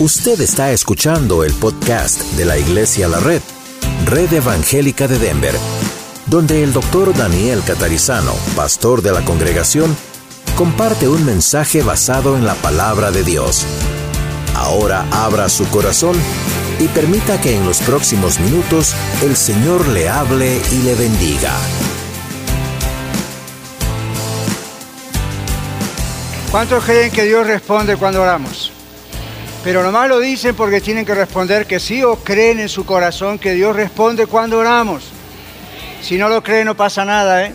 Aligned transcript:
Usted 0.00 0.40
está 0.40 0.72
escuchando 0.72 1.44
el 1.44 1.52
podcast 1.52 2.22
de 2.32 2.46
la 2.46 2.56
Iglesia 2.56 3.06
La 3.06 3.20
Red, 3.20 3.42
Red 4.06 4.32
Evangélica 4.32 5.06
de 5.06 5.18
Denver, 5.18 5.54
donde 6.24 6.64
el 6.64 6.72
doctor 6.72 7.14
Daniel 7.14 7.62
Catarizano, 7.66 8.32
pastor 8.56 9.02
de 9.02 9.12
la 9.12 9.22
congregación, 9.26 9.94
comparte 10.56 11.06
un 11.06 11.26
mensaje 11.26 11.82
basado 11.82 12.34
en 12.38 12.46
la 12.46 12.54
palabra 12.54 13.10
de 13.10 13.24
Dios. 13.24 13.66
Ahora 14.54 15.04
abra 15.10 15.50
su 15.50 15.68
corazón 15.68 16.16
y 16.78 16.88
permita 16.88 17.38
que 17.38 17.54
en 17.54 17.66
los 17.66 17.80
próximos 17.82 18.40
minutos 18.40 18.94
el 19.22 19.36
Señor 19.36 19.86
le 19.88 20.08
hable 20.08 20.62
y 20.72 20.82
le 20.82 20.94
bendiga. 20.94 21.52
¿Cuántos 26.50 26.82
creen 26.84 27.10
que 27.10 27.24
Dios 27.24 27.46
responde 27.46 27.96
cuando 27.96 28.22
oramos? 28.22 28.79
Pero 29.62 29.82
nomás 29.82 30.08
lo 30.08 30.20
dicen 30.20 30.56
porque 30.56 30.80
tienen 30.80 31.04
que 31.04 31.14
responder 31.14 31.66
que 31.66 31.78
sí 31.78 32.02
o 32.02 32.16
creen 32.16 32.60
en 32.60 32.68
su 32.70 32.86
corazón 32.86 33.38
que 33.38 33.52
Dios 33.52 33.76
responde 33.76 34.26
cuando 34.26 34.58
oramos. 34.58 35.04
Si 36.02 36.16
no 36.16 36.30
lo 36.30 36.42
creen 36.42 36.64
no 36.64 36.74
pasa 36.74 37.04
nada, 37.04 37.44
¿eh? 37.44 37.54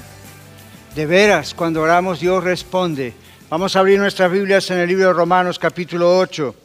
De 0.93 1.07
veras, 1.07 1.55
cuando 1.55 1.81
oramos 1.81 2.19
Dios 2.19 2.43
responde. 2.43 3.15
Vamos 3.49 3.75
a 3.75 3.79
abrir 3.79 3.97
nuestras 3.97 4.31
Biblias 4.31 4.69
en 4.69 4.77
el 4.77 4.87
libro 4.87 5.07
de 5.07 5.13
Romanos 5.13 5.57
capítulo 5.57 6.15
8. 6.19 6.55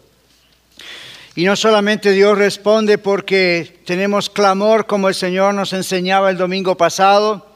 Y 1.37 1.45
no 1.45 1.57
solamente 1.57 2.11
Dios 2.11 2.37
responde 2.37 2.99
porque 2.99 3.80
tenemos 3.87 4.29
clamor 4.29 4.87
como 4.87 5.09
el 5.09 5.15
Señor 5.15 5.55
nos 5.55 5.73
enseñaba 5.73 6.29
el 6.29 6.37
domingo 6.37 6.77
pasado, 6.77 7.47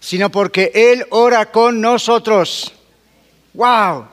sino 0.00 0.30
porque 0.30 0.70
Él 0.74 1.06
ora 1.08 1.50
con 1.50 1.80
nosotros. 1.80 2.74
¡Wow! 3.54 4.06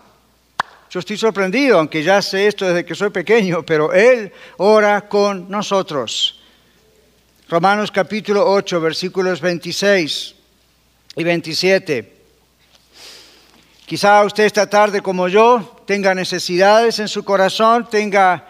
Yo 0.90 1.00
estoy 1.00 1.18
sorprendido, 1.18 1.78
aunque 1.78 2.02
ya 2.02 2.20
sé 2.20 2.48
esto 2.48 2.66
desde 2.66 2.84
que 2.84 2.96
soy 2.96 3.12
pequeño, 3.12 3.64
pero 3.64 3.94
Él 3.94 4.32
ora 4.58 5.08
con 5.08 5.48
nosotros. 5.48 6.42
Romanos 7.48 7.92
capítulo 7.92 8.50
8, 8.50 8.82
versículos 8.82 9.40
26 9.40 10.36
y 11.16 11.24
27. 11.24 12.18
Quizá 13.86 14.24
usted 14.24 14.46
esta 14.46 14.68
tarde 14.68 15.02
como 15.02 15.28
yo 15.28 15.84
tenga 15.86 16.16
necesidades 16.16 16.98
en 16.98 17.08
su 17.08 17.24
corazón, 17.24 17.88
tenga 17.88 18.48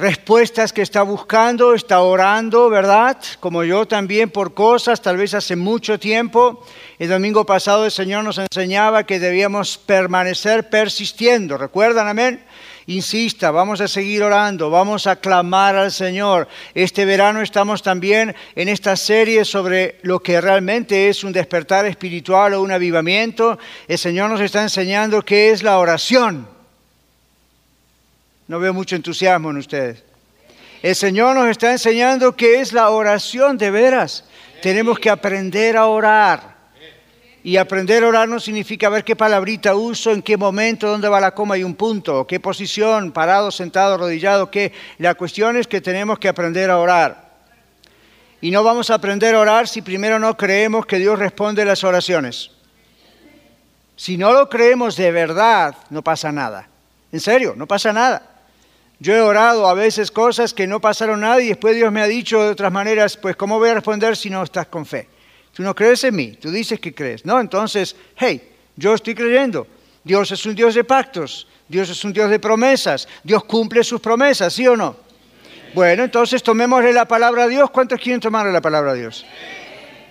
respuestas 0.00 0.72
que 0.72 0.82
está 0.82 1.02
buscando, 1.02 1.74
está 1.74 2.00
orando, 2.00 2.70
¿verdad? 2.70 3.18
Como 3.38 3.64
yo 3.64 3.86
también 3.86 4.30
por 4.30 4.54
cosas, 4.54 5.02
tal 5.02 5.18
vez 5.18 5.34
hace 5.34 5.56
mucho 5.56 5.98
tiempo. 5.98 6.64
El 6.98 7.10
domingo 7.10 7.44
pasado 7.44 7.84
el 7.84 7.90
Señor 7.90 8.24
nos 8.24 8.38
enseñaba 8.38 9.04
que 9.04 9.20
debíamos 9.20 9.78
permanecer 9.78 10.70
persistiendo. 10.70 11.58
¿Recuerdan, 11.58 12.08
amén? 12.08 12.42
Insista, 12.86 13.52
vamos 13.52 13.80
a 13.80 13.86
seguir 13.86 14.22
orando, 14.22 14.68
vamos 14.70 15.06
a 15.06 15.16
clamar 15.16 15.76
al 15.76 15.92
Señor. 15.92 16.48
Este 16.74 17.04
verano 17.04 17.40
estamos 17.40 17.82
también 17.82 18.34
en 18.56 18.68
esta 18.68 18.96
serie 18.96 19.44
sobre 19.44 20.00
lo 20.02 20.20
que 20.20 20.40
realmente 20.40 21.08
es 21.08 21.22
un 21.22 21.32
despertar 21.32 21.86
espiritual 21.86 22.54
o 22.54 22.62
un 22.62 22.72
avivamiento. 22.72 23.58
El 23.86 23.98
Señor 23.98 24.28
nos 24.30 24.40
está 24.40 24.62
enseñando 24.62 25.22
qué 25.22 25.50
es 25.50 25.62
la 25.62 25.78
oración. 25.78 26.49
No 28.50 28.58
veo 28.58 28.74
mucho 28.74 28.96
entusiasmo 28.96 29.52
en 29.52 29.58
ustedes. 29.58 30.02
El 30.82 30.96
Señor 30.96 31.36
nos 31.36 31.46
está 31.46 31.70
enseñando 31.70 32.34
qué 32.34 32.60
es 32.60 32.72
la 32.72 32.90
oración 32.90 33.56
de 33.56 33.70
veras. 33.70 34.24
Tenemos 34.60 34.98
que 34.98 35.08
aprender 35.08 35.76
a 35.76 35.86
orar. 35.86 36.56
Y 37.44 37.58
aprender 37.58 38.02
a 38.02 38.08
orar 38.08 38.28
no 38.28 38.40
significa 38.40 38.88
ver 38.88 39.04
qué 39.04 39.14
palabrita 39.14 39.76
uso, 39.76 40.10
en 40.10 40.20
qué 40.20 40.36
momento, 40.36 40.88
dónde 40.88 41.08
va 41.08 41.20
la 41.20 41.30
coma 41.30 41.58
y 41.58 41.62
un 41.62 41.76
punto, 41.76 42.26
qué 42.26 42.40
posición, 42.40 43.12
parado, 43.12 43.52
sentado, 43.52 43.94
arrodillado, 43.94 44.50
qué. 44.50 44.72
La 44.98 45.14
cuestión 45.14 45.56
es 45.56 45.68
que 45.68 45.80
tenemos 45.80 46.18
que 46.18 46.26
aprender 46.26 46.70
a 46.70 46.78
orar. 46.78 47.30
Y 48.40 48.50
no 48.50 48.64
vamos 48.64 48.90
a 48.90 48.94
aprender 48.94 49.36
a 49.36 49.38
orar 49.38 49.68
si 49.68 49.80
primero 49.80 50.18
no 50.18 50.36
creemos 50.36 50.86
que 50.86 50.98
Dios 50.98 51.20
responde 51.20 51.64
las 51.64 51.84
oraciones. 51.84 52.50
Si 53.94 54.16
no 54.16 54.32
lo 54.32 54.48
creemos 54.48 54.96
de 54.96 55.12
verdad, 55.12 55.76
no 55.88 56.02
pasa 56.02 56.32
nada. 56.32 56.66
En 57.12 57.20
serio, 57.20 57.54
no 57.56 57.68
pasa 57.68 57.92
nada. 57.92 58.29
Yo 59.00 59.14
he 59.14 59.20
orado 59.22 59.66
a 59.66 59.72
veces 59.72 60.10
cosas 60.10 60.52
que 60.52 60.66
no 60.66 60.78
pasaron 60.78 61.20
nada 61.20 61.40
y 61.40 61.48
después 61.48 61.74
Dios 61.74 61.90
me 61.90 62.02
ha 62.02 62.06
dicho 62.06 62.42
de 62.42 62.50
otras 62.50 62.70
maneras, 62.70 63.16
pues 63.16 63.34
¿cómo 63.34 63.58
voy 63.58 63.70
a 63.70 63.74
responder 63.74 64.14
si 64.14 64.28
no 64.28 64.42
estás 64.42 64.66
con 64.66 64.84
fe? 64.84 65.08
Tú 65.54 65.62
no 65.62 65.74
crees 65.74 66.04
en 66.04 66.14
mí, 66.14 66.32
tú 66.32 66.50
dices 66.50 66.78
que 66.78 66.94
crees. 66.94 67.24
No, 67.24 67.40
entonces, 67.40 67.96
hey, 68.16 68.42
yo 68.76 68.94
estoy 68.94 69.14
creyendo. 69.14 69.66
Dios 70.04 70.30
es 70.30 70.44
un 70.44 70.54
Dios 70.54 70.74
de 70.74 70.84
pactos, 70.84 71.46
Dios 71.66 71.88
es 71.88 72.04
un 72.04 72.12
Dios 72.12 72.28
de 72.28 72.38
promesas, 72.38 73.08
Dios 73.24 73.42
cumple 73.44 73.82
sus 73.84 74.02
promesas, 74.02 74.52
¿sí 74.52 74.66
o 74.68 74.76
no? 74.76 74.96
Bueno, 75.72 76.04
entonces 76.04 76.42
tomémosle 76.42 76.92
la 76.92 77.06
palabra 77.06 77.44
a 77.44 77.48
Dios. 77.48 77.70
¿Cuántos 77.70 78.00
quieren 78.00 78.20
tomarle 78.20 78.52
la 78.52 78.60
palabra 78.60 78.90
a 78.90 78.94
Dios? 78.94 79.24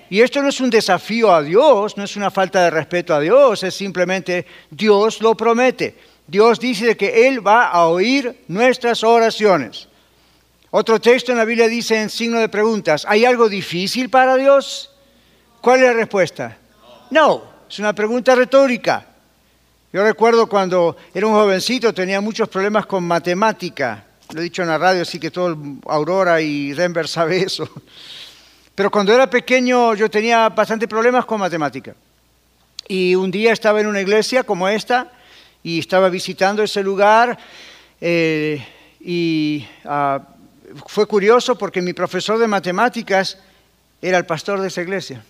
Y 0.10 0.22
esto 0.22 0.42
no 0.42 0.50
es 0.50 0.60
un 0.62 0.70
desafío 0.72 1.34
a 1.34 1.44
Dios, 1.44 1.96
no 1.96 2.04
es 2.04 2.16
una 2.16 2.32
falta 2.32 2.64
de 2.64 2.72
respeto 2.72 3.14
a 3.14 3.20
Dios, 3.20 3.62
es 3.62 3.76
simplemente 3.76 4.46
Dios 4.72 5.22
lo 5.22 5.38
promete. 5.38 5.96
Dios 6.30 6.60
dice 6.60 6.96
que 6.96 7.28
Él 7.28 7.46
va 7.46 7.70
a 7.70 7.88
oír 7.88 8.44
nuestras 8.48 9.04
oraciones. 9.04 9.88
Otro 10.70 11.02
texto 11.02 11.32
en 11.32 11.40
la 11.40 11.46
Biblia 11.46 11.68
dice 11.68 12.00
en 12.00 12.12
signo 12.12 12.40
de 12.40 12.48
preguntas, 12.50 13.04
¿hay 13.10 13.26
algo 13.26 13.50
difícil 13.50 14.12
para 14.12 14.36
Dios? 14.36 14.92
¿Cuál 15.60 15.80
es 15.80 15.88
la 15.88 15.94
respuesta? 15.94 16.56
No, 17.10 17.44
es 17.68 17.80
una 17.80 17.94
pregunta 17.94 18.36
retórica. 18.36 19.08
Yo 19.92 20.04
recuerdo 20.04 20.48
cuando 20.48 20.96
era 21.16 21.26
un 21.26 21.34
jovencito, 21.34 21.96
tenía 21.96 22.22
muchos 22.22 22.48
problemas 22.48 22.86
con 22.86 23.04
matemática. 23.04 24.06
Lo 24.32 24.42
he 24.42 24.44
dicho 24.44 24.62
en 24.62 24.68
la 24.68 24.78
radio, 24.78 25.02
así 25.02 25.20
que 25.20 25.32
todo 25.32 25.58
Aurora 25.88 26.40
y 26.42 26.74
Denver 26.74 27.08
sabe 27.08 27.42
eso. 27.42 27.68
Pero 28.76 28.92
cuando 28.92 29.12
era 29.12 29.28
pequeño 29.28 29.96
yo 29.96 30.08
tenía 30.12 30.48
bastante 30.50 30.88
problemas 30.88 31.26
con 31.26 31.40
matemática. 31.40 31.96
Y 32.88 33.16
un 33.16 33.32
día 33.32 33.52
estaba 33.52 33.82
en 33.82 33.88
una 33.88 34.02
iglesia 34.02 34.44
como 34.44 34.70
esta 34.70 35.12
y 35.64 35.80
estaba 35.80 36.10
visitando 36.10 36.64
ese 36.64 36.84
lugar 36.84 37.38
eh, 38.02 38.66
y 39.00 39.66
ah, 39.86 40.22
fue 40.88 41.06
curioso 41.06 41.58
porque 41.58 41.82
mi 41.82 41.94
profesor 41.94 42.38
de 42.38 42.48
matemáticas 42.48 43.38
era 44.02 44.18
el 44.18 44.26
pastor 44.26 44.62
de 44.62 44.68
esa 44.68 44.82
iglesia. 44.82 45.24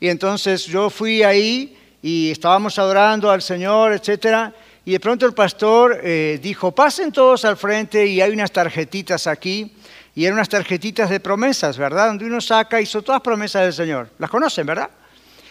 Y 0.00 0.08
entonces 0.08 0.66
yo 0.66 0.90
fui 0.90 1.22
ahí 1.22 1.76
y 2.02 2.30
estábamos 2.30 2.78
adorando 2.78 3.30
al 3.30 3.40
Señor, 3.40 3.92
etcétera, 3.92 4.52
y 4.84 4.92
de 4.92 5.00
pronto 5.00 5.24
el 5.24 5.32
pastor 5.32 6.00
eh, 6.02 6.38
dijo, 6.42 6.72
pasen 6.72 7.10
todos 7.10 7.44
al 7.46 7.56
frente 7.56 8.04
y 8.06 8.20
hay 8.20 8.32
unas 8.32 8.52
tarjetitas 8.52 9.26
aquí, 9.26 9.72
y 10.14 10.24
eran 10.24 10.34
unas 10.34 10.48
tarjetitas 10.48 11.10
de 11.10 11.18
promesas, 11.18 11.76
¿verdad? 11.76 12.08
Donde 12.08 12.26
uno 12.26 12.40
saca 12.40 12.84
son 12.86 13.02
todas 13.02 13.20
promesas 13.20 13.62
del 13.62 13.72
Señor. 13.72 14.10
Las 14.18 14.30
conocen, 14.30 14.66
¿verdad? 14.66 14.90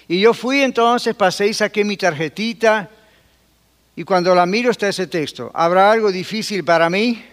Y 0.07 0.19
yo 0.19 0.33
fui 0.33 0.61
entonces, 0.61 1.15
pasé 1.15 1.47
y 1.47 1.53
saqué 1.53 1.83
mi 1.83 1.97
tarjetita, 1.97 2.89
y 3.95 4.03
cuando 4.03 4.33
la 4.33 4.45
miro 4.45 4.71
está 4.71 4.87
ese 4.87 5.07
texto, 5.07 5.51
¿habrá 5.53 5.91
algo 5.91 6.11
difícil 6.11 6.63
para 6.63 6.89
mí? 6.89 7.23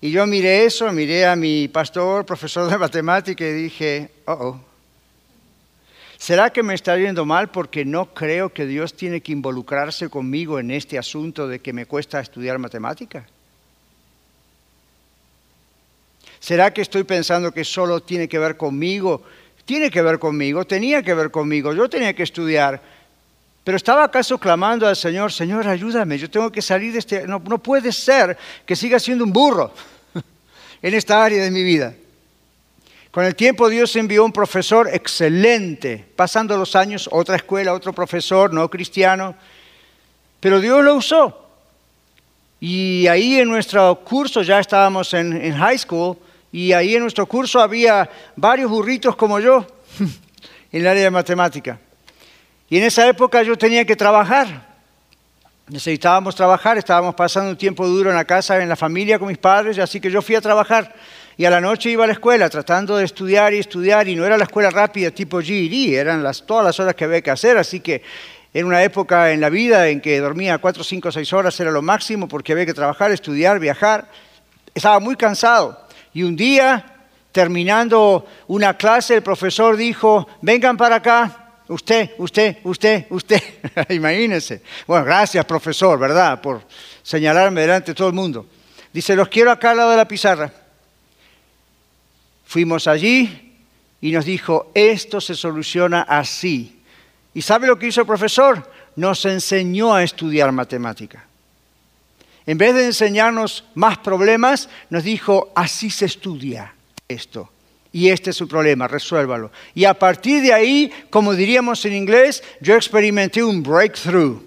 Y 0.00 0.10
yo 0.10 0.26
miré 0.26 0.64
eso, 0.64 0.92
miré 0.92 1.26
a 1.26 1.34
mi 1.34 1.66
pastor, 1.68 2.24
profesor 2.24 2.70
de 2.70 2.78
matemática 2.86 3.44
y 3.44 3.52
dije, 3.52 4.10
oh, 4.26 4.32
oh. 4.32 4.60
¿Será 6.18 6.50
que 6.50 6.62
me 6.62 6.74
está 6.74 6.96
yendo 6.96 7.26
mal 7.26 7.50
porque 7.50 7.84
no 7.84 8.14
creo 8.14 8.52
que 8.52 8.64
Dios 8.64 8.94
tiene 8.94 9.20
que 9.20 9.32
involucrarse 9.32 10.08
conmigo 10.08 10.58
en 10.58 10.70
este 10.70 10.96
asunto 10.96 11.48
de 11.48 11.58
que 11.58 11.72
me 11.72 11.86
cuesta 11.86 12.20
estudiar 12.20 12.58
matemática? 12.58 13.26
¿Será 16.38 16.72
que 16.72 16.82
estoy 16.82 17.04
pensando 17.04 17.52
que 17.52 17.64
solo 17.64 18.00
tiene 18.00 18.28
que 18.28 18.38
ver 18.38 18.56
conmigo? 18.56 19.22
Tiene 19.64 19.90
que 19.90 20.02
ver 20.02 20.18
conmigo, 20.18 20.66
tenía 20.66 21.02
que 21.02 21.14
ver 21.14 21.30
conmigo, 21.30 21.72
yo 21.72 21.88
tenía 21.88 22.14
que 22.14 22.22
estudiar. 22.22 22.80
Pero 23.64 23.78
estaba 23.78 24.04
acaso 24.04 24.36
clamando 24.36 24.86
al 24.86 24.94
Señor, 24.94 25.32
Señor, 25.32 25.66
ayúdame, 25.66 26.18
yo 26.18 26.30
tengo 26.30 26.52
que 26.52 26.60
salir 26.60 26.92
de 26.92 26.98
este... 26.98 27.26
No, 27.26 27.42
no 27.48 27.58
puede 27.58 27.92
ser 27.92 28.36
que 28.66 28.76
siga 28.76 29.00
siendo 29.00 29.24
un 29.24 29.32
burro 29.32 29.72
en 30.82 30.94
esta 30.94 31.24
área 31.24 31.42
de 31.42 31.50
mi 31.50 31.62
vida. 31.62 31.94
Con 33.10 33.24
el 33.24 33.34
tiempo 33.34 33.70
Dios 33.70 33.96
envió 33.96 34.22
un 34.22 34.32
profesor 34.32 34.90
excelente, 34.92 36.04
pasando 36.14 36.58
los 36.58 36.76
años, 36.76 37.08
otra 37.10 37.36
escuela, 37.36 37.72
otro 37.72 37.94
profesor, 37.94 38.52
no 38.52 38.68
cristiano, 38.68 39.34
pero 40.40 40.60
Dios 40.60 40.84
lo 40.84 40.96
usó. 40.96 41.48
Y 42.60 43.06
ahí 43.06 43.36
en 43.38 43.48
nuestro 43.48 44.00
curso, 44.00 44.42
ya 44.42 44.58
estábamos 44.58 45.14
en, 45.14 45.32
en 45.32 45.56
high 45.56 45.78
school, 45.78 46.18
y 46.52 46.72
ahí 46.72 46.96
en 46.96 47.02
nuestro 47.02 47.24
curso 47.26 47.60
había 47.60 48.10
varios 48.36 48.70
burritos 48.70 49.16
como 49.16 49.40
yo 49.40 49.66
en 50.72 50.80
el 50.82 50.86
área 50.86 51.04
de 51.04 51.10
matemática. 51.10 51.80
Y 52.68 52.78
en 52.78 52.84
esa 52.84 53.06
época 53.08 53.42
yo 53.42 53.56
tenía 53.56 53.84
que 53.84 53.96
trabajar. 53.96 54.74
Necesitábamos 55.68 56.34
trabajar, 56.34 56.76
estábamos 56.76 57.14
pasando 57.14 57.50
un 57.50 57.56
tiempo 57.56 57.86
duro 57.86 58.10
en 58.10 58.16
la 58.16 58.24
casa, 58.24 58.62
en 58.62 58.68
la 58.68 58.76
familia 58.76 59.18
con 59.18 59.28
mis 59.28 59.38
padres, 59.38 59.78
así 59.78 60.00
que 60.00 60.10
yo 60.10 60.20
fui 60.20 60.34
a 60.34 60.40
trabajar. 60.40 60.94
Y 61.36 61.46
a 61.46 61.50
la 61.50 61.60
noche 61.60 61.90
iba 61.90 62.04
a 62.04 62.06
la 62.06 62.12
escuela 62.12 62.48
tratando 62.50 62.96
de 62.96 63.04
estudiar 63.04 63.54
y 63.54 63.58
estudiar, 63.58 64.06
y 64.06 64.14
no 64.14 64.24
era 64.24 64.36
la 64.36 64.44
escuela 64.44 64.70
rápida 64.70 65.10
tipo 65.10 65.40
GED, 65.40 65.98
eran 65.98 66.22
las, 66.22 66.44
todas 66.44 66.64
las 66.64 66.78
horas 66.78 66.94
que 66.94 67.04
había 67.04 67.22
que 67.22 67.30
hacer, 67.30 67.56
así 67.56 67.80
que 67.80 68.02
En 68.54 68.66
una 68.66 68.84
época 68.84 69.32
en 69.32 69.40
la 69.40 69.50
vida 69.50 69.88
en 69.88 70.00
que 70.00 70.20
dormía 70.20 70.58
cuatro, 70.58 70.84
cinco, 70.84 71.10
seis 71.10 71.32
horas 71.32 71.58
era 71.58 71.72
lo 71.72 71.82
máximo 71.82 72.28
porque 72.28 72.52
había 72.52 72.64
que 72.64 72.72
trabajar, 72.72 73.10
estudiar, 73.10 73.58
viajar. 73.58 74.06
Estaba 74.72 75.00
muy 75.00 75.16
cansado. 75.16 75.76
Y 76.12 76.22
un 76.22 76.36
día, 76.36 76.84
terminando 77.32 78.24
una 78.46 78.76
clase, 78.76 79.16
el 79.16 79.22
profesor 79.24 79.76
dijo, 79.76 80.28
vengan 80.40 80.76
para 80.76 80.96
acá, 80.96 81.43
usted, 81.68 82.10
usted, 82.18 82.58
usted, 82.64 83.06
usted. 83.10 83.42
Imagínense. 83.90 84.62
Bueno, 84.86 85.04
gracias, 85.04 85.44
profesor, 85.44 85.98
¿verdad? 85.98 86.40
Por 86.40 86.62
señalarme 87.02 87.62
delante 87.62 87.92
de 87.92 87.94
todo 87.94 88.08
el 88.08 88.14
mundo. 88.14 88.46
Dice, 88.92 89.16
los 89.16 89.28
quiero 89.28 89.50
acá 89.50 89.70
al 89.70 89.78
lado 89.78 89.90
de 89.90 89.96
la 89.96 90.08
pizarra. 90.08 90.52
Fuimos 92.44 92.86
allí 92.86 93.56
y 94.00 94.12
nos 94.12 94.24
dijo, 94.24 94.70
esto 94.74 95.20
se 95.20 95.34
soluciona 95.34 96.02
así. 96.02 96.80
¿Y 97.32 97.42
sabe 97.42 97.66
lo 97.66 97.78
que 97.78 97.88
hizo 97.88 98.02
el 98.02 98.06
profesor? 98.06 98.70
Nos 98.96 99.24
enseñó 99.24 99.94
a 99.94 100.02
estudiar 100.02 100.52
matemática. 100.52 101.26
En 102.46 102.58
vez 102.58 102.74
de 102.74 102.84
enseñarnos 102.84 103.64
más 103.74 103.98
problemas, 103.98 104.68
nos 104.90 105.02
dijo, 105.02 105.50
así 105.56 105.90
se 105.90 106.04
estudia 106.04 106.74
esto 107.08 107.50
y 107.94 108.08
este 108.08 108.30
es 108.30 108.36
su 108.36 108.48
problema, 108.48 108.88
resuélvalo. 108.88 109.52
Y 109.72 109.84
a 109.84 109.94
partir 109.94 110.42
de 110.42 110.52
ahí, 110.52 110.92
como 111.10 111.32
diríamos 111.32 111.84
en 111.84 111.92
inglés, 111.92 112.42
yo 112.60 112.74
experimenté 112.74 113.40
un 113.44 113.62
breakthrough. 113.62 114.42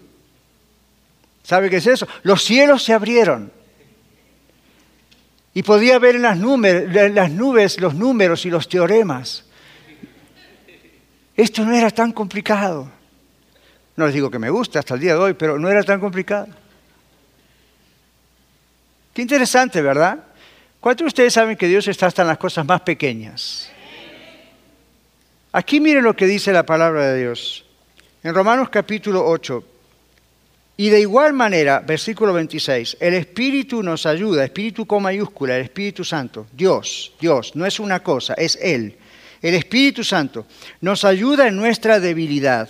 ¿Sabe 1.44 1.70
qué 1.70 1.78
es 1.78 1.88
eso? 1.88 2.06
Los 2.24 2.44
cielos 2.44 2.84
se 2.84 2.92
abrieron. 2.92 3.50
Y 5.54 5.64
podía 5.64 5.98
ver 5.98 6.18
en 6.18 6.24
las, 6.24 6.38
las 6.38 7.32
nubes 7.32 7.80
los 7.80 7.96
números 7.96 8.46
y 8.46 8.50
los 8.50 8.68
teoremas. 8.68 9.46
Esto 11.38 11.64
no 11.64 11.74
era 11.74 11.90
tan 11.90 12.12
complicado. 12.12 12.92
No 13.96 14.08
les 14.08 14.14
digo 14.14 14.30
que 14.30 14.40
me 14.40 14.50
gusta 14.50 14.80
hasta 14.80 14.96
el 14.96 15.00
día 15.00 15.14
de 15.14 15.20
hoy, 15.20 15.34
pero 15.36 15.58
no 15.58 15.70
era 15.70 15.84
tan 15.84 16.02
complicado. 16.02 16.50
Qué 19.14 19.22
interesante, 19.22 19.82
¿verdad? 19.82 20.27
¿Cuántos 20.88 21.04
de 21.04 21.08
ustedes 21.08 21.34
saben 21.34 21.58
que 21.58 21.68
Dios 21.68 21.86
está 21.90 22.06
hasta 22.06 22.22
en 22.22 22.30
las 22.30 22.38
cosas 22.38 22.66
más 22.66 22.80
pequeñas? 22.80 23.70
Aquí 25.52 25.82
miren 25.82 26.02
lo 26.02 26.16
que 26.16 26.26
dice 26.26 26.54
la 26.54 26.66
palabra 26.66 27.12
de 27.12 27.24
Dios. 27.24 27.66
En 28.24 28.34
Romanos 28.34 28.70
capítulo 28.70 29.28
8. 29.28 29.66
Y 30.78 30.88
de 30.88 31.02
igual 31.02 31.34
manera, 31.34 31.82
versículo 31.82 32.32
26, 32.32 32.96
el 33.02 33.16
Espíritu 33.16 33.84
nos 33.84 34.06
ayuda, 34.06 34.46
Espíritu 34.46 34.86
con 34.86 35.04
mayúscula, 35.04 35.58
el 35.58 35.64
Espíritu 35.64 36.06
Santo, 36.06 36.48
Dios, 36.54 37.12
Dios, 37.20 37.54
no 37.54 37.66
es 37.66 37.82
una 37.82 38.02
cosa, 38.02 38.34
es 38.36 38.58
Él. 38.62 38.96
El 39.42 39.56
Espíritu 39.56 40.06
Santo 40.06 40.46
nos 40.80 41.04
ayuda 41.04 41.50
en 41.50 41.58
nuestra 41.58 42.00
debilidad. 42.00 42.70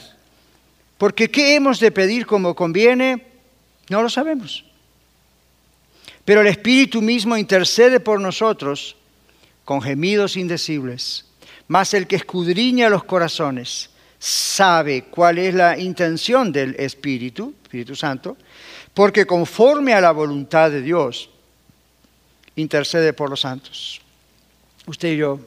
Porque 0.97 1.29
¿qué 1.29 1.53
hemos 1.53 1.79
de 1.79 1.91
pedir 1.91 2.25
como 2.25 2.55
conviene? 2.55 3.27
No 3.89 4.01
lo 4.01 4.09
sabemos. 4.09 4.66
Pero 6.27 6.41
el 6.41 6.47
Espíritu 6.47 7.01
mismo 7.01 7.37
intercede 7.37 8.01
por 8.01 8.19
nosotros 8.19 8.97
con 9.63 9.81
gemidos 9.81 10.35
indecibles. 10.35 11.23
Mas 11.69 11.93
el 11.93 12.05
que 12.05 12.17
escudriña 12.17 12.89
los 12.89 13.05
corazones 13.05 13.89
sabe 14.19 15.05
cuál 15.05 15.37
es 15.37 15.55
la 15.55 15.79
intención 15.79 16.51
del 16.51 16.75
Espíritu, 16.77 17.53
Espíritu 17.63 17.95
Santo, 17.95 18.35
porque 18.93 19.25
conforme 19.25 19.93
a 19.93 20.01
la 20.01 20.11
voluntad 20.11 20.69
de 20.69 20.81
Dios, 20.81 21.29
intercede 22.57 23.13
por 23.13 23.29
los 23.29 23.39
santos. 23.39 24.01
Usted 24.85 25.13
y 25.13 25.17
yo. 25.17 25.39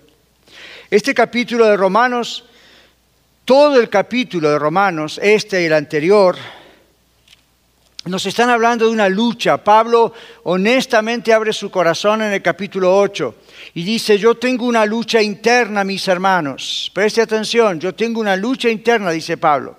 Este 0.90 1.12
capítulo 1.12 1.66
de 1.66 1.76
Romanos, 1.76 2.46
todo 3.44 3.78
el 3.78 3.90
capítulo 3.90 4.50
de 4.50 4.58
Romanos, 4.58 5.20
este 5.22 5.60
y 5.60 5.66
el 5.66 5.74
anterior, 5.74 6.38
nos 8.06 8.24
están 8.24 8.48
hablando 8.48 8.86
de 8.86 8.92
una 8.92 9.08
lucha. 9.08 9.62
Pablo 9.62 10.12
honestamente 10.44 11.32
abre 11.32 11.52
su 11.52 11.70
corazón 11.70 12.22
en 12.22 12.32
el 12.32 12.42
capítulo 12.42 12.96
8 12.96 13.34
y 13.74 13.82
dice, 13.82 14.18
yo 14.18 14.36
tengo 14.36 14.64
una 14.64 14.86
lucha 14.86 15.20
interna, 15.20 15.84
mis 15.84 16.08
hermanos. 16.08 16.90
Preste 16.94 17.20
atención, 17.20 17.78
yo 17.78 17.94
tengo 17.94 18.20
una 18.20 18.36
lucha 18.36 18.70
interna, 18.70 19.10
dice 19.10 19.36
Pablo. 19.36 19.76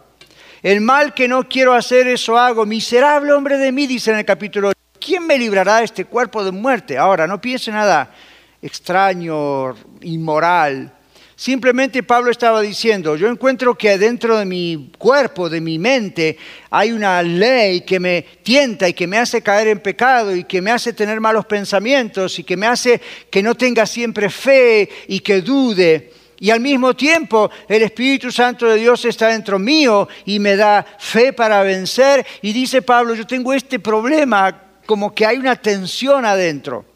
El 0.62 0.82
mal 0.82 1.16
que 1.16 1.28
no 1.28 1.50
quiero 1.50 1.74
hacer, 1.74 2.08
eso 2.08 2.38
hago. 2.38 2.66
Miserable 2.68 3.34
hombre 3.34 3.58
de 3.58 3.72
mí, 3.72 3.88
dice 3.88 4.12
en 4.12 4.20
el 4.20 4.26
capítulo 4.26 4.70
8. 4.70 4.80
¿Quién 5.00 5.26
me 5.26 5.40
librará 5.40 5.78
de 5.78 5.86
este 5.86 6.06
cuerpo 6.06 6.44
de 6.44 6.52
muerte? 6.52 7.00
Ahora, 7.00 7.26
no 7.26 7.42
piense 7.42 7.72
nada 7.72 8.14
extraño, 8.62 9.74
inmoral. 10.02 10.94
Simplemente 11.42 12.04
Pablo 12.04 12.30
estaba 12.30 12.62
diciendo, 12.62 13.16
yo 13.16 13.28
encuentro 13.28 13.74
que 13.74 13.98
dentro 13.98 14.38
de 14.38 14.46
mi 14.46 14.92
cuerpo, 14.96 15.50
de 15.50 15.60
mi 15.60 15.80
mente, 15.80 16.38
hay 16.70 16.92
una 16.92 17.24
ley 17.24 17.82
que 17.82 18.00
me 18.00 18.22
tienta 18.44 18.88
y 18.88 18.94
que 18.94 19.08
me 19.08 19.18
hace 19.18 19.42
caer 19.42 19.70
en 19.70 19.80
pecado 19.80 20.36
y 20.36 20.44
que 20.44 20.62
me 20.62 20.70
hace 20.70 20.94
tener 20.94 21.20
malos 21.20 21.48
pensamientos 21.48 22.38
y 22.38 22.44
que 22.44 22.56
me 22.56 22.68
hace 22.68 23.02
que 23.32 23.42
no 23.42 23.56
tenga 23.56 23.88
siempre 23.88 24.30
fe 24.30 24.88
y 25.08 25.20
que 25.22 25.42
dude. 25.42 26.14
Y 26.40 26.52
al 26.52 26.60
mismo 26.60 26.96
tiempo 26.96 27.50
el 27.68 27.82
Espíritu 27.82 28.32
Santo 28.32 28.68
de 28.68 28.76
Dios 28.76 29.04
está 29.06 29.30
dentro 29.30 29.58
mío 29.58 30.08
y 30.26 30.38
me 30.38 30.56
da 30.56 30.86
fe 31.00 31.34
para 31.34 31.64
vencer. 31.64 32.24
Y 32.44 32.54
dice 32.54 32.84
Pablo, 32.84 33.16
yo 33.16 33.26
tengo 33.26 33.52
este 33.52 33.80
problema, 33.80 34.76
como 34.86 35.12
que 35.12 35.26
hay 35.26 35.38
una 35.38 35.56
tensión 35.56 36.24
adentro. 36.24 36.91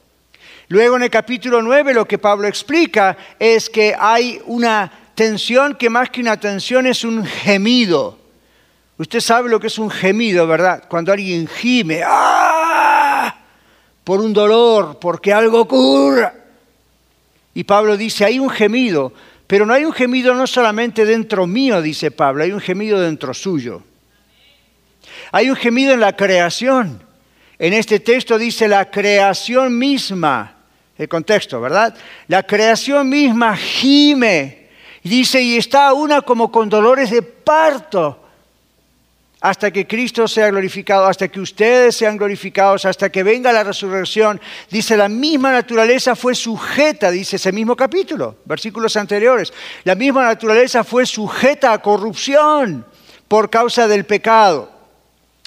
Luego 0.68 0.96
en 0.96 1.04
el 1.04 1.10
capítulo 1.10 1.62
9 1.62 1.94
lo 1.94 2.08
que 2.08 2.18
Pablo 2.18 2.48
explica 2.48 3.16
es 3.38 3.70
que 3.70 3.96
hay 3.98 4.42
una 4.46 4.92
tensión 5.14 5.76
que 5.76 5.90
más 5.90 6.10
que 6.10 6.22
una 6.22 6.40
tensión 6.40 6.88
es 6.88 7.04
un 7.04 7.26
gemido. 7.26 8.18
Usted 8.98 9.20
sabe 9.20 9.50
lo 9.50 9.60
que 9.60 9.68
es 9.68 9.78
un 9.78 9.92
gemido, 9.92 10.48
¿verdad? 10.48 10.86
Cuando 10.88 11.12
alguien 11.12 11.48
gime, 11.48 12.02
¡ah! 12.06 13.36
por 14.04 14.22
un 14.22 14.34
dolor, 14.34 14.98
porque 15.00 15.34
algo 15.34 15.62
ocurre. 15.62 16.32
Y 17.54 17.64
Pablo 17.64 17.98
dice, 17.98 18.26
hay 18.26 18.40
un 18.40 18.50
gemido, 18.50 19.14
pero 19.48 19.66
no 19.66 19.74
hay 19.74 19.86
un 19.86 19.94
gemido 19.94 20.34
no 20.34 20.48
solamente 20.48 21.06
dentro 21.06 21.46
mío, 21.46 21.82
dice 21.82 22.12
Pablo, 22.12 22.44
hay 22.44 22.52
un 22.52 22.60
gemido 22.60 23.00
dentro 23.00 23.34
suyo. 23.34 23.84
Hay 25.32 25.50
un 25.50 25.56
gemido 25.56 25.94
en 25.94 26.00
la 26.00 26.16
creación. 26.16 27.04
En 27.60 27.74
este 27.74 28.00
texto 28.00 28.38
dice 28.38 28.68
la 28.68 28.90
creación 28.90 29.78
misma 29.78 30.55
el 30.98 31.10
contexto, 31.10 31.60
¿verdad? 31.60 31.96
La 32.28 32.44
creación 32.44 33.10
misma 33.10 33.56
gime, 33.56 34.68
dice, 35.04 35.42
y 35.42 35.58
está 35.58 35.94
una 35.94 36.22
como 36.22 36.52
con 36.52 36.70
dolores 36.70 37.12
de 37.12 37.22
parto, 37.22 38.22
hasta 39.42 39.70
que 39.70 39.86
Cristo 39.86 40.28
sea 40.28 40.50
glorificado, 40.50 41.06
hasta 41.06 41.28
que 41.28 41.40
ustedes 41.40 41.96
sean 41.96 42.18
glorificados, 42.18 42.86
hasta 42.86 43.12
que 43.12 43.22
venga 43.22 43.54
la 43.54 43.64
resurrección. 43.64 44.42
Dice, 44.72 44.98
la 44.98 45.08
misma 45.08 45.52
naturaleza 45.52 46.16
fue 46.16 46.34
sujeta, 46.34 47.12
dice 47.12 47.36
ese 47.36 47.52
mismo 47.52 47.75
capítulo, 47.75 48.38
versículos 48.46 48.98
anteriores, 48.98 49.54
la 49.84 49.94
misma 49.94 50.24
naturaleza 50.24 50.84
fue 50.84 51.06
sujeta 51.06 51.74
a 51.74 51.82
corrupción 51.82 52.86
por 53.28 53.50
causa 53.50 53.88
del 53.88 54.06
pecado 54.06 54.75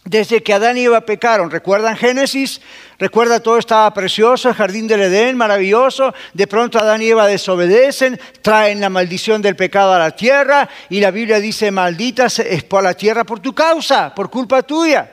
desde 0.04 0.42
que 0.42 0.54
Adán 0.54 0.76
y 0.78 0.84
Eva 0.84 1.02
pecaron. 1.02 1.50
¿Recuerdan 1.50 1.96
Génesis? 1.96 2.60
Recuerda 2.98 3.40
todo 3.40 3.58
estaba 3.58 3.92
precioso, 3.92 4.48
el 4.48 4.54
jardín 4.54 4.88
del 4.88 5.02
Edén, 5.02 5.36
maravilloso. 5.36 6.14
De 6.32 6.46
pronto 6.46 6.78
Adán 6.78 7.02
y 7.02 7.08
Eva 7.08 7.26
desobedecen, 7.26 8.18
traen 8.42 8.80
la 8.80 8.88
maldición 8.88 9.42
del 9.42 9.56
pecado 9.56 9.92
a 9.92 9.98
la 9.98 10.12
tierra 10.12 10.68
y 10.88 11.00
la 11.00 11.10
Biblia 11.10 11.40
dice, 11.40 11.70
maldita 11.70 12.26
es 12.26 12.64
por 12.64 12.82
la 12.82 12.94
tierra 12.94 13.24
por 13.24 13.40
tu 13.40 13.54
causa, 13.54 14.14
por 14.14 14.30
culpa 14.30 14.62
tuya. 14.62 15.12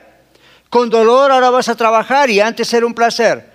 Con 0.68 0.90
dolor 0.90 1.30
ahora 1.30 1.50
vas 1.50 1.68
a 1.68 1.76
trabajar 1.76 2.30
y 2.30 2.40
antes 2.40 2.72
era 2.72 2.86
un 2.86 2.94
placer. 2.94 3.54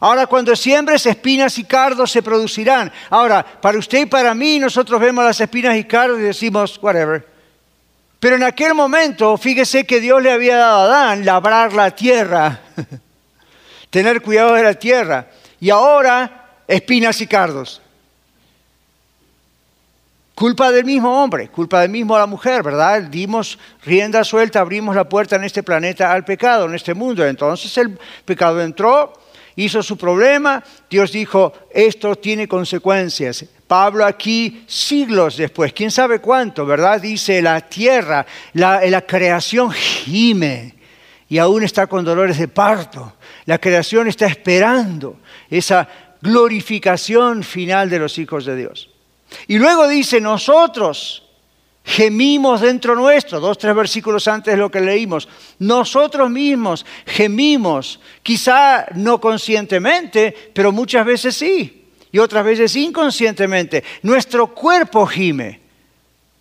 Ahora 0.00 0.26
cuando 0.26 0.54
siembres 0.56 1.06
espinas 1.06 1.58
y 1.58 1.64
cardos 1.64 2.10
se 2.10 2.22
producirán. 2.22 2.92
Ahora, 3.08 3.44
para 3.44 3.78
usted 3.78 4.00
y 4.00 4.06
para 4.06 4.34
mí, 4.34 4.58
nosotros 4.58 5.00
vemos 5.00 5.24
las 5.24 5.40
espinas 5.40 5.76
y 5.76 5.84
cardos 5.84 6.18
y 6.18 6.22
decimos, 6.22 6.78
whatever. 6.82 7.31
Pero 8.22 8.36
en 8.36 8.44
aquel 8.44 8.72
momento, 8.72 9.36
fíjese 9.36 9.84
que 9.84 10.00
Dios 10.00 10.22
le 10.22 10.30
había 10.30 10.56
dado 10.56 10.82
a 10.82 10.84
Adán 10.84 11.24
labrar 11.24 11.72
la 11.72 11.90
tierra, 11.90 12.60
tener 13.90 14.22
cuidado 14.22 14.54
de 14.54 14.62
la 14.62 14.74
tierra. 14.74 15.26
Y 15.58 15.70
ahora, 15.70 16.50
espinas 16.68 17.20
y 17.20 17.26
cardos. 17.26 17.82
Culpa 20.36 20.70
del 20.70 20.84
mismo 20.84 21.20
hombre, 21.20 21.48
culpa 21.48 21.80
del 21.80 21.90
mismo 21.90 22.16
la 22.16 22.26
mujer, 22.26 22.62
¿verdad? 22.62 23.02
Dimos 23.02 23.58
rienda 23.84 24.22
suelta, 24.22 24.60
abrimos 24.60 24.94
la 24.94 25.08
puerta 25.08 25.34
en 25.34 25.42
este 25.42 25.64
planeta 25.64 26.12
al 26.12 26.24
pecado, 26.24 26.66
en 26.66 26.76
este 26.76 26.94
mundo. 26.94 27.26
Entonces 27.26 27.76
el 27.76 27.98
pecado 28.24 28.62
entró, 28.62 29.14
hizo 29.56 29.82
su 29.82 29.96
problema, 29.96 30.62
Dios 30.88 31.12
dijo, 31.12 31.52
esto 31.72 32.16
tiene 32.16 32.48
consecuencias. 32.48 33.44
Pablo 33.66 34.04
aquí 34.04 34.64
siglos 34.66 35.36
después, 35.36 35.72
quién 35.72 35.90
sabe 35.90 36.20
cuánto, 36.20 36.66
¿verdad? 36.66 37.00
Dice, 37.00 37.40
la 37.40 37.60
tierra, 37.60 38.26
la, 38.52 38.84
la 38.86 39.02
creación 39.02 39.70
gime 39.70 40.74
y 41.28 41.38
aún 41.38 41.62
está 41.62 41.86
con 41.86 42.04
dolores 42.04 42.38
de 42.38 42.48
parto. 42.48 43.14
La 43.46 43.58
creación 43.58 44.08
está 44.08 44.26
esperando 44.26 45.18
esa 45.48 45.88
glorificación 46.20 47.42
final 47.42 47.88
de 47.88 47.98
los 47.98 48.18
hijos 48.18 48.44
de 48.44 48.56
Dios. 48.56 48.90
Y 49.46 49.58
luego 49.58 49.88
dice, 49.88 50.20
nosotros 50.20 51.21
Gemimos 51.84 52.60
dentro 52.60 52.94
nuestro, 52.94 53.40
dos, 53.40 53.58
tres 53.58 53.74
versículos 53.74 54.28
antes 54.28 54.54
de 54.54 54.58
lo 54.58 54.70
que 54.70 54.80
leímos. 54.80 55.28
Nosotros 55.58 56.30
mismos 56.30 56.86
gemimos, 57.06 57.98
quizá 58.22 58.86
no 58.94 59.20
conscientemente, 59.20 60.52
pero 60.54 60.70
muchas 60.70 61.04
veces 61.04 61.36
sí, 61.36 61.88
y 62.12 62.18
otras 62.18 62.44
veces 62.44 62.76
inconscientemente. 62.76 63.82
Nuestro 64.02 64.54
cuerpo 64.54 65.06
gime. 65.06 65.60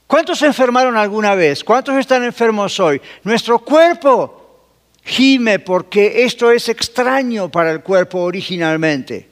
¿Cuántos 0.06 0.40
se 0.40 0.46
enfermaron 0.46 0.96
alguna 0.96 1.34
vez? 1.36 1.64
¿Cuántos 1.64 1.96
están 1.96 2.24
enfermos 2.24 2.80
hoy? 2.80 3.02
Nuestro 3.24 3.60
cuerpo 3.60 4.60
gime 5.04 5.60
porque 5.60 6.24
esto 6.24 6.52
es 6.52 6.70
extraño 6.70 7.50
para 7.50 7.72
el 7.72 7.82
cuerpo 7.82 8.20
originalmente. 8.20 9.30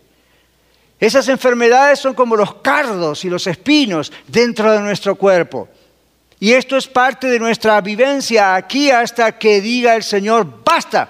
Esas 1.00 1.28
enfermedades 1.30 2.00
son 2.00 2.14
como 2.14 2.36
los 2.36 2.56
cardos 2.56 3.24
y 3.26 3.30
los 3.30 3.46
espinos 3.46 4.12
dentro 4.28 4.72
de 4.72 4.80
nuestro 4.80 5.16
cuerpo. 5.16 5.70
Y 6.40 6.54
esto 6.54 6.78
es 6.78 6.88
parte 6.88 7.28
de 7.28 7.38
nuestra 7.38 7.82
vivencia 7.82 8.56
aquí 8.56 8.92
hasta 8.92 9.38
que 9.38 9.60
diga 9.60 9.96
el 9.96 10.04
Señor, 10.04 10.64
basta. 10.64 11.10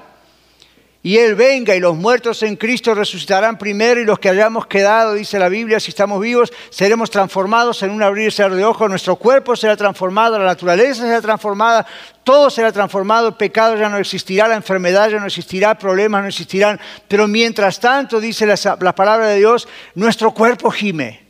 Y 1.01 1.17
Él 1.17 1.36
venga 1.36 1.75
y 1.75 1.79
los 1.79 1.95
muertos 1.95 2.43
en 2.43 2.57
Cristo 2.57 2.93
resucitarán 2.93 3.57
primero 3.57 4.01
y 4.01 4.05
los 4.05 4.19
que 4.19 4.27
hayamos 4.27 4.67
quedado, 4.67 5.13
dice 5.13 5.39
la 5.39 5.48
Biblia, 5.48 5.79
si 5.79 5.91
estamos 5.91 6.19
vivos, 6.19 6.51
seremos 6.71 7.09
transformados 7.09 7.81
en 7.83 7.91
un 7.91 8.03
abrir 8.03 8.33
y 8.33 8.55
de 8.55 8.65
ojos, 8.65 8.89
nuestro 8.89 9.15
cuerpo 9.15 9.55
será 9.55 9.77
transformado, 9.77 10.38
la 10.38 10.43
naturaleza 10.43 11.03
será 11.03 11.21
transformada, 11.21 11.86
todo 12.25 12.50
será 12.50 12.74
transformado, 12.74 13.29
el 13.29 13.36
pecado 13.36 13.77
ya 13.77 13.88
no 13.88 13.98
existirá, 13.98 14.50
la 14.50 14.55
enfermedad 14.55 15.09
ya 15.09 15.19
no 15.19 15.27
existirá, 15.27 15.77
problemas 15.77 16.21
no 16.21 16.27
existirán, 16.27 16.77
pero 17.07 17.29
mientras 17.29 17.79
tanto, 17.79 18.19
dice 18.19 18.45
la, 18.45 18.77
la 18.81 18.93
palabra 18.93 19.27
de 19.27 19.38
Dios, 19.38 19.69
nuestro 19.95 20.31
cuerpo 20.31 20.69
gime, 20.69 21.21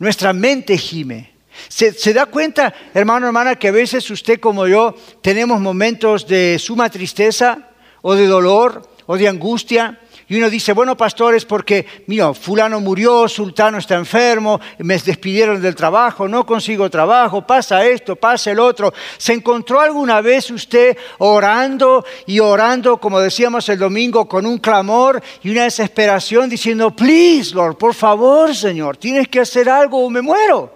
nuestra 0.00 0.32
mente 0.32 0.76
gime. 0.76 1.35
¿Se, 1.68 1.92
¿Se, 1.92 2.12
da 2.12 2.26
cuenta, 2.26 2.74
hermano, 2.94 3.26
hermana, 3.26 3.56
que 3.56 3.68
a 3.68 3.72
veces 3.72 4.10
usted 4.10 4.40
como 4.40 4.66
yo 4.66 4.94
tenemos 5.22 5.60
momentos 5.60 6.26
de 6.26 6.58
suma 6.58 6.90
tristeza 6.90 7.70
o 8.02 8.14
de 8.14 8.26
dolor 8.26 8.82
o 9.06 9.16
de 9.16 9.28
angustia. 9.28 10.00
Y 10.28 10.36
uno 10.36 10.50
dice, 10.50 10.72
bueno, 10.72 10.96
pastores, 10.96 11.44
porque, 11.44 11.86
mira, 12.08 12.34
fulano 12.34 12.80
murió, 12.80 13.28
sultano 13.28 13.78
está 13.78 13.94
enfermo, 13.94 14.60
me 14.78 14.98
despidieron 14.98 15.62
del 15.62 15.76
trabajo, 15.76 16.26
no 16.26 16.44
consigo 16.44 16.90
trabajo, 16.90 17.46
pasa 17.46 17.86
esto, 17.86 18.16
pasa 18.16 18.50
el 18.50 18.58
otro. 18.58 18.92
¿Se 19.18 19.32
encontró 19.32 19.80
alguna 19.80 20.20
vez 20.20 20.50
usted 20.50 20.96
orando 21.18 22.04
y 22.26 22.40
orando, 22.40 22.98
como 22.98 23.20
decíamos 23.20 23.68
el 23.68 23.78
domingo, 23.78 24.26
con 24.26 24.46
un 24.46 24.58
clamor 24.58 25.22
y 25.44 25.50
una 25.50 25.62
desesperación, 25.62 26.50
diciendo, 26.50 26.90
please, 26.90 27.54
Lord, 27.54 27.76
por 27.76 27.94
favor, 27.94 28.52
Señor, 28.52 28.96
tienes 28.96 29.28
que 29.28 29.38
hacer 29.38 29.68
algo 29.68 30.04
o 30.04 30.10
me 30.10 30.22
muero? 30.22 30.75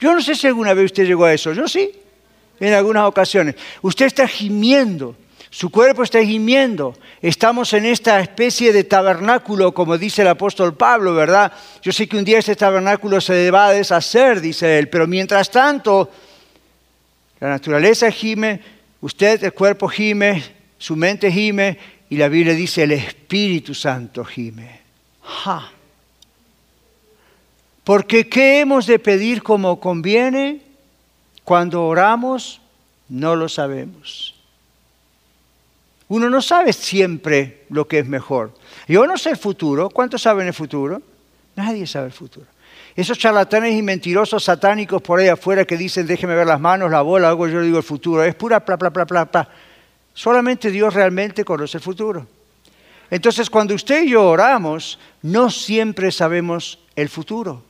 Yo 0.00 0.14
no 0.14 0.20
sé 0.20 0.34
si 0.34 0.46
alguna 0.46 0.74
vez 0.74 0.86
usted 0.86 1.06
llegó 1.06 1.24
a 1.24 1.34
eso, 1.34 1.52
yo 1.52 1.68
sí, 1.68 1.90
en 2.58 2.72
algunas 2.72 3.04
ocasiones. 3.04 3.54
Usted 3.82 4.06
está 4.06 4.26
gimiendo 4.26 5.14
su 5.52 5.68
cuerpo 5.70 6.04
está 6.04 6.24
gimiendo. 6.24 6.96
Estamos 7.20 7.72
en 7.72 7.84
esta 7.84 8.20
especie 8.20 8.72
de 8.72 8.84
tabernáculo, 8.84 9.74
como 9.74 9.98
dice 9.98 10.22
el 10.22 10.28
apóstol 10.28 10.76
Pablo, 10.76 11.12
¿verdad? 11.12 11.52
Yo 11.82 11.90
sé 11.90 12.08
que 12.08 12.16
un 12.16 12.24
día 12.24 12.38
este 12.38 12.54
tabernáculo 12.54 13.20
se 13.20 13.50
va 13.50 13.66
a 13.66 13.72
deshacer, 13.72 14.40
dice 14.40 14.78
él, 14.78 14.88
pero 14.88 15.08
mientras 15.08 15.50
tanto, 15.50 16.08
la 17.40 17.48
naturaleza 17.48 18.12
gime, 18.12 18.60
usted, 19.00 19.42
el 19.42 19.52
cuerpo 19.52 19.88
gime, 19.88 20.40
su 20.78 20.94
mente 20.94 21.32
gime, 21.32 21.76
y 22.08 22.16
la 22.16 22.28
Biblia 22.28 22.54
dice, 22.54 22.84
el 22.84 22.92
Espíritu 22.92 23.74
Santo 23.74 24.24
gime. 24.24 24.80
¡Ja! 25.22 25.68
Porque 27.90 28.28
¿qué 28.28 28.60
hemos 28.60 28.86
de 28.86 29.00
pedir 29.00 29.42
como 29.42 29.80
conviene? 29.80 30.62
Cuando 31.42 31.84
oramos, 31.86 32.60
no 33.08 33.34
lo 33.34 33.48
sabemos. 33.48 34.36
Uno 36.06 36.30
no 36.30 36.40
sabe 36.40 36.72
siempre 36.72 37.64
lo 37.68 37.88
que 37.88 37.98
es 37.98 38.06
mejor. 38.06 38.54
Yo 38.86 39.04
no 39.08 39.18
sé 39.18 39.30
el 39.30 39.36
futuro. 39.36 39.90
¿Cuántos 39.90 40.22
saben 40.22 40.46
el 40.46 40.54
futuro? 40.54 41.02
Nadie 41.56 41.84
sabe 41.84 42.06
el 42.06 42.12
futuro. 42.12 42.46
Esos 42.94 43.18
charlatanes 43.18 43.74
y 43.74 43.82
mentirosos 43.82 44.44
satánicos 44.44 45.02
por 45.02 45.18
ahí 45.18 45.26
afuera 45.26 45.64
que 45.64 45.76
dicen 45.76 46.06
déjeme 46.06 46.36
ver 46.36 46.46
las 46.46 46.60
manos, 46.60 46.92
la 46.92 47.02
bola, 47.02 47.28
algo 47.28 47.48
yo 47.48 47.60
digo 47.60 47.78
el 47.78 47.82
futuro, 47.82 48.22
es 48.22 48.36
pura 48.36 48.64
pla, 48.64 48.78
pla, 48.78 48.92
pla, 48.92 49.04
pla, 49.04 49.26
pla. 49.26 49.48
Solamente 50.14 50.70
Dios 50.70 50.94
realmente 50.94 51.44
conoce 51.44 51.78
el 51.78 51.82
futuro. 51.82 52.24
Entonces 53.10 53.50
cuando 53.50 53.74
usted 53.74 54.04
y 54.04 54.10
yo 54.10 54.28
oramos, 54.28 55.00
no 55.22 55.50
siempre 55.50 56.12
sabemos 56.12 56.78
el 56.94 57.08
futuro 57.08 57.64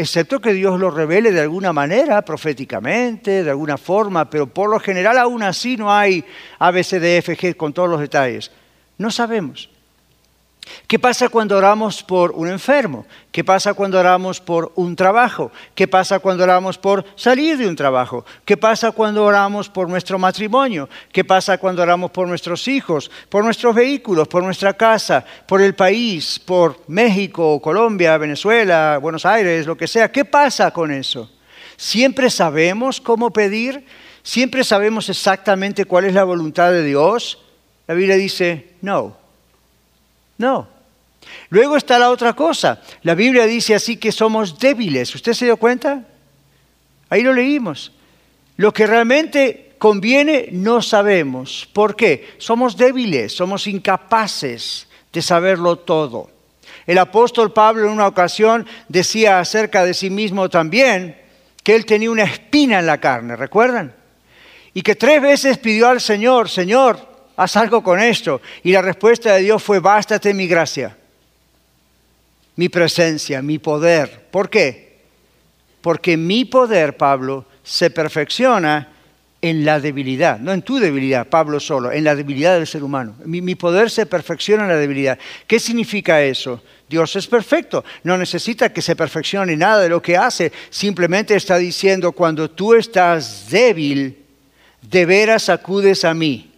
excepto 0.00 0.40
que 0.40 0.52
Dios 0.52 0.78
lo 0.80 0.90
revele 0.90 1.30
de 1.30 1.40
alguna 1.40 1.72
manera, 1.72 2.22
proféticamente, 2.22 3.44
de 3.44 3.50
alguna 3.50 3.78
forma, 3.78 4.28
pero 4.28 4.46
por 4.46 4.68
lo 4.68 4.80
general 4.80 5.18
aún 5.18 5.42
así 5.42 5.76
no 5.76 5.92
hay 5.92 6.24
ABCDFG 6.58 7.56
con 7.56 7.72
todos 7.72 7.88
los 7.88 8.00
detalles. 8.00 8.50
No 8.98 9.10
sabemos. 9.10 9.69
¿Qué 10.86 10.98
pasa 10.98 11.28
cuando 11.28 11.56
oramos 11.56 12.02
por 12.02 12.32
un 12.32 12.48
enfermo? 12.48 13.06
¿Qué 13.30 13.44
pasa 13.44 13.74
cuando 13.74 13.98
oramos 13.98 14.40
por 14.40 14.72
un 14.74 14.96
trabajo? 14.96 15.52
¿Qué 15.74 15.86
pasa 15.86 16.18
cuando 16.18 16.42
oramos 16.42 16.78
por 16.78 17.04
salir 17.14 17.56
de 17.56 17.68
un 17.68 17.76
trabajo? 17.76 18.24
¿Qué 18.44 18.56
pasa 18.56 18.90
cuando 18.90 19.24
oramos 19.24 19.68
por 19.68 19.88
nuestro 19.88 20.18
matrimonio? 20.18 20.88
¿Qué 21.12 21.24
pasa 21.24 21.58
cuando 21.58 21.82
oramos 21.82 22.10
por 22.10 22.26
nuestros 22.26 22.66
hijos, 22.66 23.10
por 23.28 23.44
nuestros 23.44 23.74
vehículos, 23.74 24.26
por 24.26 24.42
nuestra 24.42 24.74
casa, 24.74 25.24
por 25.46 25.62
el 25.62 25.74
país, 25.74 26.38
por 26.38 26.80
México, 26.88 27.60
Colombia, 27.60 28.18
Venezuela, 28.18 28.98
Buenos 29.00 29.24
Aires, 29.24 29.66
lo 29.66 29.76
que 29.76 29.86
sea? 29.86 30.10
¿Qué 30.10 30.24
pasa 30.24 30.72
con 30.72 30.90
eso? 30.90 31.30
¿Siempre 31.76 32.30
sabemos 32.30 33.00
cómo 33.00 33.32
pedir? 33.32 33.86
¿Siempre 34.22 34.64
sabemos 34.64 35.08
exactamente 35.08 35.84
cuál 35.84 36.04
es 36.04 36.14
la 36.14 36.24
voluntad 36.24 36.72
de 36.72 36.84
Dios? 36.84 37.38
La 37.86 37.94
Biblia 37.94 38.16
dice, 38.16 38.74
no. 38.82 39.19
No. 40.40 40.66
Luego 41.50 41.76
está 41.76 41.98
la 41.98 42.08
otra 42.08 42.32
cosa. 42.32 42.80
La 43.02 43.14
Biblia 43.14 43.44
dice 43.44 43.74
así 43.74 43.98
que 43.98 44.10
somos 44.10 44.58
débiles. 44.58 45.14
¿Usted 45.14 45.34
se 45.34 45.44
dio 45.44 45.58
cuenta? 45.58 46.02
Ahí 47.10 47.22
lo 47.22 47.34
leímos. 47.34 47.92
Lo 48.56 48.72
que 48.72 48.86
realmente 48.86 49.74
conviene 49.76 50.48
no 50.50 50.80
sabemos. 50.80 51.68
¿Por 51.74 51.94
qué? 51.94 52.36
Somos 52.38 52.78
débiles, 52.78 53.36
somos 53.36 53.66
incapaces 53.66 54.88
de 55.12 55.20
saberlo 55.20 55.76
todo. 55.76 56.30
El 56.86 56.96
apóstol 56.96 57.52
Pablo 57.52 57.84
en 57.84 57.92
una 57.92 58.06
ocasión 58.06 58.66
decía 58.88 59.40
acerca 59.40 59.84
de 59.84 59.92
sí 59.92 60.08
mismo 60.08 60.48
también 60.48 61.20
que 61.62 61.74
él 61.74 61.84
tenía 61.84 62.10
una 62.10 62.24
espina 62.24 62.78
en 62.78 62.86
la 62.86 62.98
carne, 62.98 63.36
¿recuerdan? 63.36 63.94
Y 64.72 64.80
que 64.80 64.94
tres 64.94 65.20
veces 65.20 65.58
pidió 65.58 65.88
al 65.88 66.00
Señor, 66.00 66.48
Señor, 66.48 67.09
haz 67.36 67.56
algo 67.56 67.82
con 67.82 68.00
esto. 68.00 68.40
Y 68.62 68.72
la 68.72 68.82
respuesta 68.82 69.34
de 69.34 69.42
Dios 69.42 69.62
fue, 69.62 69.80
bástate 69.80 70.34
mi 70.34 70.46
gracia, 70.46 70.96
mi 72.56 72.68
presencia, 72.68 73.42
mi 73.42 73.58
poder. 73.58 74.28
¿Por 74.30 74.50
qué? 74.50 75.00
Porque 75.80 76.16
mi 76.16 76.44
poder, 76.44 76.96
Pablo, 76.96 77.46
se 77.62 77.90
perfecciona 77.90 78.88
en 79.42 79.64
la 79.64 79.80
debilidad, 79.80 80.38
no 80.38 80.52
en 80.52 80.60
tu 80.60 80.78
debilidad, 80.78 81.26
Pablo 81.26 81.60
solo, 81.60 81.90
en 81.90 82.04
la 82.04 82.14
debilidad 82.14 82.56
del 82.58 82.66
ser 82.66 82.84
humano. 82.84 83.14
Mi, 83.24 83.54
poder 83.54 83.90
se 83.90 84.04
perfecciona 84.04 84.64
en 84.64 84.68
la 84.68 84.76
debilidad. 84.76 85.18
¿Qué 85.46 85.58
significa 85.58 86.22
eso? 86.22 86.62
Dios 86.88 87.16
es 87.16 87.26
perfecto, 87.26 87.84
no 88.02 88.18
necesita 88.18 88.72
que 88.72 88.82
se 88.82 88.96
perfeccione 88.96 89.56
nada 89.56 89.80
de 89.80 89.88
lo 89.88 90.02
que 90.02 90.16
hace, 90.16 90.52
simplemente 90.68 91.36
está 91.36 91.56
diciendo, 91.56 92.12
cuando 92.12 92.50
tú 92.50 92.74
estás 92.74 93.48
débil, 93.48 94.18
de 94.82 95.06
veras 95.06 95.48
acudes 95.48 96.04
a 96.04 96.12
mí 96.12 96.49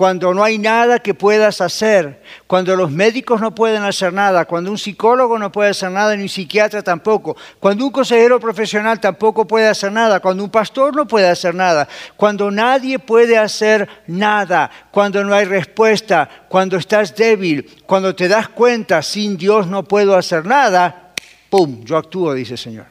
cuando 0.00 0.32
no 0.32 0.42
hay 0.42 0.56
nada 0.56 0.98
que 0.98 1.12
puedas 1.12 1.60
hacer, 1.60 2.22
cuando 2.46 2.74
los 2.74 2.90
médicos 2.90 3.38
no 3.38 3.54
pueden 3.54 3.82
hacer 3.82 4.14
nada, 4.14 4.46
cuando 4.46 4.70
un 4.70 4.78
psicólogo 4.78 5.38
no 5.38 5.52
puede 5.52 5.68
hacer 5.68 5.90
nada, 5.90 6.16
ni 6.16 6.22
un 6.22 6.28
psiquiatra 6.30 6.80
tampoco, 6.80 7.36
cuando 7.58 7.84
un 7.84 7.92
consejero 7.92 8.40
profesional 8.40 8.98
tampoco 8.98 9.46
puede 9.46 9.68
hacer 9.68 9.92
nada, 9.92 10.18
cuando 10.20 10.42
un 10.42 10.48
pastor 10.48 10.96
no 10.96 11.06
puede 11.06 11.28
hacer 11.28 11.54
nada, 11.54 11.86
cuando 12.16 12.50
nadie 12.50 12.98
puede 12.98 13.36
hacer 13.36 13.86
nada, 14.06 14.70
cuando 14.90 15.22
no 15.22 15.34
hay 15.34 15.44
respuesta, 15.44 16.46
cuando 16.48 16.78
estás 16.78 17.14
débil, 17.14 17.68
cuando 17.84 18.14
te 18.14 18.26
das 18.26 18.48
cuenta, 18.48 19.02
sin 19.02 19.36
Dios 19.36 19.66
no 19.66 19.84
puedo 19.84 20.16
hacer 20.16 20.46
nada, 20.46 21.12
¡pum! 21.50 21.84
Yo 21.84 21.98
actúo, 21.98 22.32
dice 22.32 22.54
el 22.54 22.58
Señor. 22.58 22.86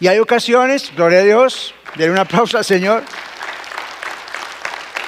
Y 0.00 0.06
hay 0.06 0.18
ocasiones, 0.18 0.90
gloria 0.96 1.18
a 1.18 1.24
Dios, 1.24 1.74
denle 1.96 2.12
un 2.12 2.20
aplauso 2.20 2.56
al 2.56 2.64
Señor. 2.64 3.02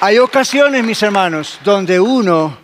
Hay 0.05 0.17
ocasiones, 0.17 0.83
mis 0.83 1.01
hermanos, 1.01 1.61
donde 1.63 1.97
uno 1.97 2.57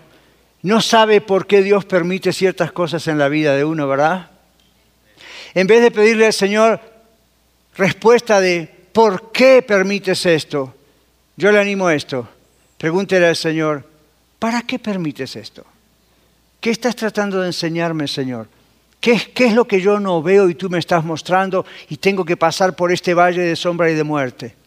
no 0.61 0.81
sabe 0.81 1.21
por 1.21 1.47
qué 1.47 1.63
Dios 1.63 1.85
permite 1.85 2.33
ciertas 2.33 2.73
cosas 2.73 3.07
en 3.07 3.17
la 3.17 3.29
vida 3.29 3.55
de 3.55 3.63
uno, 3.63 3.87
¿verdad? 3.87 4.29
En 5.53 5.65
vez 5.65 5.81
de 5.81 5.89
pedirle 5.89 6.25
al 6.25 6.33
Señor 6.33 6.81
respuesta 7.77 8.41
de 8.41 8.69
¿por 8.91 9.31
qué 9.31 9.61
permites 9.61 10.25
esto? 10.25 10.75
Yo 11.37 11.53
le 11.53 11.59
animo 11.59 11.87
a 11.87 11.95
esto. 11.95 12.27
Pregúntele 12.77 13.27
al 13.27 13.37
Señor, 13.37 13.85
¿para 14.37 14.63
qué 14.63 14.77
permites 14.77 15.37
esto? 15.37 15.63
¿Qué 16.59 16.71
estás 16.71 16.97
tratando 16.97 17.39
de 17.39 17.47
enseñarme, 17.47 18.09
Señor? 18.09 18.49
¿Qué, 18.99 19.31
¿Qué, 19.33 19.45
es 19.45 19.53
lo 19.53 19.65
que 19.65 19.79
yo 19.79 19.97
no 20.01 20.21
veo 20.21 20.49
y 20.49 20.55
tú 20.55 20.69
me 20.69 20.79
estás 20.79 21.05
mostrando 21.05 21.65
y 21.87 21.95
tengo 21.95 22.25
que 22.25 22.35
pasar 22.35 22.75
por 22.75 22.91
este 22.91 23.13
valle 23.13 23.43
de 23.43 23.55
sombra 23.55 23.89
y 23.89 23.95
de 23.95 24.03
muerte? 24.03 24.58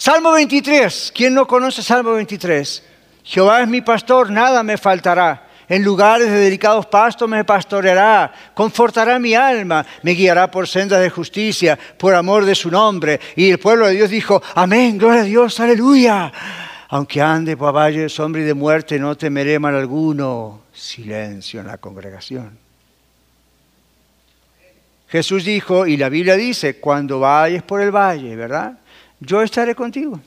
Salmo 0.00 0.32
23. 0.32 1.12
¿Quién 1.14 1.34
no 1.34 1.46
conoce 1.46 1.82
Salmo 1.82 2.12
23? 2.12 2.82
Jehová 3.22 3.60
es 3.60 3.68
mi 3.68 3.82
pastor, 3.82 4.30
nada 4.30 4.62
me 4.62 4.78
faltará. 4.78 5.46
En 5.68 5.84
lugares 5.84 6.30
de 6.30 6.38
delicados 6.38 6.86
pastos 6.86 7.28
me 7.28 7.44
pastoreará, 7.44 8.32
confortará 8.54 9.18
mi 9.18 9.34
alma, 9.34 9.84
me 10.02 10.12
guiará 10.12 10.50
por 10.50 10.66
sendas 10.66 11.02
de 11.02 11.10
justicia, 11.10 11.78
por 11.98 12.14
amor 12.14 12.46
de 12.46 12.54
su 12.54 12.70
nombre. 12.70 13.20
Y 13.36 13.50
el 13.50 13.58
pueblo 13.58 13.88
de 13.88 13.92
Dios 13.92 14.08
dijo, 14.08 14.42
amén, 14.54 14.96
gloria 14.96 15.20
a 15.20 15.24
Dios, 15.24 15.60
aleluya. 15.60 16.32
Aunque 16.88 17.20
ande 17.20 17.54
por 17.58 17.76
valle 17.76 18.00
de 18.00 18.08
sombra 18.08 18.40
y 18.40 18.44
de 18.44 18.54
muerte, 18.54 18.98
no 18.98 19.18
temeré 19.18 19.58
mal 19.58 19.74
alguno. 19.74 20.62
Silencio 20.72 21.60
en 21.60 21.66
la 21.66 21.76
congregación. 21.76 22.58
Jesús 25.08 25.44
dijo, 25.44 25.86
y 25.86 25.98
la 25.98 26.08
Biblia 26.08 26.36
dice, 26.36 26.80
cuando 26.80 27.20
vayas 27.20 27.64
por 27.64 27.82
el 27.82 27.90
valle, 27.90 28.34
¿verdad? 28.34 28.78
Yo 29.20 29.42
estaré 29.42 29.74
contigo. 29.74 30.20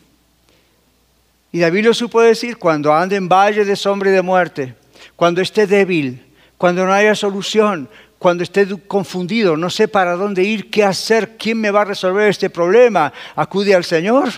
Y 1.51 1.59
David 1.59 1.85
lo 1.85 1.93
supo 1.93 2.21
decir, 2.21 2.57
cuando 2.57 2.93
ande 2.93 3.15
en 3.15 3.29
valle 3.29 3.65
de 3.65 3.75
sombra 3.75 4.09
y 4.09 4.13
de 4.13 4.21
muerte, 4.21 4.75
cuando 5.15 5.41
esté 5.41 5.67
débil, 5.67 6.23
cuando 6.57 6.85
no 6.85 6.93
haya 6.93 7.13
solución, 7.13 7.89
cuando 8.17 8.43
esté 8.43 8.65
confundido, 8.87 9.57
no 9.57 9.69
sé 9.69 9.87
para 9.87 10.15
dónde 10.15 10.43
ir, 10.43 10.71
qué 10.71 10.83
hacer, 10.83 11.35
quién 11.37 11.59
me 11.59 11.71
va 11.71 11.81
a 11.81 11.85
resolver 11.85 12.29
este 12.29 12.49
problema, 12.49 13.11
acude 13.35 13.75
al 13.75 13.83
Señor. 13.83 14.29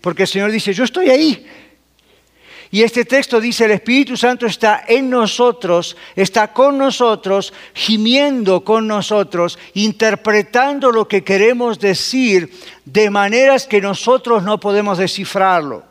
Porque 0.00 0.22
el 0.22 0.28
Señor 0.28 0.50
dice, 0.50 0.72
yo 0.72 0.84
estoy 0.84 1.10
ahí. 1.10 1.46
Y 2.72 2.82
este 2.82 3.04
texto 3.04 3.40
dice, 3.40 3.64
el 3.64 3.72
Espíritu 3.72 4.16
Santo 4.16 4.46
está 4.46 4.84
en 4.86 5.10
nosotros, 5.10 5.96
está 6.14 6.52
con 6.52 6.78
nosotros, 6.78 7.52
gimiendo 7.74 8.62
con 8.62 8.86
nosotros, 8.86 9.58
interpretando 9.74 10.92
lo 10.92 11.08
que 11.08 11.24
queremos 11.24 11.80
decir 11.80 12.52
de 12.84 13.10
maneras 13.10 13.66
que 13.66 13.80
nosotros 13.80 14.44
no 14.44 14.60
podemos 14.60 14.98
descifrarlo. 14.98 15.82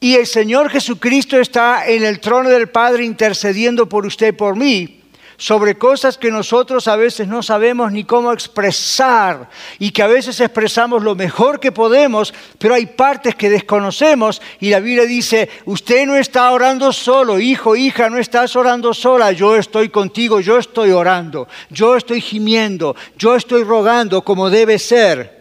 Y 0.00 0.16
el 0.16 0.26
Señor 0.26 0.70
Jesucristo 0.70 1.40
está 1.40 1.86
en 1.86 2.04
el 2.04 2.18
trono 2.18 2.48
del 2.48 2.68
Padre 2.68 3.04
intercediendo 3.04 3.88
por 3.88 4.06
usted 4.06 4.28
y 4.28 4.32
por 4.32 4.56
mí 4.56 4.95
sobre 5.36 5.76
cosas 5.76 6.18
que 6.18 6.30
nosotros 6.30 6.88
a 6.88 6.96
veces 6.96 7.28
no 7.28 7.42
sabemos 7.42 7.92
ni 7.92 8.04
cómo 8.04 8.32
expresar 8.32 9.48
y 9.78 9.90
que 9.90 10.02
a 10.02 10.06
veces 10.06 10.40
expresamos 10.40 11.02
lo 11.02 11.14
mejor 11.14 11.60
que 11.60 11.72
podemos, 11.72 12.32
pero 12.58 12.74
hay 12.74 12.86
partes 12.86 13.34
que 13.34 13.50
desconocemos 13.50 14.40
y 14.60 14.70
la 14.70 14.80
Biblia 14.80 15.04
dice, 15.04 15.48
usted 15.66 16.06
no 16.06 16.16
está 16.16 16.50
orando 16.50 16.92
solo, 16.92 17.38
hijo, 17.38 17.76
hija, 17.76 18.08
no 18.08 18.18
estás 18.18 18.56
orando 18.56 18.94
sola, 18.94 19.32
yo 19.32 19.56
estoy 19.56 19.88
contigo, 19.88 20.40
yo 20.40 20.58
estoy 20.58 20.90
orando, 20.90 21.48
yo 21.70 21.96
estoy 21.96 22.20
gimiendo, 22.20 22.96
yo 23.16 23.36
estoy 23.36 23.64
rogando 23.64 24.22
como 24.22 24.50
debe 24.50 24.78
ser 24.78 25.36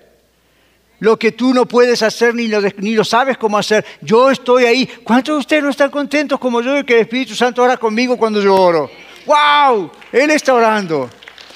lo 0.99 1.19
que 1.19 1.31
tú 1.31 1.53
no 1.53 1.65
puedes 1.67 2.01
hacer 2.01 2.33
ni 2.33 2.47
lo, 2.47 3.03
sabes 3.03 3.37
cómo 3.37 3.57
hacer. 3.57 3.85
Yo 4.01 4.31
estoy 4.31 4.65
ahí. 4.65 4.89
¿Cuántos 5.03 5.35
de 5.35 5.39
ustedes 5.39 5.63
no 5.63 5.69
están 5.69 5.91
contentos 5.91 6.39
como 6.39 6.61
yo 6.61 6.73
de 6.73 6.85
que 6.85 6.95
el 6.95 7.01
Espíritu 7.01 7.35
Santo 7.35 7.61
ora 7.61 7.77
conmigo 7.77 8.17
cuando 8.17 8.41
yo 8.41 8.55
oro? 8.55 8.89
¡Wow! 9.25 9.91
Él 10.12 10.32
está 10.32 10.53
orando. 10.53 11.10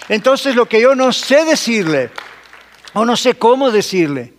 Entonces 0.08 0.56
lo 0.56 0.68
que 0.68 0.82
yo 0.82 0.96
no 0.96 1.14
sé 1.14 1.46
decirle, 1.46 2.10
o 2.94 3.06
no 3.06 3.16
sé 3.16 3.36
cómo 3.36 3.70
decirle, 3.70 4.34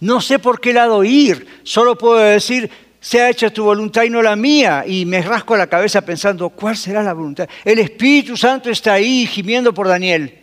no 0.00 0.20
sé 0.20 0.38
por 0.38 0.60
qué 0.60 0.72
lado 0.72 1.04
ir, 1.04 1.60
solo 1.62 1.96
puedo 1.96 2.16
decir, 2.16 2.70
sea 3.00 3.30
hecha 3.30 3.50
tu 3.50 3.64
voluntad 3.64 4.02
y 4.02 4.10
no 4.10 4.22
la 4.22 4.36
mía. 4.36 4.84
Y 4.86 5.04
me 5.06 5.22
rasco 5.22 5.56
la 5.56 5.66
cabeza 5.66 6.00
pensando, 6.00 6.50
¿cuál 6.50 6.76
será 6.76 7.02
la 7.02 7.12
voluntad? 7.12 7.48
El 7.64 7.78
Espíritu 7.78 8.36
Santo 8.36 8.70
está 8.70 8.94
ahí 8.94 9.26
gimiendo 9.26 9.72
por 9.72 9.88
Daniel. 9.88 10.38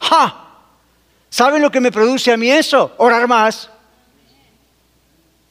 ¡Ja! 0.00 0.38
¿Saben 1.28 1.62
lo 1.62 1.70
que 1.70 1.80
me 1.80 1.92
produce 1.92 2.32
a 2.32 2.36
mí 2.36 2.50
eso? 2.50 2.92
Orar 2.98 3.26
más. 3.28 3.70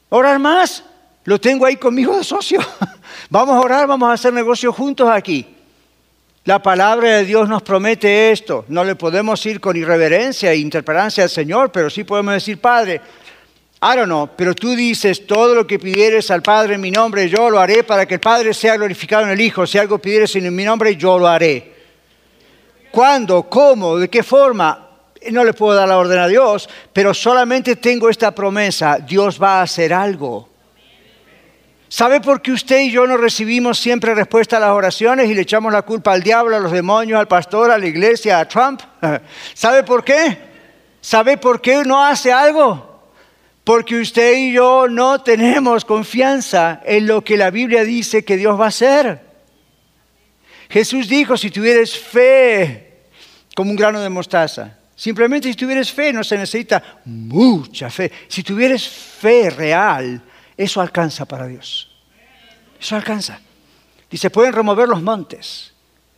Orar 0.10 0.39
más. 0.39 0.84
Lo 1.24 1.39
tengo 1.39 1.65
ahí 1.65 1.75
conmigo 1.75 2.17
de 2.17 2.24
socio. 2.24 2.60
Vamos 3.29 3.55
a 3.55 3.61
orar, 3.61 3.87
vamos 3.87 4.09
a 4.09 4.14
hacer 4.14 4.33
negocios 4.33 4.75
juntos 4.75 5.09
aquí. 5.09 5.48
La 6.45 6.61
palabra 6.61 7.17
de 7.17 7.25
Dios 7.25 7.47
nos 7.47 7.61
promete 7.61 8.31
esto. 8.31 8.65
No 8.67 8.83
le 8.83 8.95
podemos 8.95 9.45
ir 9.45 9.59
con 9.59 9.77
irreverencia 9.77 10.51
e 10.51 10.57
interpelancia 10.57 11.23
al 11.23 11.29
Señor, 11.29 11.71
pero 11.71 11.89
sí 11.89 12.03
podemos 12.03 12.33
decir, 12.33 12.59
Padre, 12.59 12.99
I 13.83 13.95
don't 13.95 14.05
know, 14.05 14.29
pero 14.35 14.55
tú 14.55 14.75
dices, 14.75 15.27
todo 15.27 15.53
lo 15.53 15.67
que 15.67 15.77
pidieres 15.77 16.31
al 16.31 16.41
Padre 16.41 16.75
en 16.75 16.81
mi 16.81 16.89
nombre, 16.89 17.29
yo 17.29 17.49
lo 17.49 17.59
haré 17.59 17.83
para 17.83 18.07
que 18.07 18.15
el 18.15 18.19
Padre 18.19 18.55
sea 18.55 18.75
glorificado 18.75 19.23
en 19.23 19.29
el 19.29 19.41
Hijo. 19.41 19.67
Si 19.67 19.77
algo 19.77 19.99
pidieres 19.99 20.35
en 20.35 20.55
mi 20.55 20.63
nombre, 20.63 20.95
yo 20.95 21.19
lo 21.19 21.27
haré. 21.27 21.73
¿Cuándo? 22.89 23.43
¿Cómo? 23.43 23.97
¿De 23.97 24.09
qué 24.09 24.23
forma? 24.23 24.87
no 25.29 25.43
le 25.43 25.53
puedo 25.53 25.75
dar 25.75 25.87
la 25.87 25.99
orden 25.99 26.17
a 26.17 26.27
Dios, 26.27 26.67
pero 26.91 27.13
solamente 27.13 27.75
tengo 27.75 28.09
esta 28.09 28.33
promesa, 28.33 28.97
Dios 28.97 29.39
va 29.39 29.59
a 29.59 29.61
hacer 29.61 29.93
algo. 29.93 30.49
¿Sabe 31.93 32.21
por 32.21 32.41
qué 32.41 32.53
usted 32.53 32.83
y 32.83 32.91
yo 32.91 33.05
no 33.05 33.17
recibimos 33.17 33.77
siempre 33.77 34.15
respuesta 34.15 34.55
a 34.55 34.59
las 34.61 34.69
oraciones 34.69 35.29
y 35.29 35.33
le 35.33 35.41
echamos 35.41 35.73
la 35.73 35.81
culpa 35.81 36.13
al 36.13 36.23
diablo, 36.23 36.55
a 36.55 36.59
los 36.61 36.71
demonios, 36.71 37.19
al 37.19 37.27
pastor, 37.27 37.69
a 37.69 37.77
la 37.77 37.85
iglesia, 37.85 38.39
a 38.39 38.47
Trump? 38.47 38.79
¿Sabe 39.53 39.83
por 39.83 40.01
qué? 40.05 40.37
¿Sabe 41.01 41.35
por 41.35 41.59
qué 41.59 41.83
no 41.83 42.01
hace 42.01 42.31
algo? 42.31 43.11
Porque 43.65 43.99
usted 43.99 44.37
y 44.37 44.53
yo 44.53 44.87
no 44.87 45.21
tenemos 45.21 45.83
confianza 45.83 46.79
en 46.85 47.07
lo 47.07 47.25
que 47.25 47.35
la 47.35 47.51
Biblia 47.51 47.83
dice 47.83 48.23
que 48.23 48.37
Dios 48.37 48.57
va 48.57 48.65
a 48.65 48.69
hacer. 48.69 49.19
Jesús 50.69 51.09
dijo, 51.09 51.35
si 51.35 51.51
tuvieres 51.51 51.99
fe 51.99 53.01
como 53.53 53.69
un 53.69 53.75
grano 53.75 53.99
de 53.99 54.07
mostaza, 54.07 54.77
Simplemente 54.95 55.49
si 55.49 55.55
tuvieras 55.55 55.91
fe, 55.91 56.13
no 56.13 56.23
se 56.23 56.37
necesita 56.37 57.01
mucha 57.05 57.89
fe. 57.89 58.11
Si 58.27 58.43
tuvieras 58.43 58.87
fe 58.87 59.49
real, 59.49 60.21
eso 60.63 60.81
alcanza 60.81 61.25
para 61.25 61.47
Dios. 61.47 61.89
Eso 62.79 62.95
alcanza. 62.95 63.39
Dice, 64.09 64.29
pueden 64.29 64.53
remover 64.53 64.87
los 64.87 65.01
montes. 65.01 65.74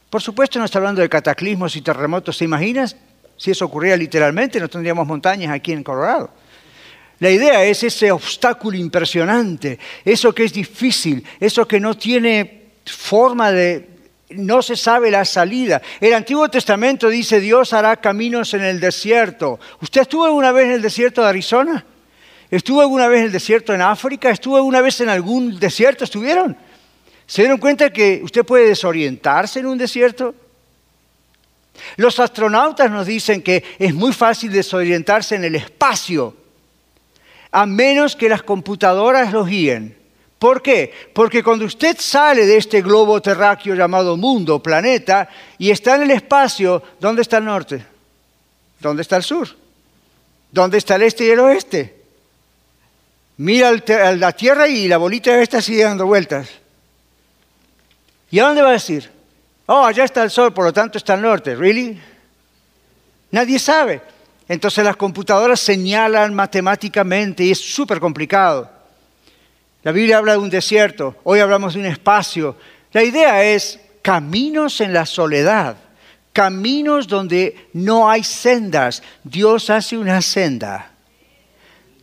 Por 0.10 0.21
supuesto 0.21 0.60
no 0.60 0.65
está 0.65 0.79
hablando 0.79 1.01
de 1.01 1.10
cataclismos 1.10 1.75
y 1.75 1.82
terremotos. 1.82 2.38
¿Se 2.38 2.45
imaginas? 2.45 2.95
Si 3.38 3.51
eso 3.51 3.65
ocurría 3.65 3.95
literalmente, 3.95 4.60
no 4.60 4.69
tendríamos 4.69 5.08
montañas 5.08 5.51
aquí 5.51 5.71
en 5.71 5.84
Colorado. 5.84 6.29
La 7.19 7.29
idea 7.29 7.63
es 7.63 7.84
ese 7.84 8.12
obstáculo 8.12 8.77
impresionante, 8.77 9.79
eso 10.03 10.34
que 10.34 10.43
es 10.43 10.51
difícil, 10.51 11.23
eso 11.39 11.65
que 11.65 11.79
no 11.79 11.95
tiene 11.95 12.71
forma 12.86 13.51
de, 13.51 13.88
no 14.32 14.62
se 14.62 14.75
sabe 14.75 15.10
la 15.10 15.23
salida. 15.23 15.82
El 16.01 16.13
Antiguo 16.13 16.49
Testamento 16.49 17.08
dice 17.08 17.39
Dios 17.39 17.71
hará 17.71 17.95
caminos 17.97 18.53
en 18.53 18.63
el 18.63 18.79
desierto. 18.79 19.60
¿Usted 19.82 20.01
estuvo 20.01 20.25
alguna 20.25 20.51
vez 20.51 20.65
en 20.65 20.71
el 20.73 20.82
desierto 20.82 21.21
de 21.21 21.29
Arizona? 21.29 21.86
¿Estuvo 22.54 22.82
alguna 22.82 23.08
vez 23.08 23.22
en 23.22 23.26
el 23.26 23.32
desierto 23.32 23.74
en 23.74 23.82
África? 23.82 24.30
¿Estuvo 24.30 24.58
alguna 24.58 24.80
vez 24.80 25.02
en 25.02 25.10
algún 25.10 25.60
desierto? 25.60 26.04
¿Estuvieron? 26.04 26.56
¿Se 27.26 27.42
dieron 27.42 27.58
cuenta 27.58 27.92
que 27.92 28.22
usted 28.24 28.46
puede 28.46 28.68
desorientarse 28.68 29.60
en 29.60 29.66
un 29.66 29.80
desierto? 29.80 30.36
Los 31.98 32.20
astronautas 32.20 32.92
nos 32.92 33.08
dicen 33.08 33.42
que 33.42 33.63
es 33.80 33.96
muy 33.96 34.13
fácil 34.13 34.52
desorientarse 34.52 35.34
en 35.34 35.46
el 35.46 35.56
espacio, 35.56 36.38
a 37.50 37.66
menos 37.66 38.16
que 38.16 38.30
las 38.30 38.44
computadoras 38.44 39.34
los 39.34 39.48
guíen. 39.48 39.98
¿Por 40.38 40.62
qué? 40.62 40.94
Porque 41.12 41.42
cuando 41.42 41.66
usted 41.66 41.98
sale 42.00 42.46
de 42.46 42.58
este 42.58 42.84
globo 42.84 43.20
terráqueo 43.20 43.74
llamado 43.74 44.16
mundo, 44.16 44.62
planeta, 44.62 45.28
y 45.58 45.72
está 45.72 45.96
en 45.96 46.04
el 46.04 46.12
espacio, 46.12 46.84
¿dónde 47.00 47.24
está 47.24 47.39
el 47.39 47.46
norte? 47.46 47.84
¿Dónde 48.80 49.02
está 49.02 49.18
el 49.18 49.24
sur? 49.24 49.48
¿Dónde 50.52 50.78
está 50.78 50.98
el 50.98 51.02
este 51.02 51.26
y 51.26 51.32
el 51.32 51.39
oeste? 51.39 52.03
Mira 53.38 53.72
la 54.15 54.32
Tierra 54.32 54.67
y 54.67 54.88
la 54.88 54.98
bolita 54.98 55.41
esta 55.41 55.62
sigue 55.62 55.84
dando 55.84 56.06
vueltas. 56.06 56.50
¿Y 58.30 58.39
a 58.39 58.46
dónde 58.46 58.62
va 58.62 58.69
a 58.69 58.74
decir? 58.74 59.10
Oh, 59.65 59.86
allá 59.86 60.04
está 60.04 60.24
el 60.24 60.30
sol, 60.30 60.54
por 60.54 60.65
lo 60.65 60.74
tanto 60.74 60.98
está 60.98 61.15
el 61.15 61.22
norte. 61.22 61.56
¿Really? 61.56 62.00
Nadie 63.32 63.60
sabe. 63.60 64.02
Entonces 64.48 64.84
las 64.84 64.96
computadoras 64.96 65.60
señalan 65.60 66.34
matemáticamente 66.34 67.43
y 67.43 67.52
es 67.52 67.60
súper 67.60 68.00
complicado. 68.00 68.69
La 69.84 69.91
Biblia 69.91 70.17
habla 70.17 70.34
de 70.34 70.38
un 70.38 70.50
desierto, 70.50 71.15
hoy 71.24 71.39
hablamos 71.39 71.74
de 71.74 71.82
un 71.82 71.86
espacio. 71.86 72.58
La 72.91 73.04
idea 73.04 73.43
es 73.43 73.80
caminos 74.02 74.80
en 74.80 74.93
la 74.93 75.06
soledad, 75.06 75.76
caminos 76.32 77.08
donde 77.08 77.67
no 77.74 78.10
hay 78.10 78.24
sendas. 78.24 79.04
Dios 79.24 79.69
hace 79.69 79.98
una 79.98 80.22
senda, 80.22 80.92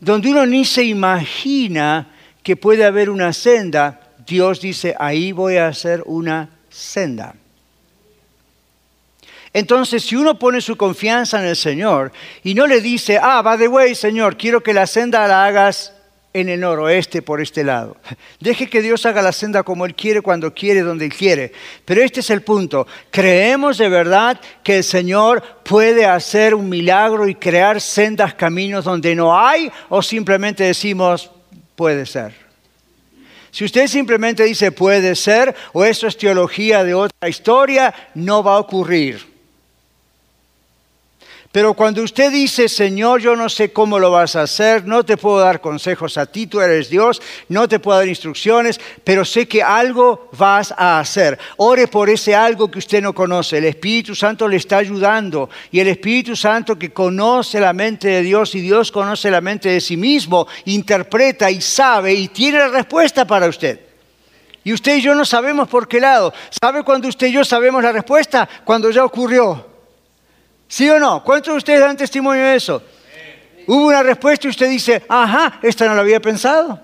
donde 0.01 0.31
uno 0.31 0.47
ni 0.47 0.65
se 0.65 0.83
imagina 0.85 2.09
que 2.43 2.57
puede 2.57 2.85
haber 2.85 3.11
una 3.11 3.33
senda. 3.33 4.01
Dios 4.27 4.61
dice, 4.61 4.95
ahí 4.99 5.33
voy 5.33 5.57
a 5.57 5.69
hacer 5.69 6.03
una 6.07 6.49
senda. 6.69 7.35
Entonces, 9.53 10.05
si 10.05 10.17
uno 10.17 10.39
pone 10.39 10.61
su 10.61 10.77
confianza 10.77 11.41
en 11.41 11.47
el 11.47 11.57
Señor 11.57 12.13
y 12.45 12.55
no 12.55 12.67
le 12.67 12.81
dice, 12.81 13.19
ah, 13.21 13.43
by 13.43 13.59
the 13.59 13.69
way, 13.69 13.95
Señor, 13.95 14.37
quiero 14.37 14.63
que 14.63 14.73
la 14.73 14.87
senda 14.87 15.27
la 15.27 15.45
hagas 15.45 15.93
en 16.33 16.49
el 16.49 16.61
noroeste 16.61 17.23
por 17.23 17.41
este 17.41 17.65
lado. 17.65 17.97
Deje 18.39 18.69
que 18.69 18.83
Dios 18.83 19.05
haga 19.07 19.23
la 19.23 19.33
senda 19.33 19.63
como 19.63 19.85
Él 19.85 19.95
quiere, 19.95 20.21
cuando 20.21 20.55
quiere, 20.55 20.83
donde 20.83 21.07
Él 21.07 21.13
quiere. 21.13 21.53
Pero 21.85 22.03
este 22.03 22.21
es 22.21 22.31
el 22.31 22.43
punto. 22.43 22.87
Creemos 23.11 23.79
de 23.79 23.89
verdad 23.89 24.41
que 24.63 24.79
el 24.79 24.85
Señor 24.85 25.43
puede 25.65 26.07
hacer 26.07 26.55
un 26.55 26.69
milagro 26.69 27.29
y 27.29 27.35
crear 27.35 27.81
sendas, 27.81 28.35
caminos 28.35 28.85
donde 28.85 29.15
no 29.15 29.37
hay, 29.37 29.71
o 29.89 30.03
simplemente 30.03 30.65
decimos, 30.65 31.31
puede 31.75 32.07
ser. 32.07 32.35
Si 33.51 33.65
usted 33.65 33.89
simplemente 33.89 34.45
dice 34.45 34.71
puede 34.71 35.17
ser, 35.17 35.55
o 35.73 35.85
eso 35.85 36.07
es 36.07 36.17
teología 36.17 36.85
de 36.85 36.95
otra 36.95 37.29
historia, 37.29 37.93
no 38.15 38.45
va 38.45 38.55
a 38.55 38.61
ocurrir. 38.61 39.30
Pero 41.53 41.75
cuando 41.75 42.05
usted 42.05 42.31
dice, 42.31 42.69
Señor, 42.69 43.21
yo 43.21 43.35
no 43.35 43.49
sé 43.49 43.73
cómo 43.73 43.99
lo 43.99 44.13
vas 44.13 44.37
a 44.37 44.43
hacer, 44.43 44.87
no 44.87 45.05
te 45.05 45.17
puedo 45.17 45.41
dar 45.41 45.61
consejos 45.61 46.17
a 46.17 46.27
ti, 46.27 46.47
tú 46.47 46.61
eres 46.61 46.89
Dios, 46.89 47.21
no 47.49 47.69
te 47.69 47.81
puedo 47.81 47.99
dar 47.99 48.07
instrucciones, 48.07 48.81
pero 49.03 49.25
sé 49.25 49.49
que 49.49 49.61
algo 49.61 50.29
vas 50.39 50.73
a 50.77 51.01
hacer. 51.01 51.41
Ore 51.57 51.89
por 51.89 52.09
ese 52.09 52.37
algo 52.37 52.71
que 52.71 52.79
usted 52.79 53.03
no 53.03 53.13
conoce. 53.13 53.59
El 53.59 53.65
Espíritu 53.65 54.15
Santo 54.15 54.47
le 54.47 54.59
está 54.59 54.77
ayudando 54.77 55.51
y 55.73 55.81
el 55.81 55.89
Espíritu 55.89 56.37
Santo 56.37 56.79
que 56.79 56.93
conoce 56.93 57.59
la 57.59 57.73
mente 57.73 58.07
de 58.07 58.23
Dios 58.23 58.55
y 58.55 58.61
Dios 58.61 58.93
conoce 58.93 59.29
la 59.29 59.41
mente 59.41 59.71
de 59.71 59.81
sí 59.81 59.97
mismo, 59.97 60.47
interpreta 60.67 61.51
y 61.51 61.61
sabe 61.61 62.15
y 62.15 62.29
tiene 62.29 62.59
la 62.59 62.69
respuesta 62.69 63.27
para 63.27 63.49
usted. 63.49 63.81
Y 64.63 64.73
usted 64.73 64.99
y 64.99 65.01
yo 65.01 65.17
no 65.17 65.25
sabemos 65.25 65.67
por 65.67 65.89
qué 65.89 65.99
lado. 65.99 66.33
¿Sabe 66.63 66.85
cuando 66.85 67.09
usted 67.09 67.27
y 67.27 67.33
yo 67.33 67.45
sabemos 67.45 67.83
la 67.83 67.91
respuesta? 67.91 68.49
Cuando 68.65 68.89
ya 68.93 69.05
ocurrió. 69.05 69.70
¿Sí 70.71 70.89
o 70.89 71.01
no? 71.01 71.25
¿Cuántos 71.25 71.53
de 71.53 71.59
ustedes 71.59 71.81
dan 71.81 71.97
testimonio 71.97 72.45
de 72.45 72.55
eso? 72.55 72.81
Hubo 73.67 73.89
una 73.89 74.05
respuesta 74.05 74.47
y 74.47 74.51
usted 74.51 74.71
dice, 74.71 75.03
ajá, 75.09 75.59
esta 75.65 75.85
no 75.89 75.97
la 75.97 76.03
había 76.03 76.21
pensado. 76.21 76.81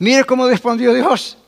Mire 0.00 0.24
cómo 0.24 0.48
respondió 0.48 0.92
Dios. 0.92 1.38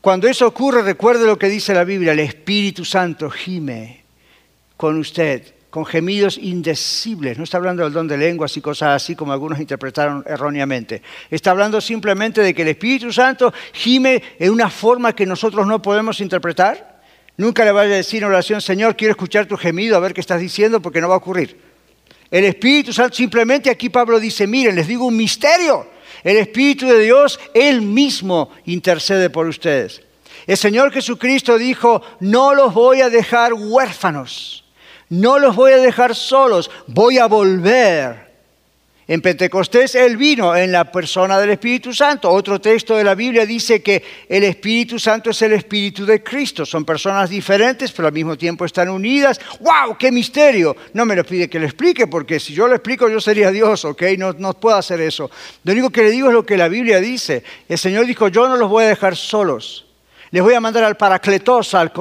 Cuando 0.00 0.28
eso 0.28 0.46
ocurre, 0.46 0.82
recuerde 0.82 1.26
lo 1.26 1.36
que 1.36 1.48
dice 1.48 1.74
la 1.74 1.82
Biblia, 1.82 2.12
el 2.12 2.20
Espíritu 2.20 2.84
Santo 2.84 3.28
gime 3.28 4.04
con 4.76 4.96
usted, 5.00 5.52
con 5.68 5.84
gemidos 5.84 6.38
indecibles. 6.38 7.38
No 7.38 7.42
está 7.42 7.56
hablando 7.56 7.82
del 7.82 7.92
don 7.92 8.06
de 8.06 8.16
lenguas 8.16 8.56
y 8.56 8.60
cosas 8.60 9.02
así 9.02 9.16
como 9.16 9.32
algunos 9.32 9.58
interpretaron 9.58 10.22
erróneamente. 10.28 11.02
Está 11.28 11.50
hablando 11.50 11.80
simplemente 11.80 12.40
de 12.40 12.54
que 12.54 12.62
el 12.62 12.68
Espíritu 12.68 13.12
Santo 13.12 13.52
gime 13.72 14.22
en 14.38 14.52
una 14.52 14.70
forma 14.70 15.12
que 15.12 15.26
nosotros 15.26 15.66
no 15.66 15.82
podemos 15.82 16.20
interpretar 16.20 16.91
Nunca 17.36 17.64
le 17.64 17.72
vaya 17.72 17.94
a 17.94 17.96
decir 17.96 18.22
en 18.22 18.28
oración, 18.28 18.60
Señor, 18.60 18.96
quiero 18.96 19.12
escuchar 19.12 19.46
tu 19.46 19.56
gemido, 19.56 19.96
a 19.96 20.00
ver 20.00 20.12
qué 20.12 20.20
estás 20.20 20.40
diciendo, 20.40 20.82
porque 20.82 21.00
no 21.00 21.08
va 21.08 21.14
a 21.14 21.18
ocurrir. 21.18 21.58
El 22.30 22.44
Espíritu 22.44 22.92
Santo, 22.92 23.16
simplemente 23.16 23.70
aquí 23.70 23.88
Pablo 23.88 24.20
dice, 24.20 24.46
miren, 24.46 24.74
les 24.74 24.86
digo 24.86 25.06
un 25.06 25.16
misterio. 25.16 25.86
El 26.22 26.36
Espíritu 26.36 26.86
de 26.86 27.00
Dios, 27.00 27.40
Él 27.52 27.82
mismo 27.82 28.50
intercede 28.66 29.28
por 29.28 29.46
ustedes. 29.46 30.02
El 30.46 30.56
Señor 30.56 30.92
Jesucristo 30.92 31.58
dijo, 31.58 32.02
no 32.20 32.54
los 32.54 32.74
voy 32.74 33.00
a 33.00 33.10
dejar 33.10 33.52
huérfanos, 33.54 34.64
no 35.08 35.38
los 35.38 35.54
voy 35.54 35.72
a 35.72 35.78
dejar 35.78 36.14
solos, 36.14 36.70
voy 36.86 37.18
a 37.18 37.26
volver 37.26 38.21
en 39.08 39.20
Pentecostés 39.20 39.94
Él 39.94 40.16
vino 40.16 40.54
en 40.54 40.72
la 40.72 40.90
persona 40.90 41.38
del 41.38 41.50
Espíritu 41.50 41.92
Santo. 41.92 42.30
Otro 42.30 42.60
texto 42.60 42.96
de 42.96 43.04
la 43.04 43.14
Biblia 43.14 43.44
dice 43.44 43.82
que 43.82 44.02
el 44.28 44.44
Espíritu 44.44 44.98
Santo 44.98 45.30
es 45.30 45.42
el 45.42 45.52
Espíritu 45.52 46.06
de 46.06 46.22
Cristo. 46.22 46.64
Son 46.64 46.84
personas 46.84 47.30
diferentes, 47.30 47.92
pero 47.92 48.08
al 48.08 48.14
mismo 48.14 48.36
tiempo 48.36 48.64
están 48.64 48.88
unidas. 48.88 49.40
¡Wow! 49.60 49.96
¡Qué 49.98 50.12
misterio! 50.12 50.76
No 50.94 51.04
me 51.04 51.16
lo 51.16 51.24
pide 51.24 51.48
que 51.48 51.58
lo 51.58 51.66
explique, 51.66 52.06
porque 52.06 52.38
si 52.38 52.54
yo 52.54 52.68
lo 52.68 52.74
explico 52.74 53.08
yo 53.08 53.20
sería 53.20 53.50
Dios, 53.50 53.84
¿ok? 53.84 54.02
No, 54.18 54.32
no 54.32 54.54
puedo 54.54 54.76
hacer 54.76 55.00
eso. 55.00 55.30
Lo 55.64 55.72
único 55.72 55.90
que 55.90 56.02
le 56.02 56.10
digo 56.10 56.28
es 56.28 56.34
lo 56.34 56.46
que 56.46 56.56
la 56.56 56.68
Biblia 56.68 57.00
dice. 57.00 57.42
El 57.68 57.78
Señor 57.78 58.06
dijo, 58.06 58.28
yo 58.28 58.48
no 58.48 58.56
los 58.56 58.70
voy 58.70 58.84
a 58.84 58.88
dejar 58.88 59.16
solos. 59.16 59.86
Les 60.32 60.42
voy 60.42 60.54
a 60.54 60.60
mandar 60.60 60.82
al 60.84 60.96
paracletos, 60.96 61.74
al, 61.74 61.92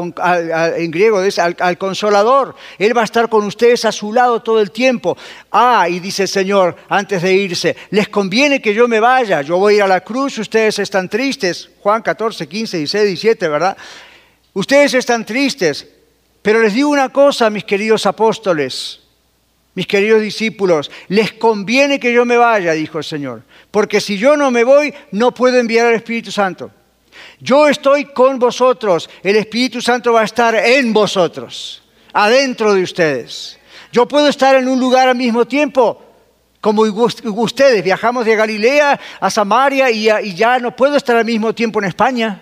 en 0.78 0.89
griego, 0.89 1.20
al, 1.20 1.56
al, 1.60 1.78
consolador. 1.78 2.56
Él 2.80 2.96
va 2.96 3.02
a 3.02 3.04
estar 3.04 3.28
con 3.28 3.46
ustedes 3.46 3.84
a 3.84 3.91
su 3.91 4.13
lado 4.13 4.41
todo 4.41 4.62
el 4.62 4.72
tiempo. 4.72 5.17
Ah, 5.52 5.88
y 5.89 6.00
dice 6.00 6.24
el 6.24 6.30
Señor 6.30 6.78
antes 6.88 7.22
de 7.22 7.34
irse, 7.34 7.76
les 7.89 8.08
conviene 8.08 8.62
que 8.62 8.74
yo 8.74 8.88
me 8.88 9.02
vaya. 9.02 9.41
Yo 9.41 9.58
voy 9.58 9.74
a 9.74 9.78
ir 9.78 9.84
a 9.84 9.88
la 9.88 10.00
cruz, 10.00 10.38
ustedes 10.38 10.80
están 10.80 11.10
tristes. 11.10 11.72
Juan 11.82 12.02
14, 12.02 12.48
15, 12.48 12.78
16, 12.78 13.06
17, 13.06 13.50
¿verdad? 13.50 13.76
Ustedes 14.54 14.94
están 14.94 15.26
tristes. 15.26 15.86
Pero 16.41 16.62
les 16.62 16.74
digo 16.74 16.88
una 16.88 17.10
cosa, 17.10 17.50
mis 17.50 17.65
queridos 17.65 18.06
apóstoles, 18.06 19.02
mis 19.76 19.88
queridos 19.88 20.22
discípulos, 20.22 20.89
les 21.10 21.34
conviene 21.34 22.00
que 22.00 22.13
yo 22.13 22.24
me 22.24 22.38
vaya, 22.38 22.72
dijo 22.72 22.98
el 22.98 23.04
Señor. 23.04 23.44
Porque 23.72 24.00
si 24.00 24.17
yo 24.17 24.38
no 24.38 24.52
me 24.52 24.63
voy, 24.63 24.94
no 25.12 25.34
puedo 25.34 25.58
enviar 25.58 25.88
al 25.88 25.96
Espíritu 25.96 26.32
Santo. 26.32 26.72
Yo 27.42 27.68
estoy 27.68 28.06
con 28.06 28.38
vosotros, 28.38 29.10
el 29.24 29.36
Espíritu 29.36 29.82
Santo 29.82 30.14
va 30.14 30.22
a 30.22 30.26
estar 30.26 30.54
en 30.56 30.94
vosotros, 30.94 31.82
adentro 32.14 32.74
de 32.76 32.84
ustedes. 32.84 33.60
Yo 33.92 34.08
puedo 34.08 34.28
estar 34.28 34.56
en 34.56 34.68
un 34.68 34.80
lugar 34.80 35.10
al 35.10 35.16
mismo 35.16 35.46
tiempo, 35.46 36.06
como 36.62 36.84
ustedes. 36.84 37.84
Viajamos 37.84 38.26
de 38.26 38.36
Galilea 38.36 39.00
a 39.20 39.32
Samaria 39.32 39.90
y 39.90 40.36
ya 40.36 40.60
no 40.60 40.76
puedo 40.76 40.96
estar 40.96 41.18
al 41.18 41.26
mismo 41.26 41.54
tiempo 41.54 41.80
en 41.80 41.86
España. 41.86 42.42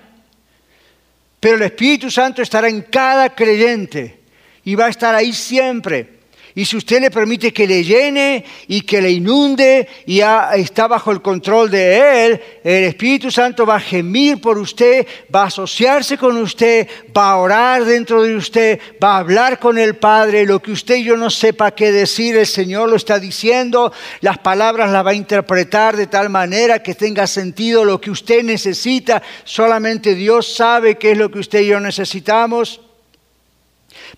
Pero 1.39 1.55
el 1.55 1.61
Espíritu 1.61 2.11
Santo 2.11 2.41
estará 2.41 2.67
en 2.67 2.81
cada 2.81 3.33
creyente 3.33 4.19
y 4.65 4.75
va 4.75 4.87
a 4.87 4.89
estar 4.89 5.15
ahí 5.15 5.31
siempre. 5.31 6.18
Y 6.59 6.65
si 6.65 6.75
usted 6.75 6.99
le 6.99 7.09
permite 7.09 7.53
que 7.53 7.65
le 7.65 7.85
llene 7.85 8.43
y 8.67 8.81
que 8.81 9.01
le 9.01 9.09
inunde 9.09 9.87
y 10.05 10.19
está 10.19 10.89
bajo 10.89 11.09
el 11.09 11.21
control 11.21 11.71
de 11.71 12.25
Él, 12.25 12.41
el 12.65 12.83
Espíritu 12.83 13.31
Santo 13.31 13.65
va 13.65 13.77
a 13.77 13.79
gemir 13.79 14.41
por 14.41 14.57
usted, 14.57 15.07
va 15.33 15.43
a 15.43 15.45
asociarse 15.45 16.17
con 16.17 16.35
usted, 16.35 16.85
va 17.17 17.31
a 17.31 17.37
orar 17.37 17.85
dentro 17.85 18.23
de 18.23 18.35
usted, 18.35 18.77
va 19.01 19.13
a 19.13 19.19
hablar 19.19 19.57
con 19.57 19.77
el 19.77 19.95
Padre. 19.95 20.45
Lo 20.45 20.61
que 20.61 20.73
usted 20.73 20.97
y 20.97 21.05
yo 21.05 21.15
no 21.15 21.29
sepa 21.29 21.71
qué 21.71 21.93
decir, 21.93 22.35
el 22.35 22.45
Señor 22.45 22.89
lo 22.89 22.97
está 22.97 23.19
diciendo. 23.19 23.93
Las 24.19 24.39
palabras 24.39 24.91
las 24.91 25.05
va 25.05 25.11
a 25.11 25.13
interpretar 25.13 25.95
de 25.95 26.07
tal 26.07 26.29
manera 26.29 26.83
que 26.83 26.93
tenga 26.93 27.25
sentido 27.25 27.85
lo 27.85 28.01
que 28.01 28.11
usted 28.11 28.43
necesita. 28.43 29.23
Solamente 29.45 30.13
Dios 30.13 30.53
sabe 30.53 30.97
qué 30.97 31.13
es 31.13 31.17
lo 31.17 31.31
que 31.31 31.39
usted 31.39 31.61
y 31.61 31.67
yo 31.67 31.79
necesitamos. 31.79 32.81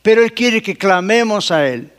Pero 0.02 0.24
Él 0.24 0.34
quiere 0.34 0.64
que 0.64 0.76
clamemos 0.76 1.52
a 1.52 1.68
Él. 1.68 1.92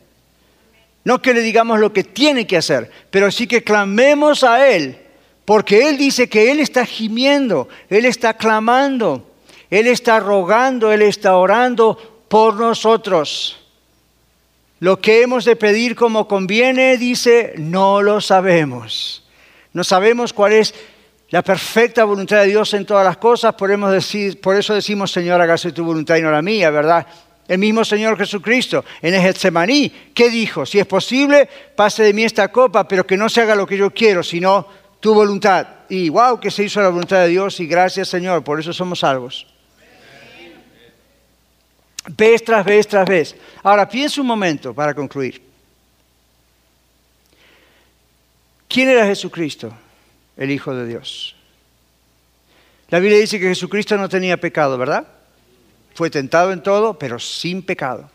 No 1.04 1.20
que 1.20 1.34
le 1.34 1.40
digamos 1.40 1.80
lo 1.80 1.92
que 1.92 2.04
tiene 2.04 2.46
que 2.46 2.56
hacer, 2.56 2.90
pero 3.10 3.30
sí 3.30 3.46
que 3.46 3.64
clamemos 3.64 4.44
a 4.44 4.68
Él, 4.68 4.98
porque 5.44 5.88
Él 5.88 5.98
dice 5.98 6.28
que 6.28 6.52
Él 6.52 6.60
está 6.60 6.86
gimiendo, 6.86 7.68
Él 7.88 8.04
está 8.04 8.34
clamando, 8.34 9.30
Él 9.68 9.88
está 9.88 10.20
rogando, 10.20 10.92
Él 10.92 11.02
está 11.02 11.36
orando 11.36 12.24
por 12.28 12.54
nosotros. 12.54 13.58
Lo 14.78 15.00
que 15.00 15.22
hemos 15.22 15.44
de 15.44 15.56
pedir 15.56 15.94
como 15.94 16.26
conviene, 16.28 16.96
dice, 16.96 17.54
no 17.56 18.02
lo 18.02 18.20
sabemos. 18.20 19.24
No 19.72 19.84
sabemos 19.84 20.32
cuál 20.32 20.52
es 20.52 20.74
la 21.30 21.42
perfecta 21.42 22.04
voluntad 22.04 22.42
de 22.42 22.48
Dios 22.48 22.74
en 22.74 22.84
todas 22.84 23.04
las 23.04 23.16
cosas, 23.16 23.54
por 23.54 23.70
eso 23.70 24.74
decimos, 24.74 25.10
Señor, 25.10 25.40
hágase 25.40 25.72
tu 25.72 25.84
voluntad 25.84 26.16
y 26.16 26.22
no 26.22 26.30
la 26.30 26.42
mía, 26.42 26.70
¿verdad? 26.70 27.06
El 27.48 27.58
mismo 27.58 27.84
Señor 27.84 28.16
Jesucristo 28.16 28.84
en 29.00 29.14
el 29.14 29.20
Getsemaní, 29.20 29.90
¿qué 30.14 30.30
dijo? 30.30 30.64
Si 30.64 30.78
es 30.78 30.86
posible, 30.86 31.48
pase 31.74 32.04
de 32.04 32.12
mí 32.12 32.24
esta 32.24 32.50
copa, 32.52 32.86
pero 32.86 33.06
que 33.06 33.16
no 33.16 33.28
se 33.28 33.40
haga 33.40 33.54
lo 33.54 33.66
que 33.66 33.76
yo 33.76 33.90
quiero, 33.90 34.22
sino 34.22 34.66
tu 35.00 35.12
voluntad. 35.12 35.66
Y 35.88 36.08
wow, 36.08 36.38
que 36.38 36.50
se 36.50 36.64
hizo 36.64 36.80
la 36.80 36.88
voluntad 36.88 37.20
de 37.20 37.28
Dios 37.28 37.58
y 37.60 37.66
gracias 37.66 38.08
Señor, 38.08 38.44
por 38.44 38.60
eso 38.60 38.72
somos 38.72 39.00
salvos. 39.00 39.46
Vez 42.16 42.44
tras 42.44 42.64
vez 42.64 42.86
tras 42.86 43.08
vez. 43.08 43.36
Ahora 43.62 43.88
piensa 43.88 44.20
un 44.20 44.26
momento 44.26 44.74
para 44.74 44.94
concluir. 44.94 45.42
¿Quién 48.68 48.88
era 48.88 49.06
Jesucristo? 49.06 49.72
El 50.36 50.50
Hijo 50.50 50.74
de 50.74 50.86
Dios. 50.86 51.36
La 52.88 52.98
Biblia 52.98 53.18
dice 53.18 53.38
que 53.38 53.48
Jesucristo 53.48 53.96
no 53.96 54.08
tenía 54.08 54.36
pecado, 54.38 54.78
¿verdad? 54.78 55.06
Fue 55.94 56.10
tentado 56.10 56.52
en 56.52 56.62
todo, 56.62 56.98
pero 56.98 57.18
sin 57.18 57.62
pecado. 57.62 58.10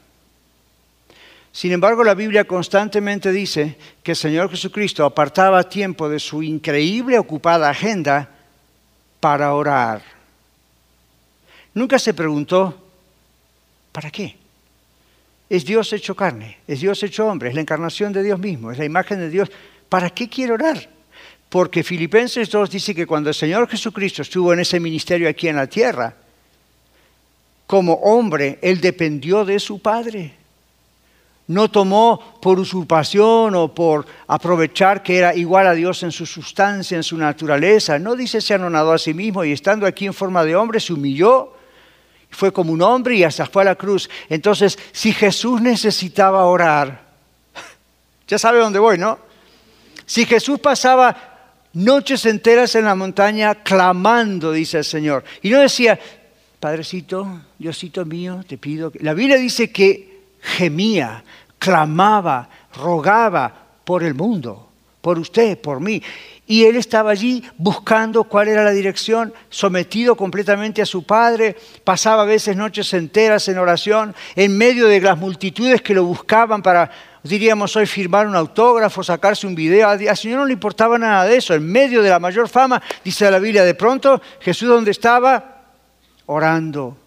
Sin 1.51 1.71
embargo, 1.71 2.03
la 2.03 2.13
Biblia 2.13 2.45
constantemente 2.45 3.31
dice 3.31 3.77
que 4.03 4.11
el 4.11 4.15
Señor 4.15 4.49
Jesucristo 4.51 5.03
apartaba 5.03 5.67
tiempo 5.67 6.07
de 6.07 6.19
su 6.19 6.43
increíble 6.43 7.17
ocupada 7.17 7.69
agenda 7.69 8.29
para 9.19 9.53
orar. 9.55 10.03
Nunca 11.73 11.97
se 11.97 12.13
preguntó, 12.13 12.77
¿para 13.91 14.11
qué? 14.11 14.35
Es 15.49 15.65
Dios 15.65 15.91
hecho 15.93 16.15
carne, 16.15 16.59
es 16.67 16.81
Dios 16.81 17.01
hecho 17.01 17.25
hombre, 17.25 17.49
es 17.49 17.55
la 17.55 17.61
encarnación 17.61 18.13
de 18.13 18.21
Dios 18.21 18.37
mismo, 18.37 18.71
es 18.71 18.77
la 18.77 18.85
imagen 18.85 19.17
de 19.17 19.29
Dios. 19.29 19.49
¿Para 19.89 20.09
qué 20.09 20.29
quiere 20.29 20.53
orar? 20.53 20.89
Porque 21.49 21.83
Filipenses 21.83 22.51
2 22.51 22.69
dice 22.69 22.93
que 22.93 23.07
cuando 23.07 23.29
el 23.29 23.35
Señor 23.35 23.67
Jesucristo 23.67 24.21
estuvo 24.21 24.53
en 24.53 24.59
ese 24.59 24.79
ministerio 24.79 25.29
aquí 25.29 25.47
en 25.47 25.55
la 25.55 25.67
tierra, 25.67 26.13
como 27.67 27.93
hombre, 27.95 28.57
él 28.61 28.79
dependió 28.79 29.45
de 29.45 29.59
su 29.59 29.79
padre. 29.79 30.33
no 31.47 31.71
tomó 31.71 32.39
por 32.41 32.59
usurpación 32.59 33.55
o 33.55 33.73
por 33.73 34.05
aprovechar 34.27 35.01
que 35.01 35.17
era 35.17 35.33
igual 35.33 35.65
a 35.65 35.73
Dios 35.73 36.03
en 36.03 36.11
su 36.11 36.25
sustancia, 36.25 36.97
en 36.97 37.03
su 37.03 37.17
naturaleza. 37.17 37.97
No 37.99 38.17
dice 38.17 38.41
se 38.41 38.53
anonadó 38.53 38.91
a 38.91 38.97
sí 38.97 39.13
mismo 39.13 39.45
y 39.45 39.53
estando 39.53 39.85
aquí 39.85 40.05
en 40.05 40.13
forma 40.13 40.43
de 40.43 40.57
hombre 40.57 40.81
se 40.81 40.91
humilló, 40.91 41.53
fue 42.29 42.51
como 42.51 42.73
un 42.73 42.81
hombre 42.81 43.15
y 43.15 43.23
hasta 43.23 43.45
fue 43.45 43.61
a 43.61 43.65
la 43.65 43.75
cruz. 43.75 44.09
Entonces, 44.27 44.77
si 44.91 45.13
Jesús 45.13 45.61
necesitaba 45.61 46.43
orar, 46.45 47.01
ya 48.27 48.37
sabe 48.37 48.59
dónde 48.59 48.79
voy, 48.79 48.97
¿no? 48.97 49.17
Si 50.05 50.25
Jesús 50.25 50.59
pasaba 50.59 51.37
noches 51.73 52.25
enteras 52.25 52.75
en 52.75 52.85
la 52.85 52.95
montaña 52.95 53.55
clamando, 53.55 54.51
dice 54.51 54.79
el 54.79 54.83
Señor, 54.83 55.23
y 55.41 55.49
no 55.49 55.59
decía, 55.59 55.99
Padrecito, 56.59 57.41
Diosito 57.59 58.05
mío, 58.05 58.43
te 58.47 58.57
pido. 58.57 58.91
que... 58.91 58.99
La 58.99 59.13
Biblia 59.13 59.37
dice 59.37 59.71
que 59.71 60.21
gemía, 60.41 61.23
clamaba, 61.59 62.49
rogaba 62.75 63.53
por 63.83 64.03
el 64.03 64.15
mundo, 64.15 64.69
por 65.01 65.19
usted, 65.19 65.59
por 65.59 65.79
mí. 65.79 66.01
Y 66.47 66.63
él 66.63 66.77
estaba 66.77 67.11
allí 67.11 67.43
buscando 67.57 68.23
cuál 68.23 68.47
era 68.47 68.63
la 68.63 68.71
dirección, 68.71 69.33
sometido 69.49 70.15
completamente 70.15 70.81
a 70.81 70.85
su 70.85 71.03
Padre, 71.03 71.55
pasaba 71.83 72.23
a 72.23 72.25
veces 72.25 72.55
noches 72.55 72.93
enteras 72.93 73.47
en 73.49 73.57
oración, 73.57 74.15
en 74.35 74.57
medio 74.57 74.87
de 74.87 75.01
las 75.01 75.17
multitudes 75.17 75.81
que 75.81 75.93
lo 75.93 76.05
buscaban 76.05 76.63
para, 76.63 76.89
diríamos 77.21 77.75
hoy, 77.75 77.85
firmar 77.85 78.25
un 78.27 78.35
autógrafo, 78.35 79.03
sacarse 79.03 79.45
un 79.45 79.55
video. 79.55 79.89
Al 79.89 80.17
Señor 80.17 80.39
no 80.39 80.45
le 80.45 80.53
importaba 80.53 80.97
nada 80.97 81.25
de 81.25 81.37
eso. 81.37 81.53
En 81.53 81.69
medio 81.69 82.01
de 82.01 82.09
la 82.09 82.19
mayor 82.19 82.49
fama, 82.49 82.81
dice 83.03 83.29
la 83.29 83.39
Biblia, 83.39 83.63
de 83.63 83.75
pronto 83.75 84.21
Jesús 84.39 84.69
donde 84.69 84.91
estaba, 84.91 85.56
orando. 86.27 86.97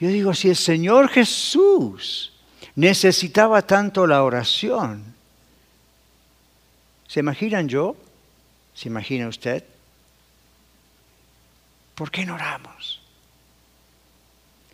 Yo 0.00 0.08
digo, 0.08 0.34
si 0.34 0.50
el 0.50 0.56
Señor 0.56 1.08
Jesús 1.08 2.32
necesitaba 2.74 3.62
tanto 3.62 4.06
la 4.06 4.22
oración, 4.22 5.14
¿se 7.06 7.20
imaginan 7.20 7.68
yo? 7.68 7.96
¿Se 8.74 8.88
imagina 8.88 9.28
usted? 9.28 9.64
¿Por 11.94 12.10
qué 12.10 12.24
no 12.24 12.34
oramos? 12.34 13.00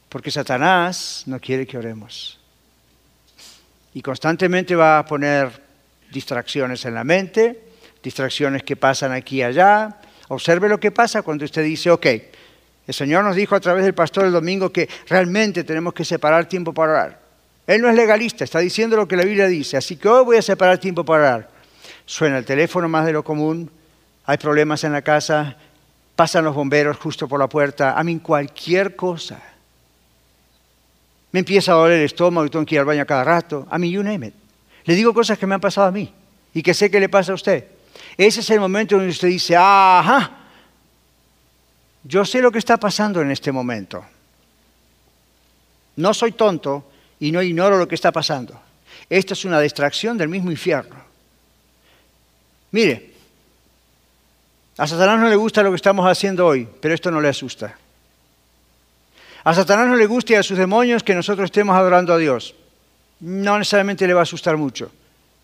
Porque 0.08 0.30
Satanás 0.30 1.22
no 1.26 1.40
quiere 1.40 1.66
que 1.66 1.78
oremos. 1.78 2.38
Y 3.94 4.02
constantemente 4.02 4.76
va 4.76 4.98
a 4.98 5.06
poner 5.06 5.62
distracciones 6.12 6.84
en 6.84 6.94
la 6.94 7.02
mente, 7.02 7.62
distracciones 8.02 8.62
que 8.62 8.76
pasan 8.76 9.12
aquí 9.12 9.36
y 9.36 9.42
allá. 9.42 10.00
Observe 10.28 10.68
lo 10.68 10.78
que 10.78 10.90
pasa 10.90 11.22
cuando 11.22 11.44
usted 11.44 11.64
dice, 11.64 11.90
ok, 11.90 12.06
el 12.86 12.94
Señor 12.94 13.24
nos 13.24 13.36
dijo 13.36 13.54
a 13.54 13.60
través 13.60 13.84
del 13.84 13.94
pastor 13.94 14.26
el 14.26 14.32
domingo 14.32 14.70
que 14.70 14.88
realmente 15.08 15.64
tenemos 15.64 15.94
que 15.94 16.04
separar 16.04 16.46
tiempo 16.46 16.72
para 16.72 16.92
orar. 16.92 17.20
Él 17.66 17.80
no 17.80 17.88
es 17.88 17.96
legalista, 17.96 18.44
está 18.44 18.58
diciendo 18.58 18.96
lo 18.96 19.08
que 19.08 19.16
la 19.16 19.24
Biblia 19.24 19.46
dice, 19.46 19.76
así 19.76 19.96
que 19.96 20.08
hoy 20.08 20.24
voy 20.24 20.36
a 20.36 20.42
separar 20.42 20.78
tiempo 20.78 21.04
para 21.04 21.22
orar. 21.22 21.50
Suena 22.04 22.36
el 22.36 22.44
teléfono 22.44 22.88
más 22.88 23.06
de 23.06 23.12
lo 23.12 23.24
común, 23.24 23.70
hay 24.26 24.36
problemas 24.36 24.84
en 24.84 24.92
la 24.92 25.02
casa, 25.02 25.56
pasan 26.14 26.44
los 26.44 26.54
bomberos 26.54 26.98
justo 26.98 27.26
por 27.26 27.40
la 27.40 27.48
puerta, 27.48 27.98
a 27.98 28.04
mí 28.04 28.18
cualquier 28.18 28.94
cosa. 28.94 29.40
Me 31.32 31.40
empieza 31.40 31.72
a 31.72 31.74
doler 31.74 31.98
el 31.98 32.04
estómago 32.04 32.46
y 32.46 32.50
tengo 32.50 32.64
que 32.64 32.76
ir 32.76 32.78
al 32.78 32.84
baño 32.84 33.04
cada 33.06 33.24
rato. 33.24 33.66
A 33.68 33.76
mí, 33.76 33.90
you 33.90 34.04
name 34.04 34.28
it. 34.28 34.34
Le 34.84 34.94
digo 34.94 35.12
cosas 35.12 35.36
que 35.36 35.48
me 35.48 35.54
han 35.56 35.60
pasado 35.60 35.88
a 35.88 35.90
mí 35.90 36.12
y 36.54 36.62
que 36.62 36.72
sé 36.74 36.90
que 36.90 37.00
le 37.00 37.08
pasa 37.08 37.32
a 37.32 37.34
usted. 37.34 37.64
Ese 38.16 38.38
es 38.38 38.50
el 38.50 38.60
momento 38.60 38.94
donde 38.94 39.10
usted 39.10 39.26
dice, 39.26 39.56
ajá, 39.56 40.43
yo 42.04 42.24
sé 42.24 42.40
lo 42.40 42.52
que 42.52 42.58
está 42.58 42.76
pasando 42.76 43.20
en 43.20 43.30
este 43.30 43.50
momento. 43.50 44.04
No 45.96 46.12
soy 46.12 46.32
tonto 46.32 46.90
y 47.20 47.32
no 47.32 47.42
ignoro 47.42 47.78
lo 47.78 47.88
que 47.88 47.94
está 47.94 48.12
pasando. 48.12 48.60
Esto 49.08 49.34
es 49.34 49.44
una 49.44 49.60
distracción 49.60 50.16
del 50.16 50.28
mismo 50.28 50.50
infierno. 50.50 50.96
Mire, 52.72 53.12
a 54.76 54.86
Satanás 54.86 55.20
no 55.20 55.28
le 55.28 55.36
gusta 55.36 55.62
lo 55.62 55.70
que 55.70 55.76
estamos 55.76 56.06
haciendo 56.06 56.46
hoy, 56.46 56.68
pero 56.80 56.94
esto 56.94 57.10
no 57.10 57.20
le 57.20 57.28
asusta. 57.28 57.78
A 59.44 59.54
Satanás 59.54 59.86
no 59.86 59.96
le 59.96 60.06
gusta 60.06 60.32
y 60.32 60.36
a 60.36 60.42
sus 60.42 60.58
demonios 60.58 61.02
que 61.02 61.14
nosotros 61.14 61.44
estemos 61.44 61.76
adorando 61.76 62.12
a 62.12 62.18
Dios. 62.18 62.54
No 63.20 63.58
necesariamente 63.58 64.06
le 64.06 64.14
va 64.14 64.20
a 64.20 64.24
asustar 64.24 64.56
mucho. 64.56 64.90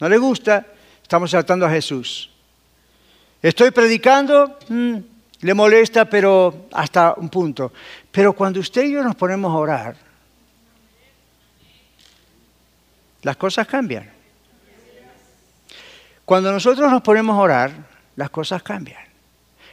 No 0.01 0.09
le 0.09 0.19
gusta, 0.19 0.67
estamos 1.03 1.31
tratando 1.31 1.67
a 1.67 1.71
Jesús. 1.71 2.31
Estoy 3.43 3.71
predicando, 3.71 4.59
mm, 4.69 4.97
le 5.41 5.55
molesta, 5.55 6.05
pero 6.05 6.67
hasta 6.73 7.15
un 7.17 7.29
punto. 7.29 7.73
Pero 8.11 8.33
cuando 8.33 8.61
usted 8.61 8.85
y 8.85 8.93
yo 8.93 9.03
nos 9.03 9.17
ponemos 9.17 9.51
a 9.51 9.57
orar, 9.57 9.97
las 13.23 13.37
cosas 13.37 13.67
cambian. 13.67 14.11
Cuando 16.25 16.53
nosotros 16.53 16.91
nos 16.91 17.03
ponemos 17.03 17.35
a 17.37 17.41
orar, 17.41 17.73
las 18.17 18.31
cosas 18.31 18.63
cambian. 18.63 19.03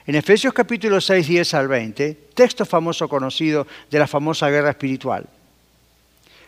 En 0.06 0.16
Efesios 0.16 0.54
capítulo 0.54 1.02
6, 1.02 1.28
10 1.28 1.54
al 1.54 1.68
20, 1.68 2.14
texto 2.34 2.66
famoso 2.66 3.10
conocido 3.10 3.68
de 3.92 4.00
la 4.00 4.08
famosa 4.08 4.50
guerra 4.50 4.70
espiritual, 4.70 5.28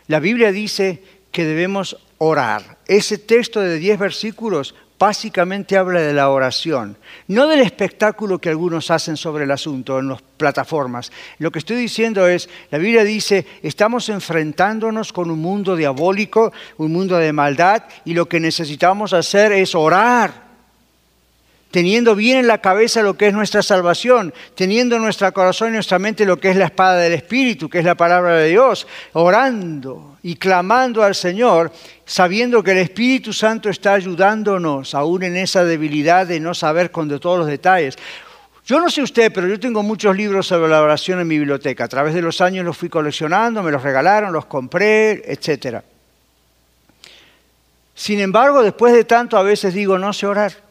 la 0.06 0.18
Biblia 0.18 0.50
dice 0.50 1.02
que 1.30 1.44
debemos 1.44 1.96
orar. 2.18 2.78
Ese 2.86 3.18
texto 3.18 3.60
de 3.60 3.78
10 3.78 3.98
versículos 3.98 4.74
básicamente 5.00 5.78
habla 5.78 6.02
de 6.02 6.12
la 6.12 6.28
oración, 6.28 6.98
no 7.26 7.46
del 7.46 7.60
espectáculo 7.60 8.38
que 8.38 8.50
algunos 8.50 8.90
hacen 8.90 9.16
sobre 9.16 9.44
el 9.44 9.50
asunto 9.50 9.98
en 9.98 10.10
las 10.10 10.20
plataformas. 10.20 11.10
Lo 11.38 11.50
que 11.50 11.58
estoy 11.58 11.78
diciendo 11.78 12.28
es, 12.28 12.50
la 12.70 12.76
Biblia 12.76 13.02
dice, 13.02 13.46
estamos 13.62 14.10
enfrentándonos 14.10 15.14
con 15.14 15.30
un 15.30 15.40
mundo 15.40 15.74
diabólico, 15.74 16.52
un 16.76 16.92
mundo 16.92 17.16
de 17.16 17.32
maldad, 17.32 17.84
y 18.04 18.12
lo 18.12 18.28
que 18.28 18.40
necesitamos 18.40 19.14
hacer 19.14 19.52
es 19.52 19.74
orar 19.74 20.49
teniendo 21.70 22.16
bien 22.16 22.38
en 22.38 22.46
la 22.46 22.58
cabeza 22.58 23.02
lo 23.02 23.16
que 23.16 23.28
es 23.28 23.34
nuestra 23.34 23.62
salvación, 23.62 24.34
teniendo 24.54 24.96
en 24.96 25.02
nuestro 25.02 25.32
corazón 25.32 25.70
y 25.70 25.74
nuestra 25.74 25.98
mente 25.98 26.24
lo 26.24 26.38
que 26.38 26.50
es 26.50 26.56
la 26.56 26.66
espada 26.66 26.98
del 26.98 27.12
Espíritu, 27.12 27.68
que 27.68 27.78
es 27.78 27.84
la 27.84 27.94
palabra 27.94 28.36
de 28.36 28.48
Dios, 28.48 28.86
orando 29.12 30.16
y 30.22 30.36
clamando 30.36 31.02
al 31.02 31.14
Señor, 31.14 31.72
sabiendo 32.04 32.62
que 32.62 32.72
el 32.72 32.78
Espíritu 32.78 33.32
Santo 33.32 33.68
está 33.68 33.94
ayudándonos 33.94 34.94
aún 34.94 35.22
en 35.22 35.36
esa 35.36 35.64
debilidad 35.64 36.26
de 36.26 36.40
no 36.40 36.54
saber 36.54 36.90
con 36.90 37.08
todos 37.20 37.38
los 37.38 37.46
detalles. 37.46 37.96
Yo 38.66 38.80
no 38.80 38.90
sé 38.90 39.02
usted, 39.02 39.32
pero 39.32 39.48
yo 39.48 39.58
tengo 39.58 39.82
muchos 39.82 40.16
libros 40.16 40.46
sobre 40.46 40.70
la 40.70 40.82
oración 40.82 41.20
en 41.20 41.26
mi 41.26 41.38
biblioteca. 41.38 41.84
A 41.84 41.88
través 41.88 42.14
de 42.14 42.22
los 42.22 42.40
años 42.40 42.64
los 42.64 42.76
fui 42.76 42.88
coleccionando, 42.88 43.62
me 43.62 43.70
los 43.70 43.82
regalaron, 43.82 44.32
los 44.32 44.46
compré, 44.46 45.22
etc. 45.26 45.82
Sin 47.94 48.20
embargo, 48.20 48.62
después 48.62 48.92
de 48.92 49.04
tanto, 49.04 49.36
a 49.36 49.42
veces 49.42 49.74
digo, 49.74 49.98
no 49.98 50.12
sé 50.12 50.26
orar. 50.26 50.69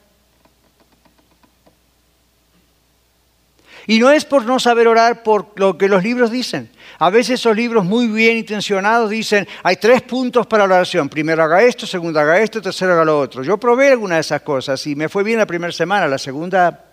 Y 3.89 3.97
no 3.97 4.11
es 4.11 4.23
por 4.23 4.45
no 4.45 4.59
saber 4.59 4.87
orar 4.87 5.23
por 5.23 5.53
lo 5.55 5.75
que 5.75 5.87
los 5.87 6.03
libros 6.03 6.29
dicen. 6.29 6.69
A 6.99 7.09
veces 7.09 7.39
esos 7.39 7.55
libros 7.55 7.83
muy 7.83 8.05
bien 8.05 8.37
intencionados 8.37 9.09
dicen, 9.09 9.47
hay 9.63 9.77
tres 9.77 10.03
puntos 10.03 10.45
para 10.45 10.67
la 10.67 10.75
oración. 10.75 11.09
Primero 11.09 11.41
haga 11.41 11.63
esto, 11.63 11.87
segundo 11.87 12.19
haga 12.19 12.39
esto, 12.39 12.61
tercero 12.61 12.93
haga 12.93 13.03
lo 13.03 13.19
otro. 13.19 13.41
Yo 13.41 13.57
probé 13.57 13.89
alguna 13.89 14.13
de 14.13 14.21
esas 14.21 14.43
cosas 14.43 14.85
y 14.85 14.93
me 14.93 15.09
fue 15.09 15.23
bien 15.23 15.39
la 15.39 15.47
primera 15.47 15.73
semana, 15.73 16.07
la 16.07 16.19
segunda 16.19 16.85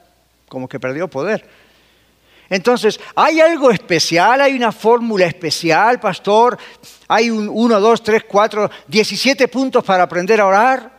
como 0.48 0.66
que 0.66 0.80
perdió 0.80 1.06
poder. 1.06 1.46
Entonces, 2.48 2.98
¿hay 3.14 3.42
algo 3.42 3.70
especial? 3.70 4.40
¿Hay 4.40 4.54
una 4.54 4.72
fórmula 4.72 5.26
especial, 5.26 6.00
pastor? 6.00 6.56
¿Hay 7.08 7.28
un 7.28 7.50
1, 7.52 7.78
2, 7.78 8.02
3, 8.02 8.24
4, 8.26 8.70
17 8.86 9.48
puntos 9.48 9.84
para 9.84 10.04
aprender 10.04 10.40
a 10.40 10.46
orar? 10.46 10.90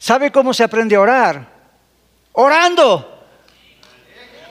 ¿Sabe 0.00 0.32
cómo 0.32 0.52
se 0.52 0.64
aprende 0.64 0.96
a 0.96 1.00
orar? 1.00 1.48
Orando. 2.32 3.15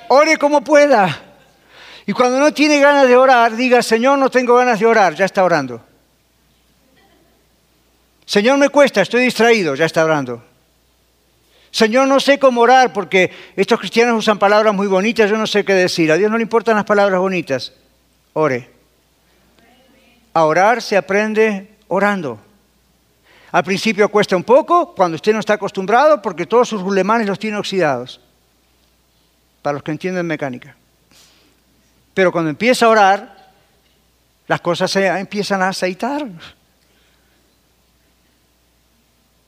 Ore 0.10 0.38
como 0.38 0.63
pueda. 0.63 1.22
Y 2.06 2.13
cuando 2.13 2.39
no 2.39 2.54
tiene 2.54 2.80
ganas 2.80 3.08
de 3.08 3.15
orar, 3.15 3.56
diga, 3.56 3.82
Señor, 3.82 4.20
no 4.20 4.30
tengo 4.30 4.56
ganas 4.56 4.80
de 4.80 4.86
orar, 4.86 5.15
ya 5.15 5.26
está 5.26 5.44
orando. 5.44 5.82
Señor, 8.26 8.58
me 8.58 8.70
cuesta, 8.70 9.02
estoy 9.02 9.24
distraído, 9.24 9.76
ya 9.76 9.86
está 9.86 10.06
orando. 10.06 10.44
Señor, 11.72 12.08
no 12.08 12.20
sé 12.20 12.39
cómo 12.39 12.62
orar 12.62 12.94
porque 12.94 13.32
estos 13.56 13.80
cristianos 13.80 14.18
usan 14.18 14.39
palabras 14.39 14.74
muy 14.74 14.88
bonitas, 14.88 15.30
yo 15.30 15.38
no 15.38 15.48
sé 15.48 15.65
qué 15.65 15.74
decir. 15.74 16.12
A 16.12 16.18
Dios 16.18 16.32
no 16.32 16.38
le 16.38 16.44
importan 16.44 16.76
las 16.76 16.86
palabras 16.86 17.20
bonitas. 17.20 17.74
Ore. 18.34 18.70
A 20.34 20.46
orar 20.46 20.82
se 20.82 20.96
aprende 20.96 21.76
orando. 21.88 22.39
Al 23.52 23.63
principio 23.63 24.10
cuesta 24.10 24.36
un 24.36 24.44
poco, 24.44 24.94
cuando 24.94 25.15
usted 25.15 25.34
no 25.34 25.39
está 25.39 25.54
acostumbrado, 25.54 26.22
porque 26.22 26.46
todos 26.46 26.70
sus 26.70 26.82
rulemanes 26.82 27.28
los 27.28 27.39
tiene 27.39 27.58
oxidados 27.58 28.22
para 29.65 29.73
los 29.73 29.82
que 29.84 29.89
entienden 29.89 30.28
mecánica. 30.28 30.75
Pero 32.13 32.32
cuando 32.32 32.51
empieza 32.51 32.86
a 32.86 32.89
orar, 32.89 33.51
las 34.45 34.62
cosas 34.62 34.91
se 34.91 35.08
empiezan 35.08 35.63
a 35.63 35.69
aceitar. 35.69 36.23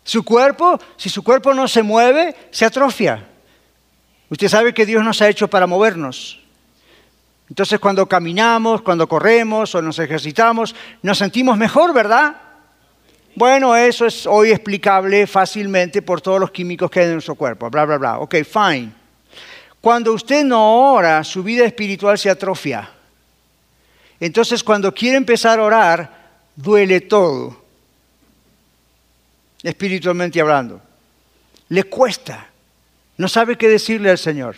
Su 0.03 0.25
cuerpo, 0.25 0.79
si 0.95 1.07
su 1.07 1.23
cuerpo 1.23 1.53
no 1.53 1.67
se 1.67 1.83
mueve, 1.83 2.35
se 2.49 2.65
atrofia. 2.65 3.27
Usted 4.31 4.47
sabe 4.47 4.73
que 4.73 4.87
Dios 4.87 5.03
nos 5.03 5.21
ha 5.21 5.29
hecho 5.29 5.47
para 5.47 5.67
movernos. 5.67 6.39
Entonces 7.47 7.79
cuando 7.79 8.07
caminamos, 8.07 8.81
cuando 8.81 9.07
corremos 9.07 9.75
o 9.75 9.83
nos 9.83 9.99
ejercitamos, 9.99 10.73
nos 11.03 11.19
sentimos 11.19 11.59
mejor, 11.59 11.93
¿verdad? 11.93 12.37
Bueno, 13.35 13.75
eso 13.75 14.07
es 14.07 14.25
hoy 14.25 14.49
explicable 14.49 15.27
fácilmente 15.27 16.01
por 16.01 16.21
todos 16.21 16.39
los 16.39 16.49
químicos 16.49 16.89
que 16.89 17.01
hay 17.01 17.05
en 17.05 17.13
nuestro 17.13 17.35
cuerpo, 17.35 17.69
bla, 17.69 17.85
bla, 17.85 17.99
bla. 17.99 18.17
Ok, 18.17 18.37
fine. 18.43 18.96
Cuando 19.81 20.13
usted 20.13 20.43
no 20.43 20.91
ora, 20.93 21.23
su 21.23 21.43
vida 21.43 21.65
espiritual 21.65 22.17
se 22.17 22.29
atrofia. 22.29 22.89
Entonces, 24.19 24.63
cuando 24.63 24.93
quiere 24.93 25.17
empezar 25.17 25.59
a 25.59 25.63
orar, 25.63 26.17
duele 26.55 27.01
todo, 27.01 27.63
espiritualmente 29.63 30.41
hablando. 30.41 30.81
Le 31.69 31.83
cuesta. 31.83 32.47
No 33.17 33.27
sabe 33.27 33.57
qué 33.57 33.67
decirle 33.67 34.09
al 34.09 34.17
Señor. 34.17 34.55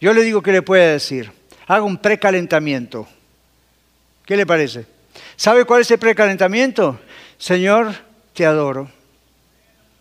Yo 0.00 0.12
le 0.12 0.22
digo 0.22 0.42
que 0.42 0.52
le 0.52 0.62
puede 0.62 0.92
decir. 0.92 1.32
Haga 1.66 1.82
un 1.82 1.98
precalentamiento. 1.98 3.06
¿Qué 4.24 4.36
le 4.36 4.46
parece? 4.46 4.86
¿Sabe 5.36 5.64
cuál 5.64 5.82
es 5.82 5.90
el 5.90 5.98
precalentamiento? 5.98 7.00
Señor, 7.38 7.94
te 8.34 8.44
adoro, 8.44 8.90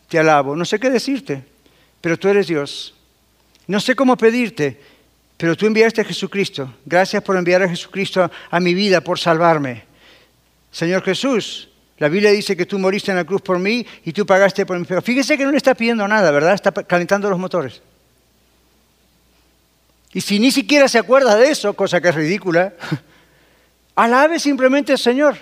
te 0.10 0.20
alabo. 0.20 0.56
No 0.56 0.66
sé 0.66 0.80
qué 0.80 0.90
decirte, 0.90 1.44
pero 2.02 2.18
tú 2.18 2.28
eres 2.28 2.48
Dios. 2.48 2.94
No 3.68 3.80
sé 3.80 3.96
cómo 3.96 4.18
pedirte, 4.18 4.80
pero 5.38 5.56
tú 5.56 5.66
enviaste 5.66 6.02
a 6.02 6.06
Jesucristo. 6.06 6.74
Gracias 6.86 7.22
por 7.22 7.38
enviar 7.38 7.62
a 7.62 7.70
Jesucristo 7.70 8.30
a 8.50 8.60
mi 8.60 8.74
vida, 8.74 9.02
por 9.02 9.20
salvarme. 9.20 9.84
Señor 10.72 11.04
Jesús, 11.04 11.70
la 11.98 12.10
Biblia 12.10 12.32
dice 12.32 12.56
que 12.56 12.66
tú 12.66 12.80
moriste 12.80 13.12
en 13.12 13.18
la 13.18 13.26
cruz 13.26 13.42
por 13.42 13.60
mí 13.60 13.86
y 14.06 14.14
tú 14.14 14.26
pagaste 14.26 14.66
por 14.66 14.78
mí. 14.80 14.86
Pero 14.88 15.02
fíjese 15.02 15.38
que 15.38 15.44
no 15.44 15.52
le 15.52 15.58
está 15.58 15.76
pidiendo 15.76 16.08
nada, 16.08 16.32
¿verdad? 16.32 16.54
Está 16.54 16.72
calentando 16.72 17.30
los 17.30 17.40
motores. 17.40 17.82
Y 20.14 20.22
si 20.22 20.40
ni 20.40 20.52
siquiera 20.52 20.88
se 20.88 21.00
acuerda 21.00 21.36
de 21.36 21.50
eso, 21.50 21.74
cosa 21.74 22.00
que 22.02 22.10
es 22.10 22.16
ridícula, 22.16 22.74
alabe 23.96 24.40
simplemente 24.40 24.94
al 24.94 25.00
Señor. 25.00 25.38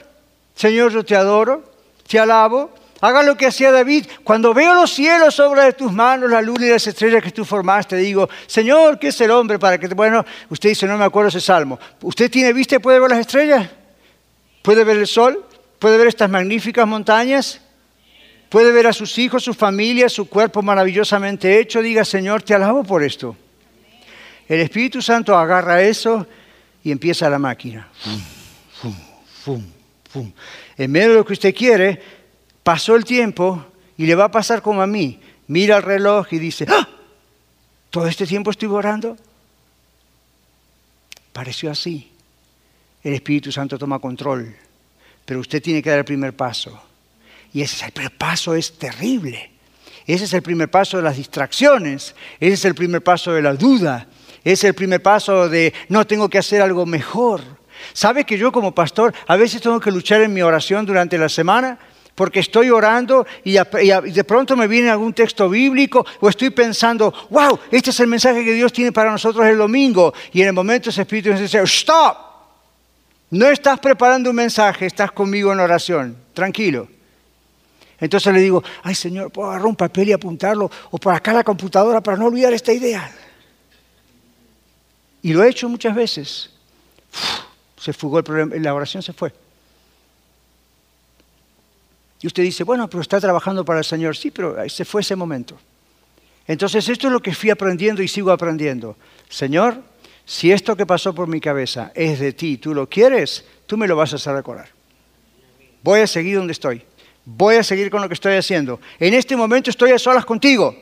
Señor, 0.55 0.91
yo 0.91 1.05
te 1.05 1.15
adoro, 1.15 1.63
te 2.07 2.19
alabo. 2.19 2.73
Haga 3.05 3.21
lo 3.21 3.37
que 3.37 3.45
hacía 3.45 3.71
David. 3.71 4.07
Cuando 4.23 4.51
veo 4.51 4.73
los 4.73 4.91
cielos 4.91 5.35
sobre 5.35 5.73
tus 5.73 5.91
manos, 5.91 6.27
la 6.27 6.41
luna 6.41 6.65
y 6.65 6.69
las 6.69 6.87
estrellas 6.87 7.21
que 7.21 7.29
tú 7.29 7.45
formaste, 7.45 7.95
digo, 7.97 8.27
Señor, 8.47 8.97
¿qué 8.97 9.09
es 9.09 9.21
el 9.21 9.29
hombre 9.29 9.59
para 9.59 9.77
que... 9.77 9.87
Bueno, 9.89 10.25
usted 10.49 10.69
dice, 10.69 10.87
no 10.87 10.97
me 10.97 11.05
acuerdo 11.05 11.29
ese 11.29 11.39
salmo. 11.39 11.79
¿Usted 12.01 12.31
tiene 12.31 12.51
vista 12.51 12.77
y 12.77 12.79
puede 12.79 12.99
ver 12.99 13.11
las 13.11 13.19
estrellas? 13.19 13.69
¿Puede 14.63 14.83
ver 14.83 14.97
el 14.97 15.05
sol? 15.05 15.45
¿Puede 15.77 15.99
ver 15.99 16.07
estas 16.07 16.31
magníficas 16.31 16.87
montañas? 16.87 17.61
¿Puede 18.49 18.71
ver 18.71 18.87
a 18.87 18.93
sus 18.93 19.15
hijos, 19.19 19.43
su 19.43 19.53
familia, 19.53 20.09
su 20.09 20.27
cuerpo 20.27 20.63
maravillosamente 20.63 21.59
hecho? 21.59 21.83
Diga, 21.83 22.03
Señor, 22.05 22.41
te 22.41 22.55
alabo 22.55 22.83
por 22.83 23.03
esto. 23.03 23.37
El 24.47 24.61
Espíritu 24.61 24.99
Santo 25.03 25.37
agarra 25.37 25.79
eso 25.83 26.25
y 26.83 26.91
empieza 26.91 27.29
la 27.29 27.37
máquina. 27.37 27.87
Fum, 27.93 28.95
fum, 29.43 29.63
fum, 30.09 30.31
en 30.75 30.91
medio 30.91 31.09
de 31.09 31.15
lo 31.17 31.25
que 31.25 31.33
usted 31.33 31.53
quiere, 31.53 32.14
pasó 32.65 32.95
el 32.95 33.05
tiempo 33.05 33.63
y 33.95 34.07
le 34.07 34.15
va 34.15 34.25
a 34.25 34.31
pasar 34.31 34.63
como 34.63 34.81
a 34.81 34.87
mí. 34.87 35.19
Mira 35.47 35.77
el 35.77 35.83
reloj 35.83 36.33
y 36.33 36.39
dice, 36.39 36.65
¡Ah! 36.67 36.89
¿todo 37.91 38.07
este 38.07 38.25
tiempo 38.25 38.49
estuve 38.49 38.73
orando? 38.73 39.15
Pareció 41.31 41.69
así. 41.69 42.11
El 43.03 43.13
Espíritu 43.13 43.51
Santo 43.51 43.77
toma 43.77 43.99
control, 43.99 44.55
pero 45.25 45.41
usted 45.41 45.61
tiene 45.61 45.83
que 45.83 45.91
dar 45.91 45.99
el 45.99 46.05
primer 46.05 46.35
paso. 46.35 46.81
Y 47.53 47.61
ese 47.61 47.91
primer 47.91 48.17
paso 48.17 48.55
es 48.55 48.79
terrible. 48.79 49.51
Ese 50.07 50.23
es 50.23 50.33
el 50.33 50.41
primer 50.41 50.71
paso 50.71 50.97
de 50.97 51.03
las 51.03 51.17
distracciones, 51.17 52.15
ese 52.39 52.53
es 52.53 52.65
el 52.65 52.73
primer 52.73 53.03
paso 53.03 53.31
de 53.31 53.43
la 53.43 53.53
duda, 53.53 54.07
ese 54.39 54.53
es 54.53 54.63
el 54.63 54.73
primer 54.73 55.03
paso 55.03 55.49
de 55.49 55.71
no 55.89 56.07
tengo 56.07 56.29
que 56.29 56.39
hacer 56.39 56.63
algo 56.63 56.87
mejor. 56.87 57.41
¿Sabe 57.93 58.23
que 58.23 58.39
yo 58.39 58.51
como 58.51 58.73
pastor 58.73 59.13
a 59.27 59.35
veces 59.35 59.61
tengo 59.61 59.79
que 59.79 59.91
luchar 59.91 60.21
en 60.21 60.33
mi 60.33 60.41
oración 60.41 60.87
durante 60.87 61.19
la 61.19 61.29
semana? 61.29 61.77
Porque 62.15 62.39
estoy 62.39 62.69
orando 62.69 63.27
y, 63.43 63.53
de 63.53 64.23
pronto 64.23 64.55
me 64.55 64.67
viene 64.67 64.89
algún 64.89 65.13
texto 65.13 65.49
bíblico 65.49 66.05
o 66.21 66.29
estoy 66.29 66.49
pensando, 66.49 67.13
wow, 67.29 67.59
este 67.69 67.89
es 67.89 67.99
el 67.99 68.07
mensaje 68.07 68.43
que 68.43 68.53
Dios 68.53 68.71
tiene 68.71 68.93
para 68.93 69.11
nosotros 69.11 69.45
el 69.45 69.57
domingo. 69.57 70.13
Y 70.31 70.41
en 70.41 70.47
el 70.47 70.53
momento 70.53 70.89
ese 70.89 71.01
Espíritu 71.01 71.33
dice, 71.37 71.61
stop, 71.63 72.17
no 73.31 73.47
estás 73.47 73.79
preparando 73.79 74.29
un 74.29 74.35
mensaje, 74.37 74.85
estás 74.85 75.11
conmigo 75.11 75.51
en 75.51 75.59
oración, 75.59 76.17
tranquilo. 76.33 76.87
Entonces 77.99 78.33
le 78.33 78.39
digo, 78.39 78.63
ay 78.83 78.95
Señor, 78.95 79.29
¿puedo 79.31 79.49
agarrar 79.49 79.67
un 79.67 79.75
papel 79.75 80.09
y 80.09 80.13
apuntarlo? 80.13 80.71
O 80.91 80.97
por 80.97 81.13
acá 81.13 81.33
la 81.33 81.43
computadora 81.43 82.01
para 82.01 82.17
no 82.17 82.27
olvidar 82.27 82.53
esta 82.53 82.71
idea. 82.71 83.11
Y 85.21 85.33
lo 85.33 85.43
he 85.43 85.49
hecho 85.49 85.67
muchas 85.67 85.95
veces 85.95 86.49
se 87.77 87.93
fugó 87.93 88.19
el 88.19 88.23
problema, 88.23 88.55
la 88.55 88.73
oración 88.73 89.03
se 89.03 89.13
fue. 89.13 89.33
Y 92.21 92.27
usted 92.27 92.43
dice, 92.43 92.63
bueno, 92.63 92.89
pero 92.89 93.01
está 93.01 93.19
trabajando 93.19 93.65
para 93.65 93.79
el 93.79 93.85
Señor. 93.85 94.15
Sí, 94.15 94.31
pero 94.31 94.57
se 94.69 94.85
fue 94.85 95.01
ese 95.01 95.15
momento. 95.15 95.57
Entonces 96.47 96.87
esto 96.89 97.07
es 97.07 97.13
lo 97.13 97.21
que 97.21 97.33
fui 97.33 97.49
aprendiendo 97.49 98.01
y 98.01 98.07
sigo 98.07 98.31
aprendiendo. 98.31 98.95
Señor, 99.29 99.81
si 100.25 100.51
esto 100.51 100.75
que 100.75 100.85
pasó 100.85 101.13
por 101.13 101.27
mi 101.27 101.39
cabeza 101.39 101.91
es 101.95 102.19
de 102.19 102.33
ti, 102.33 102.57
tú 102.57 102.73
lo 102.73 102.87
quieres, 102.87 103.45
tú 103.65 103.77
me 103.77 103.87
lo 103.87 103.95
vas 103.95 104.13
a 104.13 104.15
hacer 104.17 104.33
recordar. 104.33 104.69
Voy 105.81 106.01
a 106.01 106.07
seguir 106.07 106.37
donde 106.37 106.53
estoy. 106.53 106.83
Voy 107.25 107.55
a 107.55 107.63
seguir 107.63 107.89
con 107.89 108.01
lo 108.01 108.07
que 108.07 108.13
estoy 108.13 108.35
haciendo. 108.35 108.79
En 108.99 109.13
este 109.13 109.35
momento 109.35 109.69
estoy 109.69 109.91
a 109.91 109.99
solas 109.99 110.25
contigo. 110.25 110.75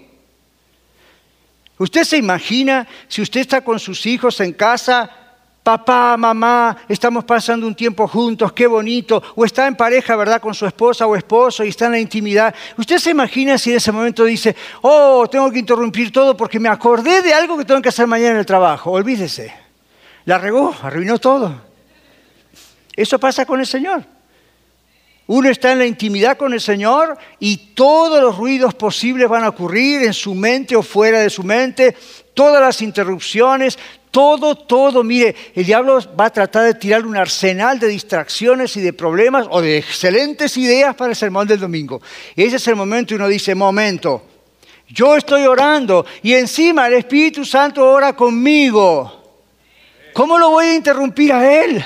¿Usted 1.78 2.04
se 2.04 2.17
imagina 2.17 2.88
si 3.08 3.22
usted 3.22 3.41
está 3.41 3.62
con 3.62 3.80
sus 3.80 4.06
hijos 4.06 4.39
en 4.41 4.54
casa 4.54 5.10
papá, 5.63 6.17
mamá, 6.17 6.78
estamos 6.89 7.23
pasando 7.23 7.65
un 7.65 7.73
tiempo 7.73 8.06
juntos, 8.08 8.52
qué 8.52 8.67
bonito, 8.67 9.23
o 9.36 9.45
está 9.45 9.65
en 9.65 9.76
pareja, 9.76 10.15
¿verdad?, 10.17 10.41
con 10.41 10.54
su 10.54 10.65
esposa 10.65 11.08
o 11.08 11.15
esposo 11.15 11.63
y 11.63 11.69
está 11.69 11.86
en 11.86 11.93
la 11.93 11.99
intimidad. 11.99 12.54
¿Usted 12.78 12.97
se 12.97 13.12
imagina 13.12 13.58
si 13.58 13.71
en 13.71 13.78
ese 13.78 13.91
momento 13.91 14.26
dice, 14.26 14.56
oh, 14.82 15.26
tengo 15.32 15.49
que 15.49 15.60
interrumpir 15.60 16.12
todo 16.12 16.36
porque 16.36 16.60
me 16.60 16.67
acordé 16.67 17.21
de 17.21 17.34
algo 17.34 17.58
que 17.58 17.63
tengo 17.63 17.82
que 17.82 17.89
hacer 17.89 18.06
mañana 18.06 18.32
en 18.32 18.38
el 18.38 18.45
trabajo? 18.45 18.91
Olvídese. 18.91 19.54
La 20.26 20.38
regó, 20.38 20.76
arruinó 20.84 21.17
todo. 21.17 21.62
Eso 22.95 23.17
pasa 23.17 23.45
con 23.45 23.60
el 23.60 23.65
Señor. 23.65 24.04
Uno 25.26 25.49
está 25.49 25.71
en 25.71 25.80
la 25.80 25.86
intimidad 25.86 26.38
con 26.38 26.52
el 26.54 26.60
Señor 26.60 27.17
y 27.39 27.73
todos 27.73 28.21
los 28.21 28.38
ruidos 28.38 28.73
posibles 28.73 29.30
van 29.30 29.45
a 29.45 29.49
ocurrir 29.49 30.04
en 30.04 30.13
su 30.13 30.36
mente 30.36 30.76
o 30.76 30.84
fuera 30.84 31.21
de 31.21 31.30
su 31.30 31.43
mente, 31.43 31.95
todas 32.34 32.62
las 32.62 32.82
interrupciones, 32.82 33.80
todo, 34.13 34.54
todo, 34.54 35.04
mire, 35.04 35.36
el 35.56 35.65
diablo 35.65 35.99
va 36.15 36.26
a 36.26 36.30
tratar 36.30 36.65
de 36.65 36.76
tirar 36.76 37.04
un 37.04 37.17
arsenal 37.17 37.80
de 37.80 37.88
distracciones 37.88 38.78
y 38.78 38.82
de 38.82 38.93
problemas 38.93 39.47
o 39.49 39.60
de 39.60 39.80
excelentes 39.80 40.56
ideas 40.56 40.93
para 40.93 41.10
el 41.10 41.15
sermón 41.15 41.47
del 41.47 41.60
domingo. 41.60 41.99
Ese 42.36 42.58
es 42.58 42.67
el 42.67 42.76
momento 42.76 43.13
y 43.13 43.17
uno 43.17 43.28
dice, 43.28 43.56
momento, 43.56 44.21
yo 44.88 45.17
estoy 45.17 45.47
orando 45.47 46.06
y 46.21 46.36
encima 46.36 46.86
el 46.86 46.93
Espíritu 46.93 47.43
Santo 47.43 47.89
ora 47.89 48.15
conmigo. 48.15 49.41
¿Cómo 50.13 50.38
lo 50.38 50.52
voy 50.52 50.67
a 50.67 50.76
interrumpir 50.76 51.34
a 51.34 51.63
él? 51.63 51.84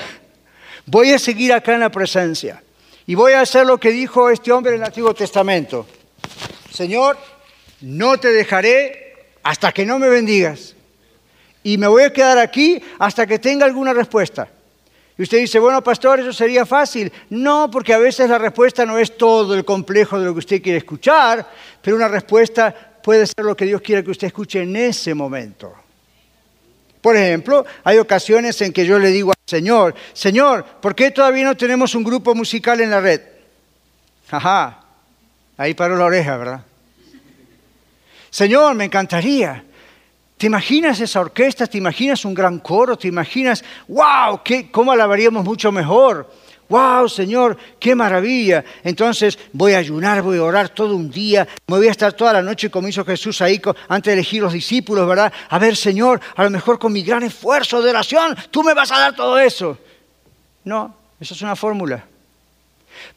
Voy 0.84 1.12
a 1.12 1.18
seguir 1.18 1.54
acá 1.54 1.72
en 1.72 1.80
la 1.80 1.90
presencia 1.90 2.62
y 3.06 3.14
voy 3.14 3.32
a 3.32 3.40
hacer 3.40 3.64
lo 3.64 3.80
que 3.80 3.90
dijo 3.90 4.28
este 4.28 4.52
hombre 4.52 4.74
en 4.74 4.82
el 4.82 4.86
Antiguo 4.86 5.14
Testamento. 5.14 5.86
Señor, 6.70 7.16
no 7.80 8.18
te 8.20 8.30
dejaré 8.32 9.16
hasta 9.42 9.72
que 9.72 9.86
no 9.86 9.98
me 9.98 10.10
bendigas 10.10 10.74
y 11.68 11.76
me 11.76 11.86
voy 11.86 12.02
a 12.02 12.10
quedar 12.10 12.38
aquí 12.38 12.80
hasta 12.98 13.26
que 13.26 13.38
tenga 13.38 13.66
alguna 13.66 13.92
respuesta. 13.92 14.48
Y 15.18 15.22
usted 15.22 15.36
dice, 15.36 15.58
bueno, 15.58 15.84
pastor, 15.84 16.18
eso 16.18 16.32
sería 16.32 16.64
fácil. 16.64 17.12
No, 17.28 17.70
porque 17.70 17.92
a 17.92 17.98
veces 17.98 18.30
la 18.30 18.38
respuesta 18.38 18.86
no 18.86 18.96
es 18.96 19.18
todo 19.18 19.54
el 19.54 19.66
complejo 19.66 20.18
de 20.18 20.24
lo 20.24 20.32
que 20.32 20.38
usted 20.38 20.62
quiere 20.62 20.78
escuchar, 20.78 21.46
pero 21.82 21.96
una 21.96 22.08
respuesta 22.08 22.74
puede 23.02 23.26
ser 23.26 23.44
lo 23.44 23.54
que 23.54 23.66
Dios 23.66 23.82
quiere 23.82 24.02
que 24.02 24.10
usted 24.10 24.28
escuche 24.28 24.62
en 24.62 24.76
ese 24.76 25.12
momento. 25.12 25.74
Por 27.02 27.18
ejemplo, 27.18 27.66
hay 27.84 27.98
ocasiones 27.98 28.58
en 28.62 28.72
que 28.72 28.86
yo 28.86 28.98
le 28.98 29.10
digo 29.10 29.32
al 29.32 29.36
Señor, 29.44 29.94
Señor, 30.14 30.64
¿por 30.80 30.94
qué 30.94 31.10
todavía 31.10 31.44
no 31.44 31.54
tenemos 31.54 31.94
un 31.94 32.02
grupo 32.02 32.34
musical 32.34 32.80
en 32.80 32.88
la 32.88 33.00
red? 33.02 33.20
Ajá, 34.30 34.84
ahí 35.58 35.74
paró 35.74 35.96
la 35.96 36.06
oreja, 36.06 36.34
¿verdad? 36.38 36.62
Señor, 38.30 38.74
me 38.74 38.86
encantaría. 38.86 39.64
¿Te 40.38 40.46
imaginas 40.46 41.00
esa 41.00 41.20
orquesta? 41.20 41.66
¿Te 41.66 41.78
imaginas 41.78 42.24
un 42.24 42.32
gran 42.32 42.60
coro? 42.60 42.96
¿Te 42.96 43.08
imaginas, 43.08 43.64
wow, 43.88 44.40
qué, 44.44 44.70
cómo 44.70 44.92
alabaríamos 44.92 45.44
mucho 45.44 45.72
mejor? 45.72 46.30
Wow, 46.68 47.08
Señor, 47.08 47.56
qué 47.80 47.96
maravilla. 47.96 48.64
Entonces 48.84 49.36
voy 49.52 49.72
a 49.72 49.78
ayunar, 49.78 50.22
voy 50.22 50.38
a 50.38 50.44
orar 50.44 50.68
todo 50.68 50.94
un 50.94 51.10
día, 51.10 51.48
me 51.66 51.78
voy 51.78 51.88
a 51.88 51.90
estar 51.90 52.12
toda 52.12 52.34
la 52.34 52.42
noche 52.42 52.70
como 52.70 52.86
hizo 52.86 53.04
Jesús 53.04 53.42
ahí 53.42 53.60
antes 53.88 54.10
de 54.10 54.12
elegir 54.12 54.40
los 54.40 54.52
discípulos, 54.52 55.08
¿verdad? 55.08 55.32
A 55.48 55.58
ver, 55.58 55.74
Señor, 55.74 56.20
a 56.36 56.44
lo 56.44 56.50
mejor 56.50 56.78
con 56.78 56.92
mi 56.92 57.02
gran 57.02 57.24
esfuerzo 57.24 57.82
de 57.82 57.90
oración, 57.90 58.36
tú 58.52 58.62
me 58.62 58.74
vas 58.74 58.92
a 58.92 58.98
dar 58.98 59.16
todo 59.16 59.40
eso. 59.40 59.76
No, 60.62 60.94
eso 61.18 61.34
es 61.34 61.42
una 61.42 61.56
fórmula. 61.56 62.04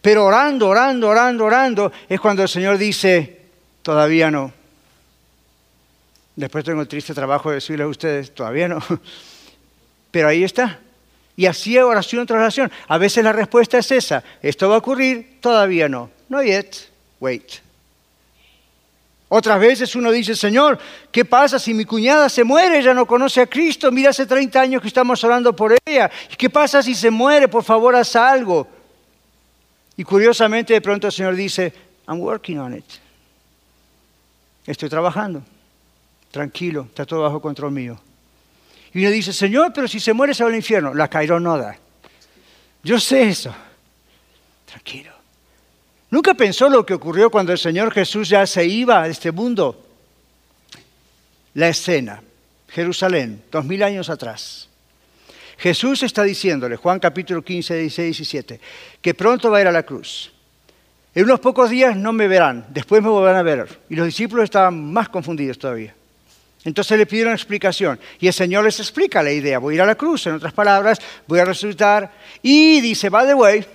Pero 0.02 0.26
orando, 0.26 0.68
orando, 0.70 1.08
orando, 1.08 1.46
orando, 1.46 1.92
es 2.10 2.20
cuando 2.20 2.42
el 2.42 2.50
Señor 2.50 2.80
dice, 2.80 3.42
todavía 3.84 4.32
no. 4.32 4.61
Después 6.36 6.64
tengo 6.64 6.82
el 6.82 6.88
triste 6.88 7.14
trabajo 7.14 7.50
de 7.50 7.56
decirle 7.56 7.84
a 7.84 7.88
ustedes, 7.88 8.34
todavía 8.34 8.68
no. 8.68 8.80
Pero 10.12 10.28
ahí 10.28 10.44
está. 10.44 10.80
Y 11.36 11.46
así 11.46 11.78
oración 11.78 12.26
tras 12.26 12.40
oración. 12.40 12.72
A 12.88 12.98
veces 12.98 13.24
la 13.24 13.34
respuesta 13.34 13.78
es 13.78 13.92
esa. 13.92 14.24
¿Esto 14.42 14.70
va 14.70 14.76
a 14.76 14.80
ocurrir? 14.80 15.40
Todavía 15.42 15.88
no. 15.90 16.10
No 16.30 16.44
yet. 16.44 16.90
Wait. 17.20 17.54
Otras 19.34 19.60
veces 19.62 19.96
uno 19.96 20.12
dice, 20.12 20.36
Señor, 20.36 20.78
¿qué 21.10 21.24
pasa 21.24 21.58
si 21.58 21.74
mi 21.74 21.86
cuñada 21.86 22.28
se 22.28 22.44
muere? 22.44 22.80
Ella 22.80 22.94
no 22.94 23.06
conoce 23.06 23.40
a 23.40 23.48
Cristo. 23.48 23.90
Mira, 23.90 24.10
hace 24.10 24.26
30 24.26 24.60
años 24.60 24.82
que 24.82 24.90
estamos 24.90 25.24
orando 25.24 25.56
por 25.56 25.74
ella. 25.86 26.12
¿Qué 26.38 26.50
pasa 26.50 26.84
si 26.84 26.94
se 26.94 27.10
muere? 27.10 27.48
Por 27.48 27.64
favor, 27.64 27.96
haz 27.96 28.16
algo. 28.18 28.68
Y 29.96 30.04
curiosamente 30.04 30.74
de 30.74 30.82
pronto 30.82 31.08
el 31.08 31.14
Señor 31.14 31.36
dice, 31.36 31.74
I'm 32.08 32.20
working 32.20 32.60
on 32.60 32.78
it. 32.78 32.86
Estoy 34.66 34.90
trabajando. 34.90 35.42
Tranquilo, 36.32 36.88
está 36.90 37.06
todo 37.06 37.22
bajo 37.22 37.42
control 37.42 37.72
mío. 37.72 38.00
Y 38.94 39.02
uno 39.02 39.12
dice, 39.12 39.34
Señor, 39.34 39.72
pero 39.74 39.88
si 39.88 40.00
se 40.00 40.14
muere 40.14 40.34
se 40.34 40.44
va 40.44 40.50
al 40.50 40.56
infierno. 40.56 40.94
La 40.94 41.10
Cairo 41.10 41.40
no. 41.40 41.60
Yo 42.84 43.00
sé 43.00 43.30
eso. 43.30 43.54
Tranquilo. 44.66 45.12
Nunca 46.10 46.34
pensó 46.34 46.70
lo 46.70 46.86
que 46.86 46.94
ocurrió 46.94 47.30
cuando 47.30 47.52
el 47.52 47.58
Señor 47.58 47.94
Jesús 47.94 48.28
ya 48.30 48.46
se 48.46 48.66
iba 48.66 49.04
a 49.04 49.08
este 49.08 49.32
mundo. 49.32 49.86
La 51.54 51.70
escena, 51.70 52.22
Jerusalén, 52.70 53.44
dos 53.52 53.66
mil 53.66 53.84
años 53.84 54.10
atrás. 54.10 54.68
Jesús 55.58 56.04
está 56.04 56.24
diciéndole, 56.24 56.76
Juan 56.76 57.00
capítulo 57.00 57.44
15, 57.44 57.78
16 57.78 58.06
y 58.06 58.24
17, 58.24 58.62
que 59.02 59.14
pronto 59.14 59.52
va 59.52 59.60
a 59.60 59.62
ir 59.62 59.68
a 59.68 59.72
la 59.72 59.84
cruz. 59.84 60.34
En 61.14 61.26
unos 61.26 61.40
pocos 61.40 61.70
días 61.70 61.96
no 61.96 62.14
me 62.14 62.28
verán, 62.28 62.66
después 62.70 63.02
me 63.02 63.10
volverán 63.10 63.38
a 63.38 63.44
ver. 63.44 63.80
Y 63.90 63.96
los 63.96 64.06
discípulos 64.06 64.46
estaban 64.46 64.92
más 64.92 65.08
confundidos 65.10 65.60
todavía. 65.60 65.94
Entonces 66.64 66.98
le 66.98 67.06
pidieron 67.08 67.34
explicación 67.34 68.00
y 68.20 68.28
el 68.28 68.34
Señor 68.34 68.64
les 68.64 68.80
explica 68.80 69.24
la 69.24 69.32
idea. 69.32 69.58
Voy 69.58 69.74
a 69.74 69.76
ir 69.76 69.82
a 69.82 69.86
la 69.86 69.96
cruz, 69.96 70.28
en 70.28 70.36
otras 70.36 70.54
palabras, 70.54 71.00
voy 71.28 71.40
a 71.40 71.46
resucitar. 71.46 72.12
Y 72.44 72.82
dice, 72.82 73.10
by 73.10 73.26
the 73.26 73.34
way, 73.34 73.66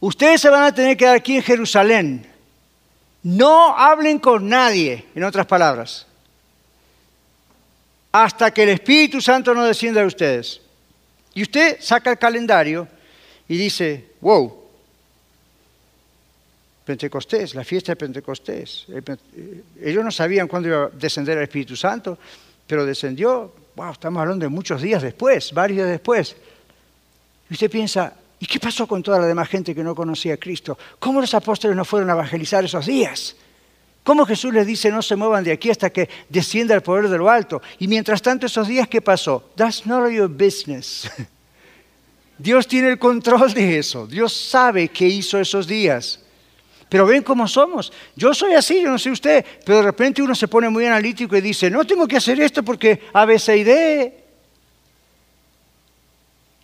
ustedes 0.00 0.40
se 0.40 0.50
van 0.50 0.64
a 0.64 0.74
tener 0.74 0.96
que 0.96 1.04
quedar 1.04 1.16
aquí 1.16 1.36
en 1.36 1.42
Jerusalén. 1.42 2.26
No 3.22 3.76
hablen 3.76 4.18
con 4.18 4.48
nadie, 4.48 5.06
en 5.14 5.24
otras 5.24 5.46
palabras, 5.46 6.06
hasta 8.12 8.50
que 8.52 8.62
el 8.62 8.70
Espíritu 8.70 9.20
Santo 9.20 9.54
no 9.54 9.64
descienda 9.64 10.00
de 10.00 10.06
ustedes. 10.06 10.60
Y 11.34 11.42
usted 11.42 11.78
saca 11.80 12.10
el 12.10 12.18
calendario 12.18 12.88
y 13.48 13.56
dice, 13.56 14.10
wow, 14.20 14.59
Pentecostés, 16.90 17.54
la 17.54 17.62
fiesta 17.62 17.92
de 17.92 17.96
Pentecostés. 17.96 18.86
Ellos 19.80 20.04
no 20.04 20.10
sabían 20.10 20.48
cuándo 20.48 20.68
iba 20.68 20.84
a 20.84 20.88
descender 20.88 21.38
el 21.38 21.44
Espíritu 21.44 21.76
Santo, 21.76 22.18
pero 22.66 22.84
descendió, 22.84 23.54
wow, 23.76 23.92
estamos 23.92 24.20
hablando 24.20 24.44
de 24.44 24.48
muchos 24.48 24.82
días 24.82 25.00
después, 25.00 25.52
varios 25.52 25.76
días 25.76 25.88
después. 25.88 26.34
Y 27.48 27.54
usted 27.54 27.70
piensa, 27.70 28.12
¿y 28.40 28.46
qué 28.46 28.58
pasó 28.58 28.88
con 28.88 29.04
toda 29.04 29.20
la 29.20 29.26
demás 29.26 29.48
gente 29.48 29.72
que 29.72 29.84
no 29.84 29.94
conocía 29.94 30.34
a 30.34 30.36
Cristo? 30.36 30.76
¿Cómo 30.98 31.20
los 31.20 31.32
apóstoles 31.32 31.76
no 31.76 31.84
fueron 31.84 32.10
a 32.10 32.14
evangelizar 32.14 32.64
esos 32.64 32.86
días? 32.86 33.36
¿Cómo 34.02 34.26
Jesús 34.26 34.52
les 34.52 34.66
dice 34.66 34.90
no 34.90 35.02
se 35.02 35.14
muevan 35.14 35.44
de 35.44 35.52
aquí 35.52 35.70
hasta 35.70 35.90
que 35.90 36.08
descienda 36.28 36.74
el 36.74 36.82
poder 36.82 37.08
de 37.08 37.18
lo 37.18 37.30
alto? 37.30 37.62
Y 37.78 37.86
mientras 37.86 38.20
tanto 38.20 38.46
esos 38.46 38.66
días, 38.66 38.88
¿qué 38.88 39.00
pasó? 39.00 39.50
That's 39.54 39.86
not 39.86 40.10
your 40.10 40.28
business. 40.28 41.08
Dios 42.38 42.66
tiene 42.66 42.88
el 42.88 42.98
control 42.98 43.52
de 43.54 43.78
eso. 43.78 44.08
Dios 44.08 44.32
sabe 44.32 44.88
qué 44.88 45.06
hizo 45.06 45.38
esos 45.38 45.68
días. 45.68 46.20
Pero 46.90 47.06
ven 47.06 47.22
cómo 47.22 47.46
somos. 47.46 47.92
Yo 48.16 48.34
soy 48.34 48.54
así, 48.54 48.82
yo 48.82 48.90
no 48.90 48.98
sé 48.98 49.12
usted, 49.12 49.46
pero 49.64 49.78
de 49.78 49.84
repente 49.84 50.20
uno 50.20 50.34
se 50.34 50.48
pone 50.48 50.68
muy 50.68 50.84
analítico 50.84 51.36
y 51.36 51.40
dice, 51.40 51.70
no 51.70 51.84
tengo 51.84 52.06
que 52.08 52.16
hacer 52.16 52.40
esto 52.40 52.64
porque 52.64 53.04
A, 53.12 53.24
B, 53.24 53.36
y. 53.36 54.20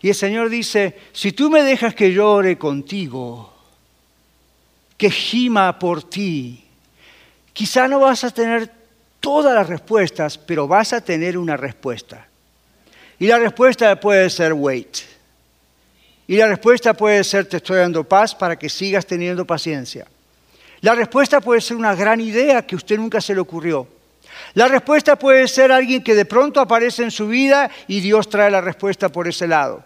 Y 0.04 0.08
el 0.08 0.14
Señor 0.16 0.50
dice, 0.50 0.96
si 1.12 1.30
tú 1.30 1.48
me 1.48 1.62
dejas 1.62 1.94
que 1.94 2.12
llore 2.12 2.58
contigo, 2.58 3.54
que 4.96 5.10
gima 5.10 5.78
por 5.78 6.02
ti, 6.02 6.64
quizá 7.52 7.86
no 7.86 8.00
vas 8.00 8.24
a 8.24 8.30
tener 8.32 8.68
todas 9.20 9.54
las 9.54 9.68
respuestas, 9.68 10.36
pero 10.38 10.66
vas 10.66 10.92
a 10.92 11.00
tener 11.00 11.38
una 11.38 11.56
respuesta. 11.56 12.26
Y 13.20 13.28
la 13.28 13.38
respuesta 13.38 13.98
puede 14.00 14.28
ser 14.28 14.52
wait. 14.52 14.98
Y 16.26 16.36
la 16.36 16.48
respuesta 16.48 16.94
puede 16.94 17.22
ser 17.22 17.46
te 17.46 17.58
estoy 17.58 17.78
dando 17.78 18.02
paz 18.02 18.34
para 18.34 18.58
que 18.58 18.68
sigas 18.68 19.06
teniendo 19.06 19.46
paciencia. 19.46 20.08
La 20.86 20.94
respuesta 20.94 21.40
puede 21.40 21.60
ser 21.60 21.76
una 21.76 21.96
gran 21.96 22.20
idea 22.20 22.64
que 22.64 22.76
usted 22.76 22.96
nunca 22.96 23.20
se 23.20 23.34
le 23.34 23.40
ocurrió. 23.40 23.88
La 24.54 24.68
respuesta 24.68 25.16
puede 25.16 25.48
ser 25.48 25.72
alguien 25.72 26.00
que 26.00 26.14
de 26.14 26.24
pronto 26.24 26.60
aparece 26.60 27.02
en 27.02 27.10
su 27.10 27.26
vida 27.26 27.68
y 27.88 27.98
Dios 27.98 28.28
trae 28.28 28.52
la 28.52 28.60
respuesta 28.60 29.08
por 29.08 29.26
ese 29.26 29.48
lado. 29.48 29.82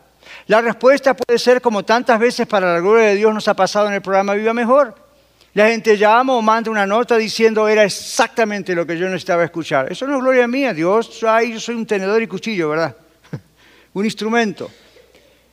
La 0.46 0.60
respuesta 0.60 1.16
puede 1.16 1.38
ser 1.38 1.62
como 1.62 1.86
tantas 1.86 2.20
veces 2.20 2.46
para 2.46 2.74
la 2.74 2.80
gloria 2.80 3.06
de 3.06 3.14
Dios 3.14 3.32
nos 3.32 3.48
ha 3.48 3.54
pasado 3.54 3.88
en 3.88 3.94
el 3.94 4.02
programa 4.02 4.34
Viva 4.34 4.52
Mejor. 4.52 4.94
La 5.54 5.68
gente 5.68 5.96
llama 5.96 6.34
o 6.34 6.42
manda 6.42 6.70
una 6.70 6.84
nota 6.84 7.16
diciendo 7.16 7.66
era 7.66 7.82
exactamente 7.82 8.74
lo 8.74 8.86
que 8.86 8.98
yo 8.98 9.06
necesitaba 9.06 9.42
escuchar. 9.42 9.90
Eso 9.90 10.06
no 10.06 10.16
es 10.16 10.20
gloria 10.20 10.46
mía, 10.46 10.74
Dios, 10.74 11.24
ay, 11.26 11.54
yo 11.54 11.60
soy 11.60 11.76
un 11.76 11.86
tenedor 11.86 12.20
y 12.20 12.26
cuchillo, 12.26 12.68
¿verdad? 12.68 12.94
un 13.94 14.04
instrumento. 14.04 14.70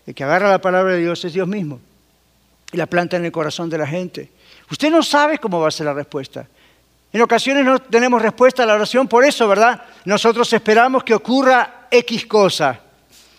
El 0.05 0.13
que 0.13 0.25
agarra 0.25 0.49
la 0.49 0.59
palabra 0.59 0.91
de 0.91 0.99
Dios 0.99 1.23
es 1.23 1.31
Dios 1.31 1.47
mismo 1.47 1.79
y 2.73 2.75
la 2.75 2.85
planta 2.85 3.15
en 3.15 3.23
el 3.23 3.31
corazón 3.31 3.69
de 3.69 3.77
la 3.77 3.87
gente. 3.87 4.29
Usted 4.70 4.89
no 4.89 5.01
sabe 5.01 5.38
cómo 5.38 5.59
va 5.59 5.70
a 5.70 5.72
ser 5.72 5.86
la 5.86 5.93
respuesta. 5.93 6.47
En 7.11 7.22
ocasiones 7.22 7.63
no 7.63 7.80
tenemos 7.80 8.22
respuesta 8.22 8.63
a 8.63 8.65
la 8.65 8.76
oración 8.76 9.07
por 9.07 9.24
eso, 9.24 9.47
¿verdad? 9.47 9.82
Nosotros 10.05 10.51
esperamos 10.51 11.03
que 11.03 11.13
ocurra 11.13 11.88
X 11.89 12.26
cosa. 12.26 12.82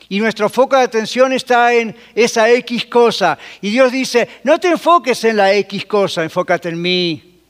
Y 0.08 0.20
nuestro 0.20 0.48
foco 0.48 0.76
de 0.76 0.82
atención 0.82 1.34
está 1.34 1.74
en 1.74 1.94
esa 2.14 2.50
X 2.50 2.86
cosa. 2.86 3.38
Y 3.60 3.70
Dios 3.70 3.92
dice, 3.92 4.26
no 4.42 4.58
te 4.58 4.68
enfoques 4.68 5.22
en 5.24 5.36
la 5.36 5.52
X 5.52 5.84
cosa, 5.84 6.24
enfócate 6.24 6.70
en 6.70 6.80
mí. 6.80 7.40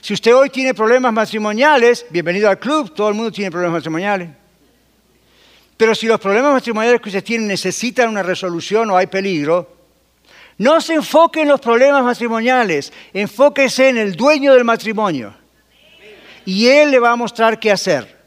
Si 0.00 0.14
usted 0.14 0.34
hoy 0.34 0.50
tiene 0.50 0.74
problemas 0.74 1.12
matrimoniales, 1.12 2.06
bienvenido 2.10 2.48
al 2.48 2.58
club, 2.58 2.92
todo 2.94 3.08
el 3.08 3.14
mundo 3.14 3.30
tiene 3.30 3.50
problemas 3.50 3.74
matrimoniales. 3.74 4.28
Pero 5.76 5.94
si 5.94 6.06
los 6.06 6.18
problemas 6.18 6.52
matrimoniales 6.52 7.00
que 7.00 7.10
usted 7.10 7.22
tiene 7.22 7.46
necesitan 7.46 8.08
una 8.08 8.22
resolución 8.22 8.90
o 8.90 8.96
hay 8.96 9.06
peligro, 9.06 9.79
no 10.60 10.78
se 10.82 10.92
enfoque 10.92 11.40
en 11.40 11.48
los 11.48 11.58
problemas 11.58 12.04
matrimoniales, 12.04 12.92
enfóquese 13.14 13.88
en 13.88 13.96
el 13.96 14.14
dueño 14.14 14.52
del 14.52 14.62
matrimonio. 14.62 15.34
Y 16.44 16.66
él 16.66 16.90
le 16.90 16.98
va 16.98 17.12
a 17.12 17.16
mostrar 17.16 17.58
qué 17.58 17.72
hacer. 17.72 18.18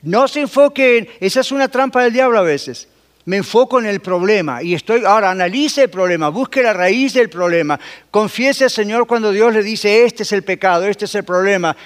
No 0.00 0.26
se 0.28 0.40
enfoque 0.40 0.96
en, 0.96 1.08
esa 1.20 1.40
es 1.40 1.52
una 1.52 1.68
trampa 1.68 2.02
del 2.02 2.14
diablo 2.14 2.38
a 2.38 2.42
veces. 2.42 2.88
Me 3.26 3.36
enfoco 3.36 3.78
en 3.78 3.84
el 3.84 4.00
problema 4.00 4.62
y 4.62 4.72
estoy, 4.72 5.04
ahora 5.04 5.30
analice 5.30 5.82
el 5.82 5.90
problema, 5.90 6.30
busque 6.30 6.62
la 6.62 6.72
raíz 6.72 7.12
del 7.12 7.28
problema, 7.28 7.78
confiese 8.10 8.64
al 8.64 8.70
Señor 8.70 9.06
cuando 9.06 9.30
Dios 9.30 9.52
le 9.52 9.62
dice, 9.62 10.06
este 10.06 10.22
es 10.22 10.32
el 10.32 10.44
pecado, 10.44 10.86
este 10.86 11.04
es 11.04 11.14
el 11.16 11.24
problema. 11.24 11.76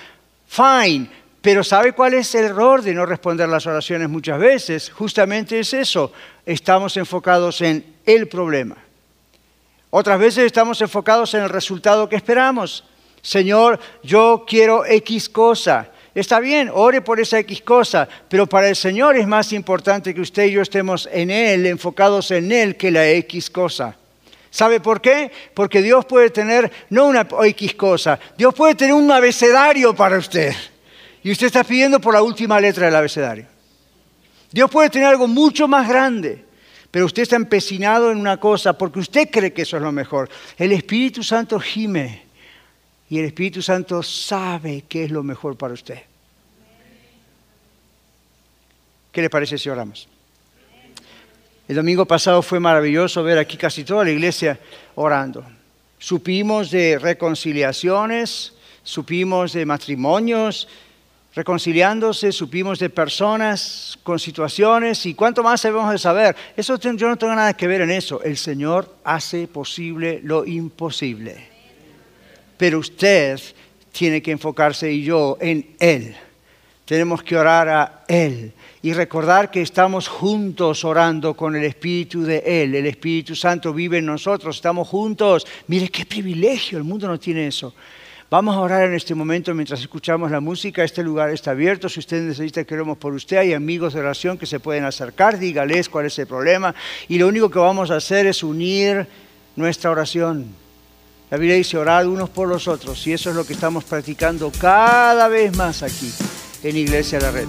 Fine, 0.47 1.11
pero 1.41 1.65
¿sabe 1.65 1.93
cuál 1.93 2.15
es 2.15 2.33
el 2.37 2.45
error 2.45 2.83
de 2.83 2.95
no 2.95 3.05
responder 3.05 3.49
las 3.49 3.67
oraciones 3.67 4.09
muchas 4.09 4.39
veces? 4.39 4.91
Justamente 4.91 5.59
es 5.59 5.75
eso, 5.75 6.13
estamos 6.47 6.97
enfocados 6.97 7.61
en 7.63 7.85
el 8.07 8.29
problema. 8.29 8.82
Otras 9.95 10.19
veces 10.19 10.47
estamos 10.47 10.81
enfocados 10.81 11.35
en 11.35 11.43
el 11.43 11.51
resultado 11.51 12.09
que 12.09 12.17
esperamos. 12.17 12.83
Señor, 13.21 13.79
yo 14.03 14.47
quiero 14.49 14.87
X 14.87 15.29
cosa. 15.29 15.91
Está 16.15 16.41
bien, 16.41 16.71
ore 16.73 17.03
por 17.03 17.21
esa 17.21 17.39
X 17.41 17.61
cosa, 17.61 18.09
pero 18.27 18.47
para 18.47 18.71
el 18.71 18.77
Señor 18.77 19.19
es 19.19 19.27
más 19.27 19.53
importante 19.53 20.15
que 20.15 20.23
usted 20.23 20.45
y 20.45 20.53
yo 20.53 20.63
estemos 20.63 21.07
en 21.13 21.31
Él, 21.31 21.67
enfocados 21.67 22.31
en 22.31 22.53
Él, 22.53 22.79
que 22.79 22.91
la 22.91 23.07
X 23.07 23.51
cosa. 23.51 23.95
¿Sabe 24.49 24.81
por 24.81 25.03
qué? 25.03 25.31
Porque 25.53 25.83
Dios 25.83 26.07
puede 26.07 26.31
tener 26.31 26.73
no 26.89 27.05
una 27.05 27.29
X 27.45 27.75
cosa, 27.75 28.19
Dios 28.39 28.55
puede 28.55 28.75
tener 28.75 28.95
un 28.95 29.13
abecedario 29.13 29.95
para 29.95 30.17
usted. 30.17 30.55
Y 31.23 31.33
usted 31.33 31.49
está 31.49 31.65
pidiendo 31.65 32.01
por 32.01 32.15
la 32.15 32.23
última 32.23 32.59
letra 32.59 32.87
del 32.87 32.97
abecedario. 32.97 33.45
Dios 34.51 34.71
puede 34.71 34.89
tener 34.89 35.09
algo 35.09 35.29
mucho 35.29 35.69
más 35.69 35.87
grande 35.87 36.47
pero 36.93 37.07
usted 37.07 37.23
está 37.23 37.37
empecinado 37.37 38.13
en 38.13 38.19
una 38.19 38.37
cosa 38.37 38.77
porque 38.77 39.01
usted 39.01 39.31
cree 39.31 39.55
que 39.55 39.63
eso 39.63 39.79
es 39.79 39.83
lo 39.83 39.91
mejor. 39.93 40.29
El 40.59 40.73
Espíritu 40.73 41.23
Santo 41.25 41.59
gime 41.59 42.23
y 43.09 43.19
el 43.19 43.25
Espíritu 43.25 43.63
Santo 43.63 44.03
sabe 44.03 44.85
qué 44.87 45.05
es 45.05 45.11
lo 45.11 45.23
mejor 45.23 45.57
para 45.57 45.73
usted. 45.73 46.03
¿Qué 49.11 49.23
le 49.23 49.31
parece 49.31 49.57
si 49.57 49.71
oramos? 49.71 50.07
El 51.67 51.77
domingo 51.77 52.05
pasado 52.05 52.43
fue 52.43 52.61
maravilloso 52.61 53.23
ver 53.23 53.39
aquí 53.39 53.57
casi 53.57 53.85
toda 53.85 54.05
la 54.05 54.11
iglesia 54.11 54.61
orando. 54.95 55.45
Supimos 55.99 56.71
de 56.71 56.99
reconciliaciones, 56.99 58.53
supimos 58.83 59.55
de 59.55 59.65
matrimonios, 59.65 60.69
reconciliándose, 61.35 62.31
supimos 62.31 62.79
de 62.79 62.91
personas 62.91 63.99
con 64.03 64.19
situaciones 64.19 65.07
y 65.07 65.15
cuánto 65.15 65.43
más 65.43 65.63
debemos 65.63 65.91
de 65.91 65.99
saber. 65.99 66.37
Eso 66.57 66.79
yo 66.79 67.09
no 67.09 67.17
tengo 67.17 67.35
nada 67.35 67.55
que 67.55 67.67
ver 67.67 67.81
en 67.81 67.91
eso. 67.91 68.23
El 68.23 68.37
Señor 68.37 68.97
hace 69.05 69.49
posible 69.49 70.21
lo 70.23 70.45
imposible. 70.45 71.49
Pero 72.59 72.79
usted 72.79 73.41
tiene 73.93 74.23
que 74.23 74.33
enfocarse 74.33 74.91
y 74.93 75.03
yo 75.03 75.37
en 75.41 75.75
Él. 75.79 76.15
tenemos 76.85 77.23
que 77.23 77.37
orar 77.37 77.69
a 77.69 78.05
Él 78.09 78.53
y 78.83 78.93
recordar 78.93 79.51
que 79.51 79.63
estamos 79.63 80.09
juntos 80.09 80.85
orando 80.85 81.35
con 81.35 81.57
el 81.57 81.65
Espíritu 81.65 82.23
de 82.23 82.43
Él. 82.45 82.75
El 82.75 82.87
Espíritu 82.87 83.35
Santo 83.35 83.73
vive 83.73 83.99
en 83.99 84.07
nosotros, 84.07 84.57
estamos 84.57 84.89
juntos. 84.89 85.47
Mire 85.69 85.89
qué 85.89 86.05
privilegio, 86.05 86.77
el 86.77 86.85
mundo 86.85 87.07
no 87.07 87.19
tiene 87.19 87.47
eso. 87.47 87.73
Vamos 88.33 88.57
a 88.57 88.61
orar 88.61 88.85
en 88.85 88.95
este 88.95 89.15
momento 89.15 89.53
mientras 89.53 89.79
escuchamos 89.81 90.31
la 90.31 90.41
música. 90.41 90.83
Este 90.83 91.03
lugar 91.03 91.29
está 91.29 91.51
abierto. 91.51 91.87
Si 91.91 92.01
usted 92.01 92.23
necesita 92.23 92.65
que 92.65 92.73
oremos 92.73 92.97
por 92.97 93.13
usted, 93.13 93.37
hay 93.37 93.53
amigos 93.53 93.93
de 93.93 94.01
oración 94.01 94.39
que 94.39 94.47
se 94.47 94.59
pueden 94.59 94.87
acercar. 94.87 95.39
Dígales 95.39 95.91
cuál 95.91 96.07
es 96.07 96.19
el 96.19 96.27
problema. 96.27 96.75
Y 97.09 97.19
lo 97.19 97.29
único 97.29 97.51
que 97.51 97.59
vamos 97.59 97.91
a 97.91 97.97
hacer 97.97 98.25
es 98.25 98.43
unir 98.43 99.07
nuestra 99.55 99.91
oración. 99.91 100.47
La 101.31 101.37
Biblia 101.37 101.57
dice 101.57 101.77
orar 101.77 102.07
unos 102.07 102.31
por 102.31 102.49
los 102.49 102.69
otros. 102.69 103.07
Y 103.07 103.13
eso 103.13 103.29
es 103.29 103.37
lo 103.37 103.45
que 103.45 103.53
estamos 103.53 103.85
practicando 103.85 104.51
cada 104.59 105.29
vez 105.29 105.55
más 105.55 105.83
aquí 105.83 106.11
en 106.63 106.75
Iglesia 106.75 107.21
La 107.21 107.33
Red. 107.33 107.49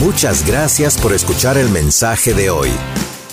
Muchas 0.00 0.46
gracias 0.46 0.96
por 0.96 1.12
escuchar 1.12 1.58
el 1.58 1.68
mensaje 1.68 2.32
de 2.32 2.48
hoy. 2.48 2.70